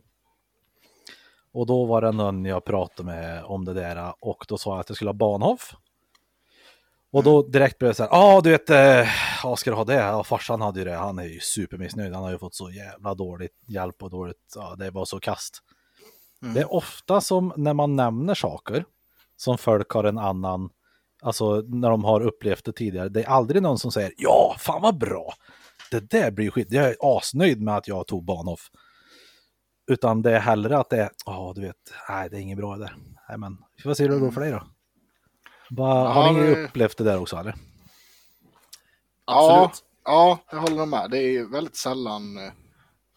[1.54, 4.80] Och då var det någon jag pratade med om det där och då sa jag
[4.80, 5.76] att jag skulle ha Bahnhof.
[7.12, 9.08] Och då direkt blev det så här, ja ah, du vet, eh,
[9.44, 9.94] ja, ska du ha det?
[9.94, 13.14] Ja, farsan hade ju det, han är ju supermissnöjd, han har ju fått så jävla
[13.14, 15.64] dåligt hjälp och dåligt, ja det var så kast.
[16.54, 18.86] Det är ofta som när man nämner saker
[19.38, 20.70] som folk har en annan,
[21.22, 24.82] alltså när de har upplevt det tidigare, det är aldrig någon som säger ja, fan
[24.82, 25.34] vad bra,
[25.92, 28.70] det där blir skit, jag är asnöjd med att jag tog Bahnhof.
[29.92, 32.76] Utan det är hellre att det är, ja du vet, nej det är inget bra
[32.76, 32.96] det där.
[33.30, 33.58] Nej men,
[33.96, 34.64] se hur det går för dig då.
[35.70, 37.56] Bara, har Ja, ni det- upplevt det där också eller?
[39.26, 39.84] Absolut.
[40.04, 41.12] Ja, ja, jag håller med.
[41.12, 42.52] Det är ju väldigt sällan eh,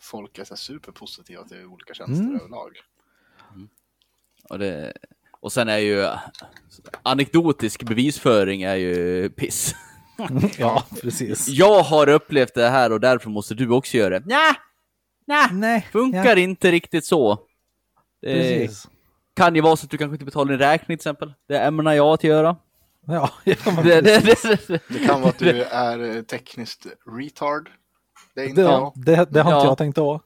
[0.00, 2.36] folk är så superpositiva till olika tjänster Mm.
[2.40, 2.70] överlag.
[4.48, 4.92] Och, det,
[5.42, 6.06] och sen är ju
[7.02, 9.74] anekdotisk bevisföring är ju piss.
[10.58, 11.48] Ja, precis.
[11.48, 14.26] Jag har upplevt det här och därför måste du också göra det.
[14.26, 14.54] Nja,
[15.26, 17.38] nej, Nej, funkar inte riktigt så.
[18.22, 18.88] Det Precis.
[19.36, 21.34] kan ju vara så att du kanske inte betalar din räkning till exempel.
[21.48, 22.56] Det ämnar jag att göra.
[23.06, 24.80] Ja, ja Det, det, det, det.
[24.88, 26.86] Det kan vara att du är eh, tekniskt
[27.18, 27.70] retard.
[28.34, 28.92] Det är inte det, jag.
[28.96, 29.70] det, det har inte Ja.
[29.70, 30.20] jag tänkt på.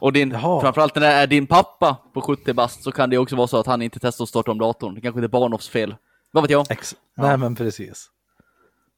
[0.00, 0.60] Och din, Jaha.
[0.60, 3.56] framförallt när det är din pappa på 70 bast så kan det också vara så
[3.60, 4.94] att han inte testar att starta om datorn.
[4.94, 5.96] Det kanske inte är Barnhoffs fel.
[6.32, 6.66] Vad vet jag?
[6.70, 8.08] Ex Nej men precis.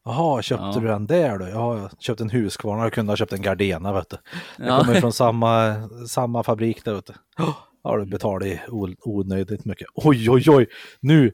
[0.04, 0.80] Jaha, köpte Ja.
[0.80, 1.48] du den där då?
[1.48, 4.16] Ja, jag köpte en Husqvarna, jag kunde ha köpt en Gardena vet du.
[4.56, 4.78] Det Ja.
[4.80, 5.74] kommer från samma,
[6.08, 7.14] samma fabrik där ute.
[7.36, 9.86] Ja, har du o- onödigt mycket.
[9.94, 10.66] Oj, oj, oj,
[11.00, 11.32] nu,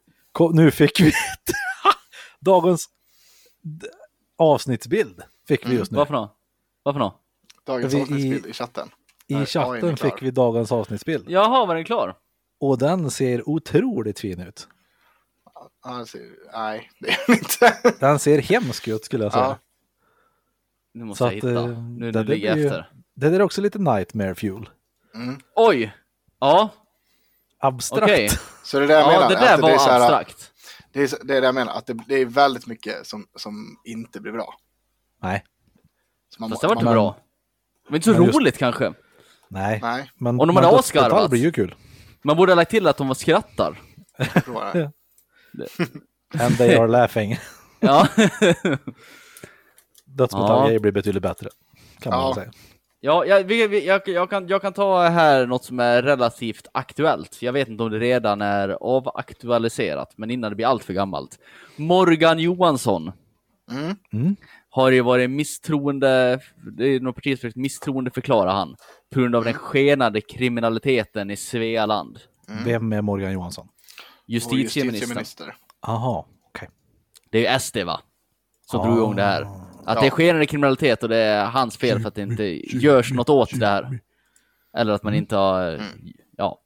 [0.52, 1.14] nu fick vi ett
[2.40, 2.86] dagens
[4.38, 5.96] avsnittsbild fick vi just nu.
[5.98, 6.36] Vad för något?
[6.82, 7.14] Vad för något?
[7.66, 8.88] Dagens Vi- i- avsnittsbild i chatten.
[9.30, 11.30] I Nej, chatten fick vi dagens avsnittsbild.
[11.30, 12.14] Jaha, var den klar?
[12.60, 14.68] Och den ser otroligt fin ut.
[15.84, 17.96] Ja, ser- nej, det är den inte.
[18.00, 19.44] Den ser hemsk ut skulle jag säga.
[19.44, 19.58] Ja.
[20.94, 21.48] Nu måste Så jag att, hitta.
[21.48, 22.90] eh, Nu, det nu där ligger jag efter.
[23.14, 24.68] Det där är också lite nightmare fuel.
[25.56, 25.92] Oj!
[26.40, 26.70] Ja,
[27.58, 28.02] Abstrakt.
[28.02, 28.28] okej.
[28.64, 29.28] Så det är det jag Ja, menar.
[29.28, 30.52] det där att var det här, abstrakt.
[30.92, 33.76] Det är, det är det jag menar, att det, det är väldigt mycket som, som
[33.84, 34.54] inte blir bra.
[35.22, 35.44] Nej,
[36.34, 37.16] Så man, Fast det var inte men- bra.
[37.88, 38.92] Var inte så Men just- roligt kanske.
[39.50, 39.78] Nej.
[39.82, 41.30] Nej, Men, Om de hade avskarvat.
[41.30, 41.74] blir ju kul.
[42.22, 43.80] Man borde ha lagt till att de var skrattar.
[44.72, 44.90] det.
[46.44, 47.36] And they are laughing.
[47.82, 48.08] Ja.
[50.04, 50.80] Dödsmetalljäger Ja.
[50.80, 51.48] blir betydligt bättre.
[52.00, 52.34] Kan man Ja.
[52.34, 52.50] säga.
[53.02, 56.66] Ja, jag, vi, vi, jag, jag, kan, jag kan ta här något som är relativt
[56.72, 57.42] aktuellt.
[57.42, 61.38] Jag vet inte om det redan är avaktualiserat, men innan det blir allt för gammalt.
[61.76, 63.12] Morgan Johansson
[63.70, 63.96] Mm.
[64.12, 64.36] Mm.
[64.70, 66.40] Har ju varit misstroende,
[66.76, 68.76] det är något parti som misstroende förklara han,
[69.14, 72.18] på grund av den skenande kriminaliteten i Svealand.
[72.64, 73.68] Vem är Morgan Johansson?
[74.26, 75.54] Justitieminister.
[75.80, 76.68] Aha, okej.
[77.30, 78.00] Det är ju SD va?
[78.70, 78.84] Som Ah.
[78.84, 79.42] drog igång det här.
[79.84, 80.10] Att det är Ja.
[80.10, 83.66] skenande kriminalitet och det är hans fel för att det inte görs något åt det
[83.66, 84.00] här.
[84.76, 85.80] Eller att man inte har,
[86.36, 86.60] ja.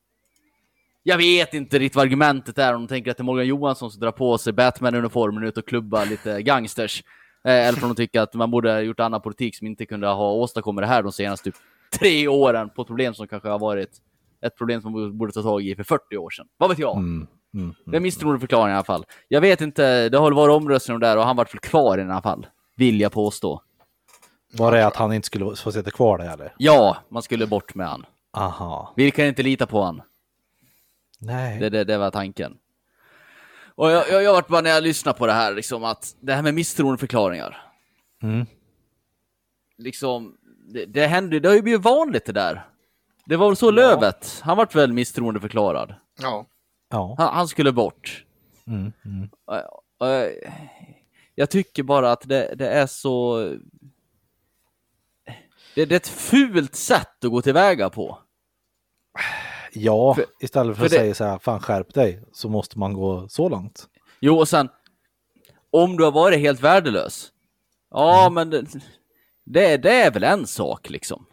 [1.03, 3.91] Jag vet inte riktigt vad argumentet är om de tänker att det är Morgan Johansson
[3.91, 7.03] som drar på sig Batman-uniformen ut och klubbar lite gangsters.
[7.45, 10.07] Eh, Eller om de tycker att man borde ha gjort annan politik som inte kunde
[10.07, 11.55] ha åstadkommit det här de senaste typ
[11.99, 13.91] tre åren på ett problem som kanske har varit
[14.43, 16.47] ett problem som man borde ta tag i för 40 år sedan.
[16.57, 16.97] Vad vet jag?
[16.97, 17.27] Mm.
[17.55, 17.75] Mm.
[17.87, 19.05] Det är misstroendeförklaring i alla fall.
[19.29, 21.99] Jag vet inte, det har varit omröstning om det där och han vart väl kvar
[21.99, 22.47] i alla fall.
[22.77, 23.63] Vill jag påstå.
[24.53, 26.55] Var det att han inte skulle få sitta kvar där eller?
[26.59, 28.07] Ja, man skulle bort med han.
[28.33, 28.93] Aha.
[28.97, 30.03] Vi kan inte lita på han.
[31.19, 31.59] Nej.
[31.61, 32.57] Det, det, det var tanken.
[33.75, 36.35] Och jag, jag, jag vart bara när jag lyssnade på det här, liksom att det
[36.35, 37.63] här med misstroendeförklaringar.
[38.23, 38.47] Mm.
[39.79, 40.37] Liksom,
[40.69, 42.67] det, det hände det har ju blivit vanligt det där.
[43.27, 45.95] Det var väl så Lövet, han vart väl misstroendeförklarad.
[46.21, 46.47] Ja.
[46.91, 47.15] Ja.
[47.19, 48.25] Han, han skulle bort.
[48.67, 48.93] Mm.
[49.05, 49.29] Mm.
[49.47, 50.31] Och jag-
[51.35, 53.39] jag tycker bara att det, det är så...
[55.75, 58.19] Det, det är ett fult sätt att gå tillväga på.
[59.75, 62.79] Ja, För- istället för, för att det- säga så här, fan skärp dig, så måste
[62.79, 63.87] man gå så långt.
[64.21, 64.69] Jo, och sen,
[65.71, 67.29] om du har varit helt värdelös.
[67.91, 68.63] Ja, men det,
[69.45, 71.27] det, det är väl en sak liksom.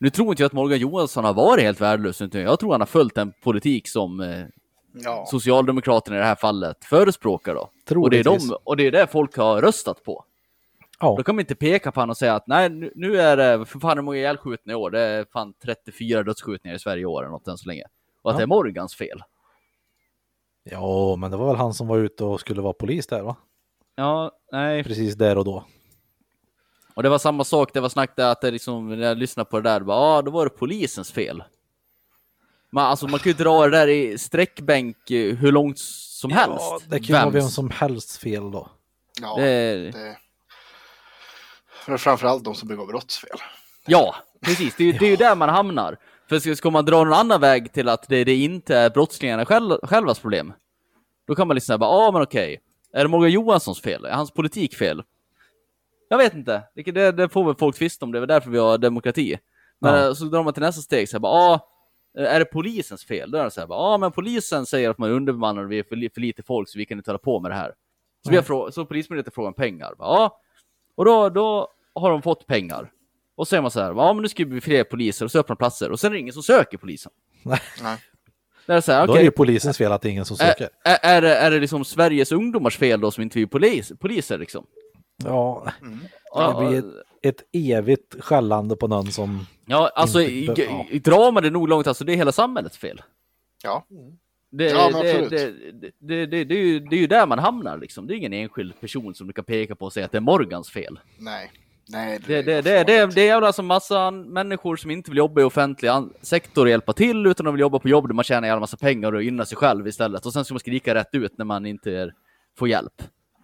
[0.00, 2.80] Nu tror inte jag att Morgan Johansson har varit helt värdelös, utan jag tror han
[2.80, 4.44] har följt en politik som eh,
[5.00, 5.26] Ja.
[5.30, 7.70] Socialdemokraterna i det här fallet förespråkar då.
[8.00, 10.24] Och det, är de, och det är det folk har röstat på.
[11.00, 13.36] Då Ja, kan man inte peka på honom och säga att nej, nu, nu är
[13.36, 14.90] det, för fan hur många ihjälskjutna i år?
[14.90, 17.84] Det är fan 34 dödsskjutningar i Sverige i år eller något än så länge.
[18.22, 18.38] Och att Ja.
[18.38, 19.22] det är Morgans fel.
[20.64, 23.36] ja, men det var väl han som var ute och skulle vara polis där va?
[23.96, 24.84] Ja, nej.
[24.84, 25.64] Precis där och då.
[26.94, 29.50] Och det var samma sak, det var snack där att det liksom, när jag lyssnade
[29.50, 31.42] på det där, bara, ah, då var det polisens fel.
[32.70, 36.56] Man, alltså man kan ju dra det där i sträckbänk eh, hur långt som helst.
[36.60, 38.68] Ja, det kan ju vara vem som helst fel då.
[39.20, 39.36] ja.
[39.36, 40.16] Det, Det...
[41.88, 43.38] För framförallt de som begår brottsfel.
[43.86, 44.74] ja, precis.
[44.76, 45.96] Det är, ju- det är ju där man hamnar.
[46.28, 49.46] För ska, ska man dra någon annan väg till att det, det inte är brottslingarna
[49.46, 50.52] själv, självas problem,
[51.26, 52.60] då kan man liksom säga, ja ah, men okej,
[52.92, 54.04] är det Morgan Johanssons fel?
[54.04, 55.02] Är hans politik fel?
[56.08, 58.50] Jag vet inte, det, det, det får väl folk tvista om, det är väl därför
[58.50, 59.38] vi har demokrati.
[59.80, 60.06] Men Ja.
[60.08, 61.60] eh, så drar man till nästa steg, så här, bara, ah,
[62.18, 63.30] är det polisens fel?
[63.30, 65.72] Då är det så här, bara, ah, men polisen säger att man är underbemannad och
[65.72, 67.72] vi är för, för lite folk så vi kan inte hålla på med det här.
[68.24, 69.94] Så, vi har frå- så polismyndigheten frågar om pengar.
[69.98, 70.40] Bara, Ja,
[70.96, 71.68] och då, då
[71.98, 72.90] har de fått pengar.
[73.36, 75.30] Och så säger man så här, ja men nu ska vi bli fler poliser och
[75.30, 77.12] så öppnar platser och sen är det ingen som söker polisen.
[77.42, 77.98] Nej.
[78.66, 80.36] Det är så här, Då är det ju polisens fel att det är ingen som
[80.36, 80.68] söker.
[80.84, 84.38] är, är, det, är det liksom Sveriges ungdomars fel då som inte vill polis, poliser
[84.38, 84.66] liksom?
[85.24, 85.72] Ja,
[86.34, 86.84] Ja, det blir ett,
[87.22, 89.46] ett evigt skällande på någon som...
[89.66, 90.98] ja alltså inte ja.
[91.04, 93.02] drar man det nog långt, alltså det är hela samhällets fel.
[93.62, 93.86] Ja.
[94.50, 95.30] Det, Ja, det, absolut.
[95.30, 98.06] det, det, det, det, det, är ju, det är ju där man hamnar liksom.
[98.06, 100.22] Det är ingen enskild person som du kan peka på och säga att det är
[100.22, 101.00] Morgans fel.
[101.18, 101.52] Nej.
[101.88, 102.18] Nej.
[102.26, 105.90] Det, det, det, det, det är alltså massa människor som inte vill jobba i offentlig
[106.22, 108.76] sektor och hjälpa till, utan de vill jobba på jobb där man tjänar en massa
[108.76, 110.26] pengar och gynna sig själv istället.
[110.26, 112.12] Och sen ska man skrika rätt ut när man inte är,
[112.58, 113.02] får hjälp.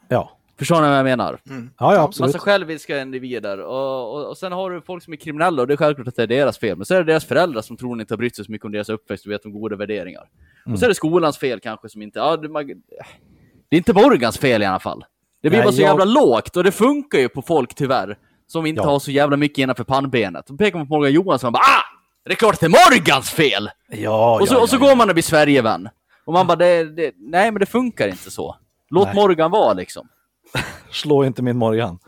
[0.09, 1.39] Ja, Förstår ni vad jag menar?
[1.79, 2.29] ja, ja absolut.
[2.29, 3.59] Massa själviska individer.
[3.61, 6.17] Och, och, och sen har du folk som är kriminella och det är självklart att
[6.17, 6.77] det är deras fel.
[6.77, 8.73] Men så är det deras föräldrar som tror inte har brytt sig så mycket om
[8.73, 10.29] deras uppväxt och vet om goda värderingar.
[10.73, 12.19] Och så är det skolans fel kanske som inte...
[12.19, 15.05] Ja, det, man, det är inte Morgans fel i alla fall.
[15.43, 18.19] Det blir Nej, bara så jag- jävla lågt och det funkar ju på folk tyvärr.
[18.47, 18.87] Som inte Ja.
[18.91, 20.47] har så jävla mycket innanför pannbenet.
[20.47, 21.85] Då pekar man på Morgan Johansson och bara ah!
[22.25, 23.71] Det är klart att det är Morgans fel!
[23.89, 25.89] Ja, och så, ja, och så går man och blir Sverigevän.
[26.25, 28.57] Och man bara, det, det, nej men det funkar inte så.
[28.91, 29.15] Låt Nej.
[29.15, 30.09] Morgan vara liksom.
[30.91, 31.99] Slå inte min Morgan.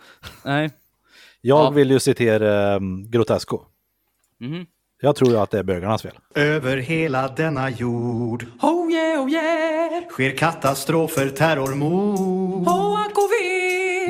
[0.45, 0.71] Nej.
[1.41, 1.71] Jag Ja.
[1.71, 3.61] vill ju citera um, Grotesco.
[4.41, 4.67] Mhm.
[5.01, 6.19] Jag tror ju att det är bögarnas fel.
[6.35, 10.09] Över hela denna jord Oh yeah, oh yeah.
[10.09, 12.19] sker katastrofer, terrormord.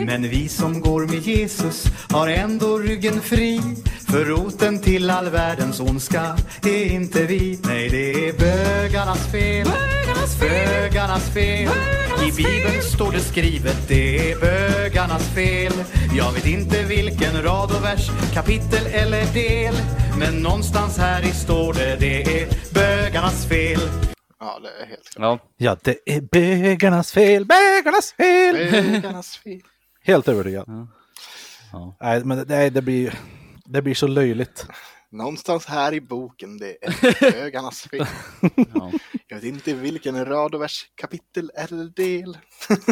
[0.05, 3.61] Men vi som går med Jesus har ändå ryggen fri.
[4.09, 7.59] För roten till all världens ondska är inte vi.
[7.65, 9.67] Nej, det är bögarnas fel.
[9.67, 10.69] Bögarnas fel.
[10.69, 11.69] Bögarnas fel.
[12.29, 15.73] I Bibeln står det skrivet, det är bögarnas fel.
[16.17, 19.75] Jag vet inte vilken rad och vers, kapitel eller del.
[20.19, 23.81] Men någonstans här i står det, det är bögarnas fel.
[24.41, 25.41] Ja, det är helt klart.
[25.41, 25.49] Ja.
[25.57, 28.55] Ja, det är bögarnas fel, bögarnas fel!
[28.55, 29.61] Bögarnas fel.
[30.07, 30.89] Helt övertygad.
[32.01, 33.19] Nej, men det, det, blir,
[33.65, 34.67] det blir så löjligt.
[35.11, 38.07] Någonstans här i boken, det är bögarnas fel.
[38.75, 38.93] Ja.
[39.29, 42.39] Jag vet inte vilken rad och vers, kapitel eller del.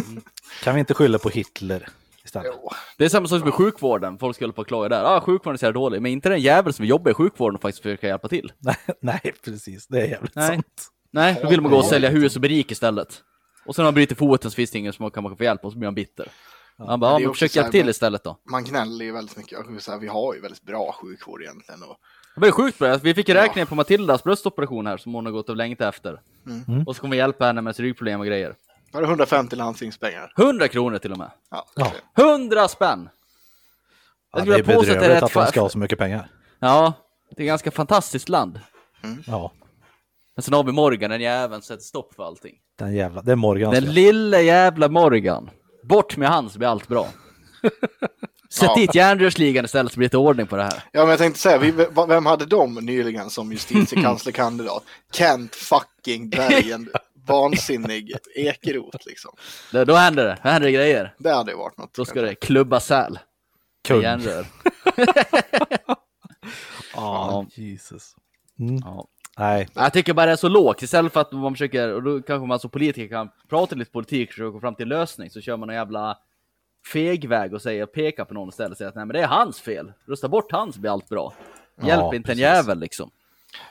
[0.63, 1.89] Kan vi inte skylla på Hitler
[2.25, 2.53] istället?
[2.55, 4.19] Jo, Det är samma sak med sjukvården.
[4.19, 5.05] Folk skulle på att klaga där.
[5.05, 6.03] Ah, sjukvården är så dålig.
[6.03, 8.53] Men inte den jävel som jobbar i sjukvården och faktiskt försöker hjälpa till.
[8.59, 9.87] Nej, nej, precis.
[9.87, 10.49] Det är jävligt Nej.
[10.49, 10.89] sant.
[11.11, 13.23] Nej, då vill man gå och sälja hus och bli rik istället.
[13.67, 15.45] Och sen när man bryter foten så finns det ingen som kan man kan få
[15.45, 16.29] hjälp och så blir man bitter.
[16.79, 18.39] Han bara, det ja är men försök hjälpa till istället då.
[18.51, 19.59] man gnäller ju väldigt mycket.
[19.59, 21.83] Här, vi har ju väldigt bra sjukvård egentligen.
[21.83, 21.97] Och,
[22.35, 22.97] Det var ju sjukt bra.
[22.97, 26.21] Vi fick ju räkningen på Matildas bröstoperation här som hon har gått och längtat efter.
[26.87, 28.55] Och så kommer vi hjälpa henne med ryggproblem och grejer.
[28.93, 30.33] var det 150 landstingspengar?
[30.39, 31.31] 100 kronor till och med.
[31.51, 31.93] Ja, Ja.
[32.17, 33.09] det- 100 spänn!
[34.33, 36.29] Ja, skulle det är är bedrövligt att de fa- ska ha så mycket pengar.
[36.59, 36.93] Ja,
[37.31, 38.61] det är ett ganska fantastiskt land.
[39.27, 39.53] Ja,
[40.37, 42.55] Men sen har vi Morgan, den jäveln sätter stopp för allting.
[42.79, 43.93] den jävla, det är Morgans Den fel.
[43.95, 45.51] lilla jävla Morgan.
[45.87, 47.09] Bort med han så blir allt bra.
[48.51, 48.75] Sätt Ja.
[48.77, 50.83] dit järnrörsligan istället så blir det ordning på det här.
[50.93, 51.71] Ja, men jag tänkte säga, vi,
[52.09, 54.85] vem hade de nyligen som justitiekanslerkandidat?
[55.13, 56.89] Kent fucking Bergen,
[57.27, 59.31] vansinnig Ekeroth liksom.
[59.73, 61.15] Då, då händer det, då händer det grejer.
[61.19, 61.95] Det hade ju varit något.
[61.95, 63.19] Då ska det klubba säl.
[63.89, 64.03] Kung.
[64.03, 64.47] Järnrör.
[66.95, 68.15] Ja, Jesus.
[68.85, 69.07] Ja.
[69.39, 72.23] Nej, Jag tycker bara det är så lågt, istället för att man försöker, och då
[72.23, 75.31] kanske man som politiker kan prata lite politik och försöka komma fram till en lösning,
[75.31, 76.19] så kör man en jävla
[76.93, 79.61] fegväg och säger, pekar på någon istället och säger att nej men det är hans
[79.61, 81.35] fel, rösta bort hans blir allt bra.
[81.83, 82.41] Hjälp Ja, inte en precis.
[82.41, 83.11] jävel liksom.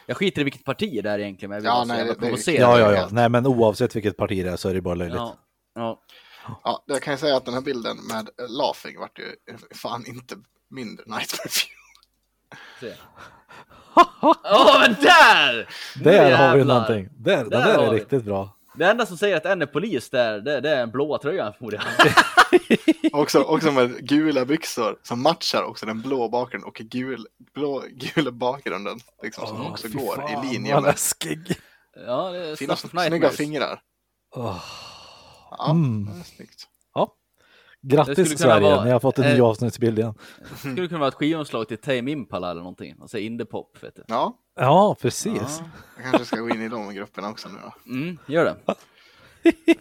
[0.06, 2.20] Jag skiter i vilket parti det är egentligen, men jag vill Ja, nej, det- det-
[2.20, 2.62] provocera.
[2.62, 3.08] ja, ja, ja.
[3.12, 5.16] Nej, men oavsett vilket parti det är så är det bara löjligt.
[5.18, 5.36] Ja,
[5.76, 6.02] ja.
[6.64, 9.26] Ja, jag kan ju säga att den här bilden med laughing vart ju
[9.76, 10.36] fan inte
[10.70, 11.50] mindre Nightmare
[12.80, 12.94] Fuel.
[13.96, 15.68] Åh, men där!
[16.04, 17.10] Där har vi någonting.
[17.18, 18.00] Där, Där det där är vi.
[18.00, 18.58] riktigt bra.
[18.76, 21.54] Det enda som säger att en är polis där, det, det är en blåa tröjan
[21.54, 21.86] förmodligen.
[23.14, 28.32] Också, också med gula byxor som matchar också den blå bakgrunden och gul, blå, gula
[28.32, 29.00] bakgrunden.
[29.24, 31.56] Liksom, som också går fan, i linje med läskig.
[32.08, 33.80] Ja, det är fina, snygga fingrar.
[34.36, 34.64] Åh.
[35.52, 36.06] Ja, Mm.
[36.14, 36.68] det är snyggt.
[37.86, 37.90] Ja.
[37.90, 40.14] Det Grattis skulle kunna Sverige, vara- ni har fått en ny eh, avsnittsbild igen.
[40.60, 42.96] skulle kunna vara ett skivomslag till Tame Impala eller någonting.
[43.02, 44.04] Alltså indiepop, vet du.
[44.08, 45.62] Ja, Ja, precis.
[45.96, 47.92] jag kanske ska gå in i de grupperna också nu då.
[47.92, 48.56] Mm, gör det.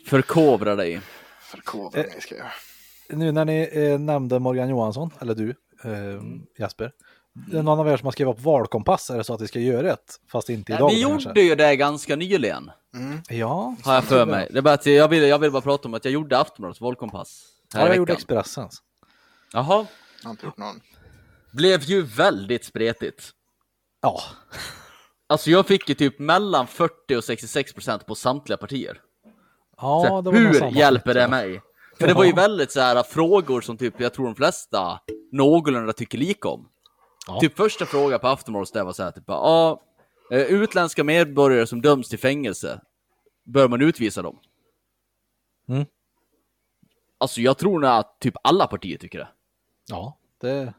[0.07, 1.01] Förkovra dig.
[1.43, 2.53] Förkovran jag ska jag göra.
[3.09, 5.49] Nu när ni eh, nämnde Morgan Johansson, eller du,
[5.85, 6.23] eh,
[6.59, 6.93] Jasper.
[7.51, 9.49] Det är någon av er som har skrivit upp valkompass, är det så att vi
[9.49, 10.21] ska göra ett?
[10.33, 11.29] Fast inte Ja, idag vi kanske?
[11.29, 12.71] gjorde ju det ganska nyligen,
[13.29, 14.49] Ja, har jag för mig.
[14.51, 16.81] Det är bara att jag ville, jag ville bara prata om att jag gjorde Aftonbladets
[16.81, 17.49] valkompass.
[17.75, 18.17] Ja, jag gjorde veckan.
[18.39, 18.83] Expressens.
[19.53, 19.87] Jaha.
[20.23, 20.81] Jag har inte gjort någon.
[21.53, 23.31] Blev ju väldigt spretigt.
[24.03, 24.21] Ja,
[25.27, 29.01] Alltså jag fick ju typ mellan 40 och 66 procent på samtliga partier.
[29.77, 31.29] ja Så det var hur samma hjälper det ja.
[31.29, 31.63] mig?
[31.99, 32.37] För det var ju Ja.
[32.37, 35.01] väldigt så här frågor som typ jag tror de flesta
[35.33, 36.69] någorlunda tycker lika om.
[37.27, 37.41] Ja.
[37.41, 39.83] Typ första frågan på Aftonbladet där var så här typ ja,
[40.31, 42.81] eh, utländska medborgare som döms till fängelse,
[43.45, 44.39] bör man utvisa dem?
[45.69, 45.87] Mm.
[47.23, 49.29] Alltså jag tror nog att typ alla partier tycker det.
[49.89, 50.73] Ja, det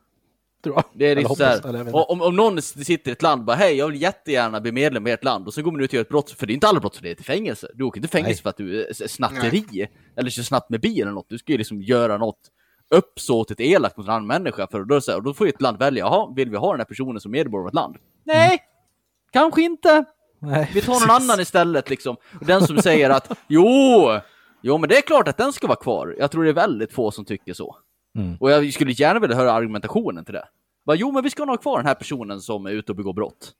[0.64, 0.84] tror jag.
[0.94, 2.12] Det är liksom så hoppas, här, eller jag vet inte.
[2.12, 5.08] om, om någon sitter i ett land och bara hej, jag vill jättegärna bli medlem
[5.08, 6.56] i ert land och så går man ut och gör ett brott, för det är
[6.56, 7.68] inte alla brott som leder till fängelse.
[7.74, 8.42] Du åker inte fängelse Nej.
[8.42, 11.30] för att du är snatteri eller kör snabbt med bil eller något.
[11.30, 12.40] Du ska ju liksom göra något
[12.96, 15.62] uppsåtligt elakt mot en annan människa för då, så här, och då får ju ett
[15.62, 17.98] land välja, jaha, vill vi ha den här personen som medborgare i vårt land?
[18.24, 18.60] Nej,
[19.32, 20.06] kanske inte.
[20.40, 21.30] Nej, Vi tar någon precis.
[21.30, 22.16] annan istället liksom.
[22.40, 23.64] Och den som säger att jo,
[24.64, 26.16] jo men det är klart att den ska vara kvar.
[26.20, 27.78] Jag tror det är väldigt få som tycker så.
[28.18, 28.38] Mm.
[28.40, 30.48] Och jag skulle gärna vilja höra argumentationen till det.
[30.86, 32.96] Bara, jo men vi ska nog ha kvar den här personen som är ute och
[32.96, 33.54] begår brott.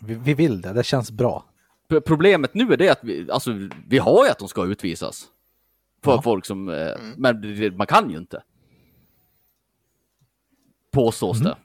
[0.00, 1.44] Vi, vi vill det, det känns bra.
[1.88, 3.50] P- Problemet nu är det att vi, alltså,
[3.88, 5.26] vi har ju att de ska utvisas.
[6.04, 6.22] För Ja.
[6.22, 8.42] folk som, eh, men det- man kan ju inte.
[10.92, 11.56] Påstås det.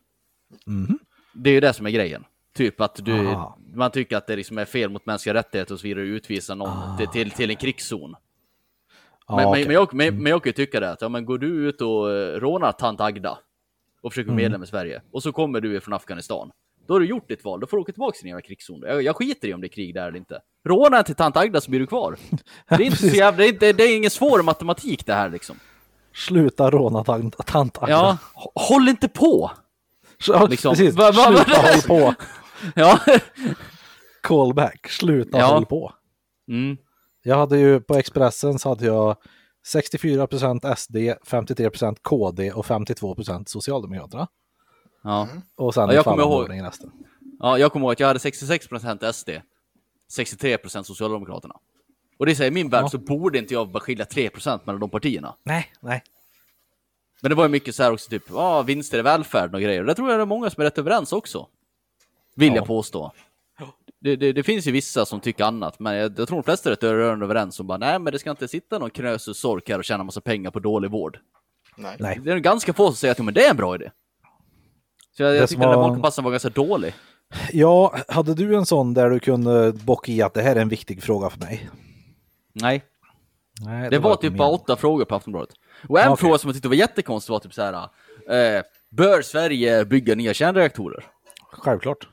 [0.66, 1.00] Mhm.
[1.34, 2.24] Det är ju det som är grejen.
[2.54, 3.58] Typ att du, Aha.
[3.74, 6.56] man tycker att det liksom är fel mot mänskliga rättigheter och så vidare att utvisa
[6.56, 8.16] någon till, till, till en krigszon.
[9.30, 9.66] Men, okej.
[9.66, 11.82] men, jag, men, men jag kan ju tycka det att, ja men går du ut
[11.82, 13.38] och eh, rånar tant Agda
[14.04, 14.44] och försöker bli Mm.
[14.52, 16.52] medlem i Sverige och så kommer du från Afghanistan.
[16.88, 18.82] Då har du gjort ditt val, då får du åka tillbaka till din jävla krigszon.
[18.82, 20.40] Jag, jag skiter i om det är krig där eller inte.
[20.68, 22.16] Råna till tant Agda så blir du kvar.
[22.70, 25.30] Det är inte så jävla, det är, inte, det är ingen svår matematik det här
[25.30, 25.60] liksom.
[26.16, 27.92] Sluta råna tant, tant Agda.
[27.92, 29.52] Ja, hå- håll inte på!
[30.50, 30.72] Liksom.
[30.72, 30.96] precis.
[30.96, 32.14] Va- va- va- Sluta håll på.
[32.76, 33.00] Ja.
[34.22, 34.88] Callback.
[34.90, 35.46] Sluta Ja.
[35.46, 35.94] håll på.
[36.52, 36.78] Mm.
[37.24, 39.16] Jag hade ju på Expressen så hade jag
[39.74, 44.28] 64% SD, 53% KD och 52% Socialdemokraterna.
[45.04, 45.28] Ja.
[45.56, 46.50] Och sen Ja, jag kommer ihåg.
[46.64, 46.92] resten.
[47.40, 49.30] ja, jag kommer ihåg att jag hade 66% SD,
[50.20, 51.56] 63% Socialdemokraterna.
[52.20, 52.90] Och det säger i min värld Ja.
[52.90, 55.36] så borde inte jag bara skilja 3% mellan de partierna.
[55.44, 56.04] Nej, nej.
[57.22, 59.80] Men det var ju mycket så här också, typ, ah, vinster i välfärden och grejer.
[59.82, 61.48] Och det tror jag det är många som är rätt överens också.
[62.36, 62.56] Vill Ja.
[62.56, 63.12] jag påstå.
[64.02, 66.70] Det, det, det finns ju vissa som tycker annat, men jag, jag tror de flesta
[66.70, 69.70] är rätt rörande överens om bara, nej men det ska inte sitta någon knösus sork
[69.70, 71.20] här och tjäna massa pengar på dålig vård.
[71.78, 72.20] Nej.
[72.24, 73.92] Det är ganska få som säger att men det är en bra idé.
[75.18, 76.94] Så jag, Det jag som tycker den där var- valkompassen var ganska dålig.
[77.52, 80.70] Ja, hade du en sån där du kunde bocka i att det här är en
[80.70, 81.70] viktig fråga för mig?
[82.54, 82.84] Nej,
[83.66, 85.50] Nej, det var inte typ bara åtta frågor på Aftonbladet.
[85.90, 86.22] Och en Okej.
[86.22, 87.74] fråga som jag tyckte var jättekonstig var typ så här,
[88.30, 91.06] eh, bör Sverige bygga nya kärnreaktorer?
[91.52, 92.08] Självklart.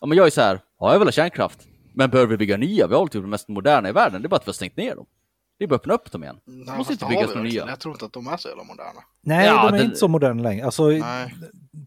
[0.00, 1.58] Ja, men jag är så här, ja, jag vill ha kärnkraft.
[1.94, 2.86] Men bör vi bygga nya?
[2.86, 4.22] Vi har typ de mest moderna i världen.
[4.22, 5.06] Det är bara att vi har stängt ner dem.
[5.58, 6.36] Det är bara att öppna upp dem igen.
[6.44, 7.66] Nej, måste inte har byggas några nya.
[7.68, 9.00] Jag tror inte att de är så jävla moderna.
[9.22, 10.64] Nej, Ja, de är det- inte så moderna längre.
[10.64, 11.34] Alltså, Nej.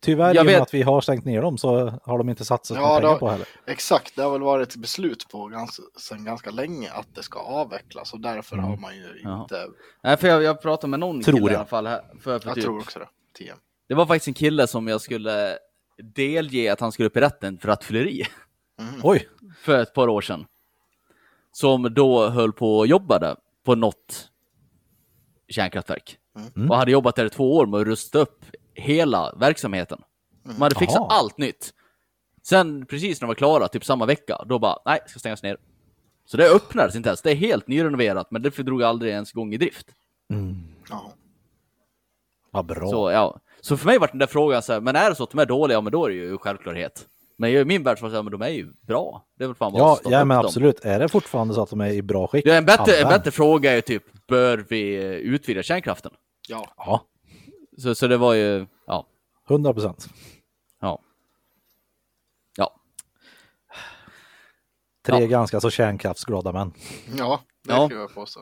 [0.02, 2.30] tyvärr, Jag i och med vet- att vi har stängt ner dem så har de
[2.30, 3.48] inte satsat Ja, några pengar då- på heller.
[3.68, 7.40] Exakt, det har väl varit ett beslut på ganska, sedan ganska länge att det ska
[7.40, 9.42] avvecklas och därför har man ju Jaha.
[9.42, 9.66] inte,
[10.04, 11.60] Nej, för jag, jag pratade med någon Tror kille i jag.
[11.60, 12.02] alla fall här.
[12.22, 13.08] För, för jag typ, tror också det,
[13.38, 13.58] TM.
[13.88, 15.58] Det var faktiskt en kille som jag skulle
[16.16, 18.24] delge att han skulle upp i rätten för rattfylleri.
[19.04, 19.28] Oj,
[19.62, 20.46] för ett par år sedan.
[21.52, 23.36] Som då höll på och jobbade
[23.66, 24.30] på något
[25.48, 26.18] kärnkraftverk.
[26.56, 26.72] Mm.
[26.72, 30.02] Och hade jobbat där i två år med att rusta upp hela verksamheten.
[30.44, 31.20] De hade fixat Jaha.
[31.20, 31.74] allt nytt.
[32.42, 35.58] Sen precis när de var klara, typ samma vecka, då bara nej, ska stängas ner.
[36.26, 37.22] Så det öppnades inte ens.
[37.22, 39.88] Det är helt nyrenoverat, men det drog aldrig ens igång i drift.
[40.90, 41.14] Ja.
[42.52, 42.90] vad bra.
[42.90, 43.40] Så, ja.
[43.62, 45.40] så för mig var den där frågan så här, men är det så att de
[45.40, 47.08] är dåliga, ja, men då är det ju självklarhet.
[47.40, 49.26] Men i min värld så men de är ju bra.
[49.38, 50.46] Det är väl fan bara ja, ja, men dem.
[50.46, 50.80] absolut.
[50.86, 52.46] Är det fortfarande så att de är i bra skick?
[52.46, 56.12] Det är en bättre, en bättre fråga är ju typ, bör vi eh, utvidga kärnkraften?
[56.48, 56.74] ja.
[56.78, 57.02] Ja,
[57.78, 59.06] Så, så det var ju, ja,
[59.50, 60.08] 100 procent.
[60.82, 61.00] ja.
[62.58, 62.76] Ja,
[65.06, 65.28] Tre Ja.
[65.28, 66.74] ganska så kärnkraftsglada män.
[67.18, 67.86] Ja, det Ja.
[67.86, 68.40] skulle jag påstå.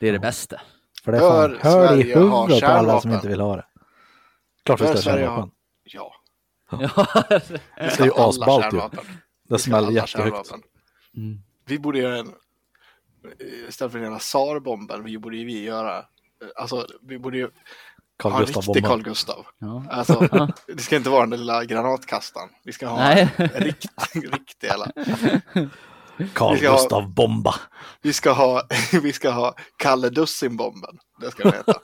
[0.00, 0.60] det är det bästa.
[1.04, 3.64] För det är fan, hör i huvudet på alla som inte vill ha det.
[4.64, 5.50] Klart vi ska ha- kärnvapen.
[5.84, 6.12] Ja.
[6.70, 6.78] Ja,
[7.30, 7.30] Vi
[7.76, 8.80] Det är ju asballt ju.
[9.48, 10.08] Det smäller jättehögt.
[10.48, 10.62] kärnvapen.
[11.66, 12.32] Vi borde göra en,
[13.68, 16.04] istället för den här SAR-bomben, vi borde ju vi göra,
[16.56, 17.50] alltså vi borde ju
[18.18, 18.84] Carl ha en Gustaf riktig.
[18.86, 19.46] Carl Gustav.
[19.58, 19.84] Ja.
[19.90, 22.48] Alltså, det ska inte vara den där lilla granatkastaren.
[22.64, 23.28] Vi ska ha Nej.
[23.36, 24.92] en riktig, riktig jävla.
[26.34, 27.54] Carl Vi ska ha- Gustav bomba.
[28.02, 28.62] Vi ska ha,
[29.02, 30.98] vi ska ha Kalle Dussin-bomben.
[31.20, 31.80] Det ska den heta.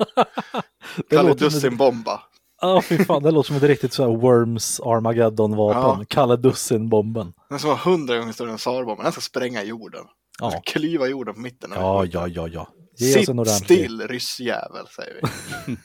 [1.10, 2.20] Kalle Dussin-bomba.
[2.64, 5.98] Ja, fy fan, det låter som ett riktigt så här Worms Armageddon-vapen.
[6.00, 6.04] Ja.
[6.08, 7.32] Kalle Dussin-bomben.
[7.50, 9.04] Den som var hundra gånger större än SAR-bomben.
[9.04, 10.04] Den ska spränga jorden.
[10.40, 10.62] Den ska Ja.
[10.66, 11.70] klyva jorden på mitten.
[11.74, 12.68] ja, ja, ja, ja.
[12.98, 13.78] Ge oss en Sitt ordentlig.
[13.78, 15.76] still ryssjävel, säger vi.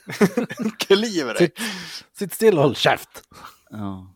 [0.79, 1.37] Kliver dig.
[1.37, 1.59] Sitt,
[2.17, 3.09] sitt still och håll käft.
[3.71, 4.15] ja.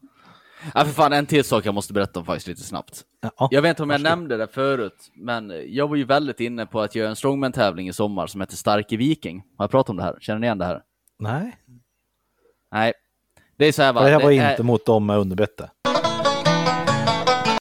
[0.73, 3.01] Ja, för fan, en till sak jag måste berätta om faktiskt lite snabbt.
[3.37, 3.47] Ja.
[3.51, 6.81] Jag vet inte om jag nämnde det förut, men jag var ju väldigt inne på
[6.81, 9.43] att göra en strongman-tävling i sommar som heter Starke Viking.
[9.57, 10.17] Har jag pratat om det här?
[10.19, 10.81] Känner ni igen det här?
[11.19, 11.57] Nej,
[12.73, 12.93] Nej.
[13.57, 14.01] Det är så här va?
[14.03, 15.69] det här var det inte mot dem med underbete.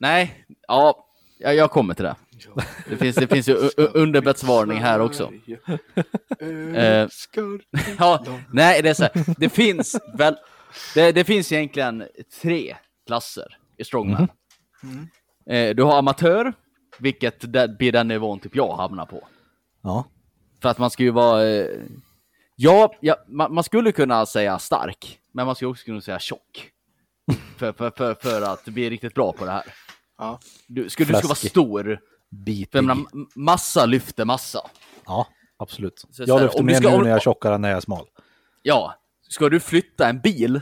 [0.01, 1.07] Nej, ja,
[1.39, 2.17] jag, jag kommer till det.
[2.91, 5.33] Det finns, det finns ju u- u- underbettsvarning här också.
[6.77, 7.09] Eh,
[7.99, 9.13] Ja, nej, det är så här.
[9.39, 10.37] Det finns väl,
[10.95, 12.05] det, det finns egentligen
[12.43, 12.77] tre
[13.07, 14.29] klasser i strongman.
[15.51, 16.53] Eh, du har amatör,
[16.99, 17.41] vilket
[17.79, 19.29] blir den nivån typ jag hamnar på.
[19.83, 20.05] Ja,
[20.63, 21.43] För att man ska ju vara,
[22.63, 26.69] ja, ja man, man skulle kunna säga stark, men man skulle också kunna säga tjock.
[27.57, 29.63] För, för, för, för att bli riktigt bra på det här.
[30.19, 30.39] Ja.
[30.67, 32.85] Du, skulle, du ska vara stor, för bitig.
[32.85, 32.97] menar,
[33.35, 34.71] massa lyfter massa.
[35.07, 35.27] Ja,
[35.57, 36.05] absolut.
[36.11, 38.07] Så jag lyfter mer ska- nu när jag är tjockare än när jag är smal.
[38.63, 38.95] Ja,
[39.29, 40.61] ska du flytta en bil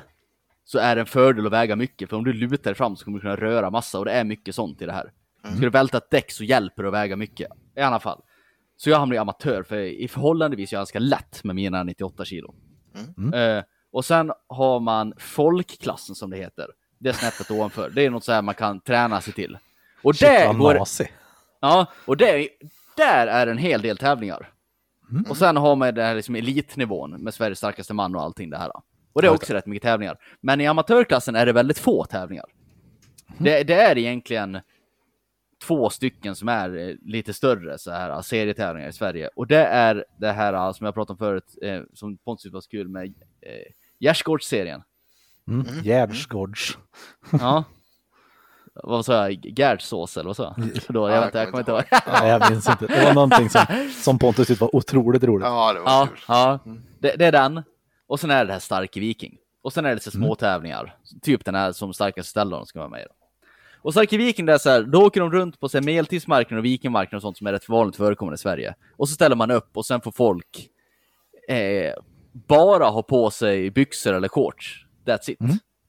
[0.65, 3.05] så är det en fördel att väga mycket, för om du lutar dig fram så
[3.05, 5.13] kommer du kunna röra massa och det är mycket sånt i det här.
[5.41, 8.23] Ska du välta ett däck så hjälper det att väga mycket, i alla fall.
[8.81, 12.25] Så jag hamnar i amatör, för i förhållandevis är jag ganska lätt med mina 98
[12.25, 12.55] kilo.
[13.35, 16.67] Eh, och sen har man folkklassen som det heter.
[16.99, 17.91] Det är snäppet ovanför.
[17.91, 19.59] Det är något så här man kan träna sig till.
[20.03, 21.13] Och Shit, det går, nasig.
[21.61, 22.49] Ja, och det,
[22.97, 24.53] där är en hel del tävlingar.
[25.29, 28.59] Och sen har man det här liksom elitnivån med Sveriges starkaste man och allting det
[28.59, 28.71] här.
[29.13, 30.19] Och det är också rätt mycket tävlingar.
[30.41, 32.47] Men i amatörklassen är det väldigt få tävlingar.
[33.39, 34.61] Det, det är egentligen
[35.67, 39.29] två stycken som är eh, lite större så här serietävlingar i Sverige.
[39.37, 42.61] Och det är det här eh, som jag pratade om förut, eh, som Pontus var
[42.61, 43.05] så kul med
[43.41, 44.83] eh, Gärdsgårdsserien.
[45.49, 45.67] Mm.
[45.83, 46.79] Gärdsgårds.
[47.41, 47.65] Ja.
[48.75, 49.59] vad sa jag?
[49.59, 50.69] Gärdsås eller vad sa jag?
[50.89, 51.83] Då, jag, Ja, vet inte, jag kommer inte ihåg.
[52.21, 52.87] Nej, jag minns inte.
[52.87, 53.63] Det var någonting som,
[54.03, 55.45] som Pontus tyckte var otroligt roligt.
[55.47, 56.19] Ja, det var Ja, kul.
[56.29, 56.59] ja.
[56.99, 57.63] Det, det är den.
[58.07, 59.37] Och sen är det det här Starke Viking.
[59.63, 60.97] Och sen är det så små tävlingar.
[61.23, 63.05] Typ den här som starkaste ställaren ska vara med i.
[63.05, 63.15] Då.
[63.83, 66.65] Och Starke Viking, det är så här, då åker de runt på så här, och
[66.65, 68.75] vikingmarknaden och sånt som är rätt vanligt förekommande i Sverige.
[68.97, 70.69] Och så ställer man upp och sen får folk
[71.49, 71.95] eh,
[72.33, 74.87] bara ha på sig byxor eller shorts.
[75.07, 75.39] That's it.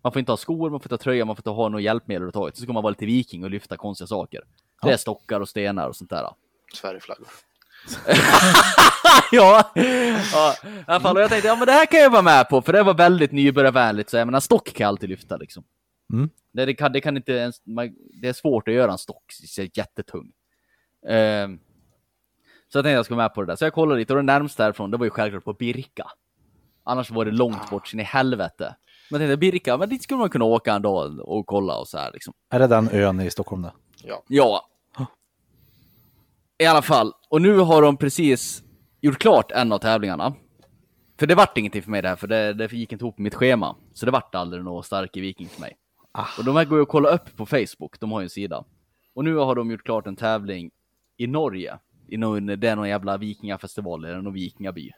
[0.04, 1.82] Man får inte ha skor, man får inte ha tröja, man får inte ha något
[1.82, 2.56] hjälpmedel överhuvudtaget.
[2.56, 4.42] Så ska man vara lite viking och lyfta konstiga saker.
[4.82, 6.28] Det är stockar och stenar och sånt där.
[6.74, 7.28] Sverigeflaggor.
[9.32, 11.16] ja, ja, i alla fall.
[11.16, 12.94] Och jag tänkte, ja men det här kan jag vara med på, för det var
[12.94, 14.10] väldigt nybörjarvänligt.
[14.10, 15.64] Så jag menar, stock kan jag alltid lyfta liksom.
[16.14, 16.30] Mm.
[16.54, 19.24] Det, det, kan, det kan inte ens, man, det är svårt att göra en stock,
[19.28, 20.32] så jättetung.
[21.08, 21.60] Ehm,
[22.68, 23.56] så jag tänkte jag skulle med på det där.
[23.56, 26.12] Så jag kollade lite och det närmsta därifrån, det var ju självklart på Birka.
[26.84, 28.76] Annars var det långt bort sin i helvete.
[29.10, 31.88] Men jag tänkte Birka, men dit skulle man kunna åka en dag och kolla och
[31.88, 32.34] så här liksom.
[32.50, 33.74] Är det den ön i Stockholm det?
[34.28, 34.68] Ja.
[36.58, 37.14] I alla fall.
[37.30, 38.64] Och nu har de precis
[39.02, 40.34] gjort klart en av tävlingarna.
[41.20, 43.36] För det vart ingenting för mig där, för det, det gick inte ihop med mitt
[43.36, 43.76] schema.
[43.94, 45.78] Så det vart aldrig någon stark viking för mig.
[46.38, 48.64] Och de här går ju att kolla upp på Facebook, de har ju en sida.
[49.14, 50.72] Och nu har de gjort klart en tävling
[51.18, 51.80] i Norge.
[52.08, 54.92] I någon, det är någon jävla vikingafestival, eller någon vikingaby.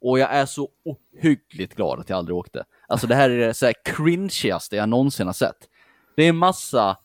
[0.00, 2.64] Och jag är så ohyggligt glad att jag aldrig åkte.
[2.88, 5.68] Alltså det här är det så här cringigaste jag någonsin har sett.
[6.16, 6.98] Det är en massa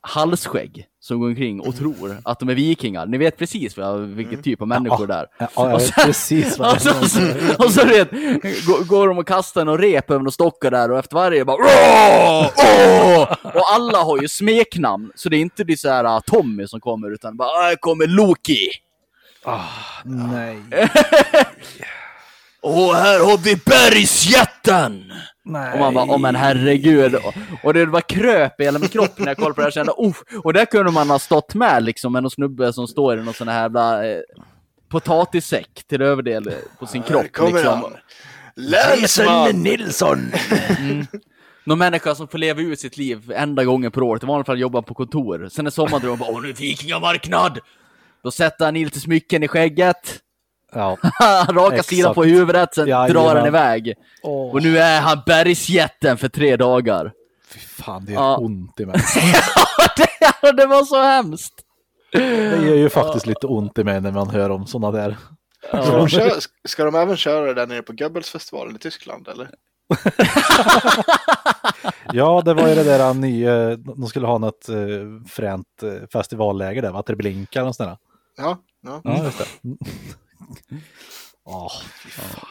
[0.00, 3.06] halsskägg som går omkring och tror att de är vikingar.
[3.06, 5.26] Ni vet precis vad, vilken typ av människor det är.
[5.38, 7.64] Ja, ja, Och sen- precis vad och så, det är.
[7.64, 8.10] och så vet,
[8.66, 11.56] går, går de och kastar någon rep över några stockar där och efter varje bara
[11.56, 12.50] "Åh!
[12.56, 13.22] Åh!"
[13.54, 16.80] Och alla har ju smeknamn, så det är inte det så här uh, Tommy som
[16.80, 18.68] kommer utan bara "Ah, här kommer Loki.
[20.04, 20.58] Nej.
[22.62, 25.12] Och här har vi bergsjätten!
[25.50, 25.72] Nej.
[25.72, 27.16] Och man bara, åh men herregud.
[27.62, 29.66] Och, det var kröp i hela min kropp när jag kollade på det här.
[29.66, 32.86] Jag kände, oh, och där kunde man ha stått med liksom med någon snubbe som
[32.86, 34.20] står i någon sån här jävla eh,
[34.88, 37.32] potatissäck till överdel på sin kropp.
[37.32, 37.84] Kommer liksom.
[38.56, 39.62] Länsman!
[39.62, 40.32] Nilsson!
[41.64, 44.20] Någon människa som får leva ut sitt liv enda gången per år.
[44.22, 45.48] I vanliga fall jobbar på kontor.
[45.50, 47.58] Sen är sommardrömmen bara, åh nu är vikingamarknad!
[48.22, 50.18] Då sätter han i lite smycken i skägget.
[50.72, 50.96] Ja.
[51.48, 51.88] Raka Exakt.
[51.88, 53.10] sidan på huvudet, sen Jajamän.
[53.12, 53.94] drar han iväg.
[54.22, 57.12] Åh, Och nu är han bergsjätten för tre dagar.
[57.52, 58.36] fy fan, det gör Ja.
[58.36, 58.96] ont i mig.
[60.42, 61.54] det, det var så hemskt!
[62.12, 65.16] Det gör ju faktiskt lite ont i mig när man hör om sådana där.
[65.68, 66.30] Ska de, köra,
[66.68, 69.50] ska de även köra det där nere på Goebbelsfestivalen i Tyskland eller?
[72.12, 76.82] Ja, det var ju det där nya, de skulle ha något uh, fränt eh, festivalläger
[76.82, 77.02] där, va?
[77.02, 77.96] Treblinka och sådär.
[78.36, 79.00] Ja, ja.
[79.04, 79.44] Ja, just det.
[81.44, 81.72] Åh,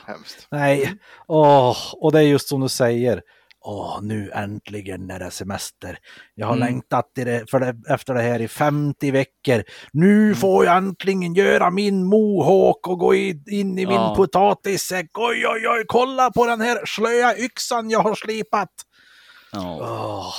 [0.07, 0.47] hemskt.
[0.51, 0.95] nej,
[1.27, 3.21] åh, och det är just som du säger.
[3.61, 5.97] Åh, nu äntligen är det semester.
[6.35, 9.63] Jag har längtat i det, för det, efter det här i 50 veckor.
[9.93, 14.13] Nu får jag äntligen göra min mohawk och gå i, in i min Ja.
[14.15, 15.09] potatissäck.
[15.17, 18.69] Oj, oj, oj, kolla på den här slöa yxan jag har slipat.
[19.51, 19.77] Ja.
[19.81, 20.34] Åh.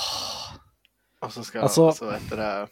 [1.25, 2.67] Och så ska, Alltså- så heter det,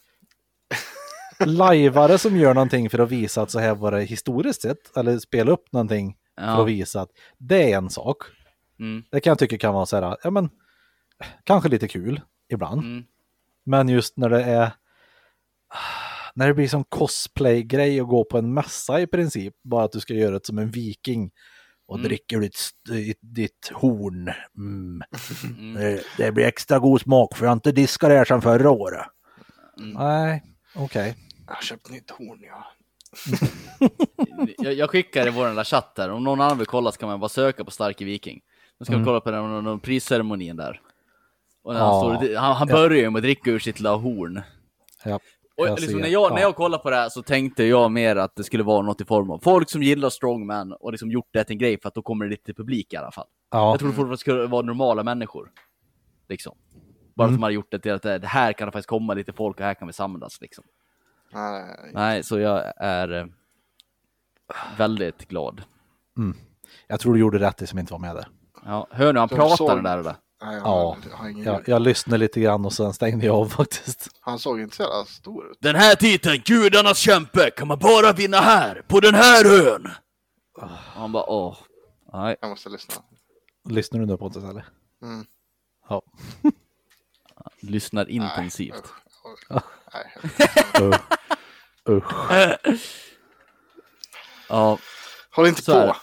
[1.45, 5.19] lajvare som gör någonting för att visa att så här var det historiskt sett, eller
[5.19, 6.61] spela upp någonting för Ja.
[6.61, 8.17] att visa att det är en sak.
[8.79, 9.03] Mm.
[9.11, 10.49] Det kan jag tycka kan vara så här, ja men,
[11.43, 12.81] kanske lite kul ibland.
[12.81, 13.03] Mm.
[13.65, 14.71] Men just när det är,
[16.33, 19.99] när det blir som cosplay-grej att gå på en mässa i princip, bara att du
[19.99, 21.31] ska göra det som en viking
[21.87, 22.07] och Mm.
[22.07, 22.59] dricker ditt,
[23.21, 24.29] ditt, horn.
[24.57, 25.01] Mm.
[25.75, 28.69] Det, det blir extra god smak för jag har inte diskat det här sedan förra
[28.71, 29.05] året.
[29.79, 29.93] Mm.
[29.93, 30.43] Nej,
[30.75, 31.15] okej.
[31.49, 32.65] Jag har köpt nytt horn ja.
[34.57, 37.09] Jag, jag skickar i vår lilla chatt här, om någon annan vill kolla så kan
[37.09, 38.41] man bara söka på Starke Viking.
[38.80, 40.81] Nu ska vi kolla på den, den prisceremonin där.
[41.63, 42.17] Och när han, Ja.
[42.19, 44.41] står, han, han börjar ju med att dricka ur sitt lilla horn.
[45.03, 45.19] Ja,
[45.57, 46.43] Och jag liksom, när, jag, när Ja.
[46.43, 49.05] jag kollade på det här så tänkte jag mer att det skulle vara något i
[49.05, 51.95] form av folk som gillar strongman och liksom gjort det till en grej för att
[51.95, 53.27] då kommer det lite publik i alla fall.
[53.51, 53.69] Ja.
[53.71, 55.51] Jag trodde fortfarande det skulle vara normala människor.
[56.30, 56.57] Liksom.
[57.15, 57.35] Bara Mm.
[57.35, 59.34] att man har gjort det till att det det här kan det faktiskt komma lite
[59.34, 60.63] folk och här kan vi samlas liksom.
[61.31, 63.26] Nej, Nej, så jag är eh,
[64.77, 65.61] väldigt glad.
[66.88, 68.27] Jag tror du gjorde rätt i som inte var med där.
[68.65, 70.15] Ja, hör ni han pratar såg- den där eller?
[70.43, 70.97] nej jag, Ja.
[71.14, 74.10] har, jag Jag, jag lyssnade lite grann och sen stängde jag av faktiskt.
[74.22, 75.57] Han såg inte så jävla stor ut.
[75.61, 79.88] Den här titeln, Gudarnas kämpe, kan man bara vinna här, på den här ön!
[80.57, 81.57] Och han bara åh,
[82.14, 82.35] nej.
[82.41, 82.95] Jag måste lyssna.
[83.69, 84.65] Lyssnar du nu på det eller?
[85.03, 85.26] Mm.
[85.89, 86.01] Ja.
[87.61, 88.84] Lyssnar intensivt.
[89.93, 90.15] Nej,
[90.81, 90.95] Usch.
[91.89, 92.13] Usch.
[94.49, 94.77] Ja,
[95.35, 95.95] håll inte Så på.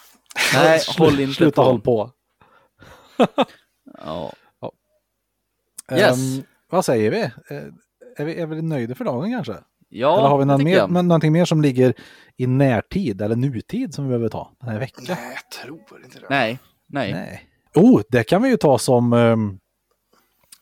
[0.53, 1.67] nej, håll inte Sluta på.
[1.67, 2.11] håll på.
[4.03, 4.33] Ja.
[5.91, 6.17] Ehm, Yes.
[6.69, 7.21] vad säger vi?
[7.21, 7.63] Eh,
[8.17, 9.55] Är vi, är vi nöjda för dagen kanske?
[9.89, 10.89] Ja, eller har vi någon mer, jag.
[10.91, 11.93] men, någonting mer som ligger
[12.37, 15.05] i närtid eller nutid som vi behöver ta den här veckan?
[15.07, 16.27] Nej, jag tror inte det.
[16.29, 17.13] Nej, nej.
[17.13, 17.49] Nej.
[17.75, 19.59] Oh, det kan vi ju ta som, ehm,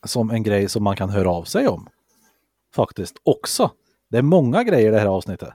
[0.05, 1.87] som en grej som man kan höra av sig om.
[2.75, 3.71] Faktiskt också.
[4.09, 5.49] Det är många grejer i det här avsnittet.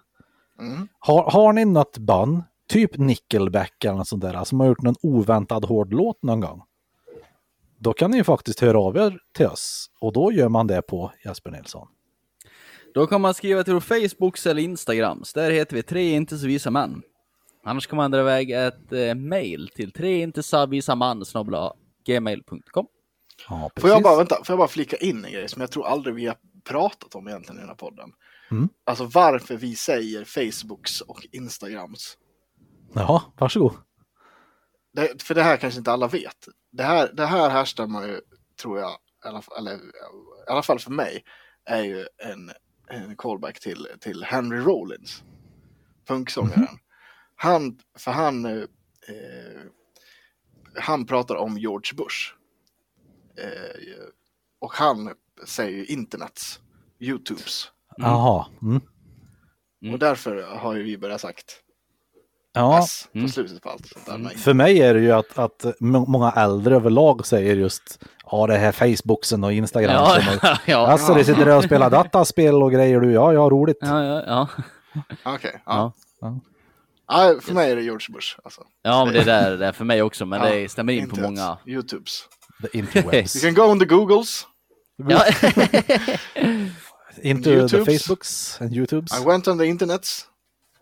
[0.61, 0.89] Mm.
[0.99, 4.95] Har, har ni något band typ Nickelback eller något sånt där, som har gjort någon
[5.03, 6.63] oväntad hård låt någon gång.
[7.79, 10.83] Då kan ni ju faktiskt höra av er till oss och då gör man det
[10.83, 11.89] på Jesper Nilsson.
[12.95, 15.33] Då kan man skriva till vår Facebook eller Instagrams.
[15.33, 17.03] Där heter vi tre inte så visa män.
[17.65, 21.25] Annars kan man dra iväg ett eh, mail till tre inte så visa man
[22.07, 22.87] gmail.com.
[23.49, 25.87] Ja, Får jag bara, vänta, får jag bara flika in en grej som jag tror
[25.87, 28.13] aldrig vi har pratat om egentligen i den här podden.
[28.51, 28.69] Mm.
[28.85, 32.19] Alltså varför vi säger Facebooks och Instagrams.
[32.95, 33.73] Ja, varsågod.
[34.93, 36.49] Det, för det här kanske inte alla vet.
[36.73, 38.21] Det här, det här härstammar ju,
[38.63, 38.91] tror jag,
[39.25, 41.25] alla, eller, i alla fall för mig,
[41.65, 42.51] är ju en,
[42.89, 45.25] en callback till, till Henry Rollins,
[46.07, 46.79] punksångaren.
[47.37, 48.65] Han, för han, eh,
[50.75, 52.35] han pratar om George Bush.
[53.37, 54.05] Eh,
[54.59, 55.15] och han
[55.47, 56.61] säger ju internets,
[56.99, 57.73] Youtubes.
[58.03, 58.47] Jaha.
[58.63, 58.81] Mm.
[59.83, 59.95] Mm.
[59.95, 61.45] Och därför har ju vi börjat sagt
[62.53, 63.31] Ja, S på Mm.
[63.31, 63.87] slutet på allt.
[63.87, 64.19] Sånt där.
[64.19, 68.47] Men- för mig är det ju att, att må- många äldre överlag säger just ja,
[68.47, 69.93] det här Facebooksen och Instagram.
[69.93, 73.13] Ja, och, ja, Alltså, det sitter där och spelar dataspel och grejer du.
[73.13, 73.79] Ja, ja, roligt.
[73.81, 74.49] ja, ja, ja.
[75.35, 75.93] Okej, Ja.
[76.21, 76.41] ja.
[77.09, 78.39] Ja, för mig är det George Bush.
[78.45, 78.63] Alltså.
[78.83, 81.21] Ja, men det där det är för mig också, men Ja, det stämmer in på
[81.21, 81.59] många.
[81.67, 82.23] Youtubes.
[82.63, 83.45] The interwebs.
[83.45, 84.47] You can go on the Googles.
[85.09, 85.25] Ja.
[87.23, 87.71] Into YouTubes.
[87.71, 89.21] the Facebooks and YouTubes.
[89.23, 90.27] I went on the internets.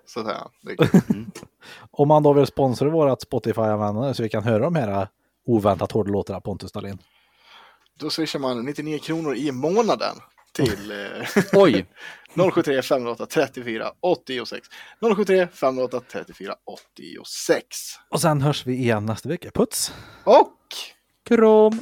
[0.06, 0.43] Så där.
[0.62, 0.77] Det,
[1.90, 5.09] Om man då vill sponsra vårat Spotify-användare så vi kan höra de här
[5.47, 6.98] oväntat hårda låtarna Pontus Dahlin.
[7.98, 10.16] då swishar man 99 kronor i månaden
[10.52, 11.86] till eh, Oj,
[12.55, 14.69] 073 508 34 86.
[15.16, 17.66] 073 508 34 86.
[18.10, 19.51] Och sen hörs vi igen nästa vecka.
[19.55, 19.93] Puts!
[20.24, 20.56] Och
[21.28, 21.81] kram!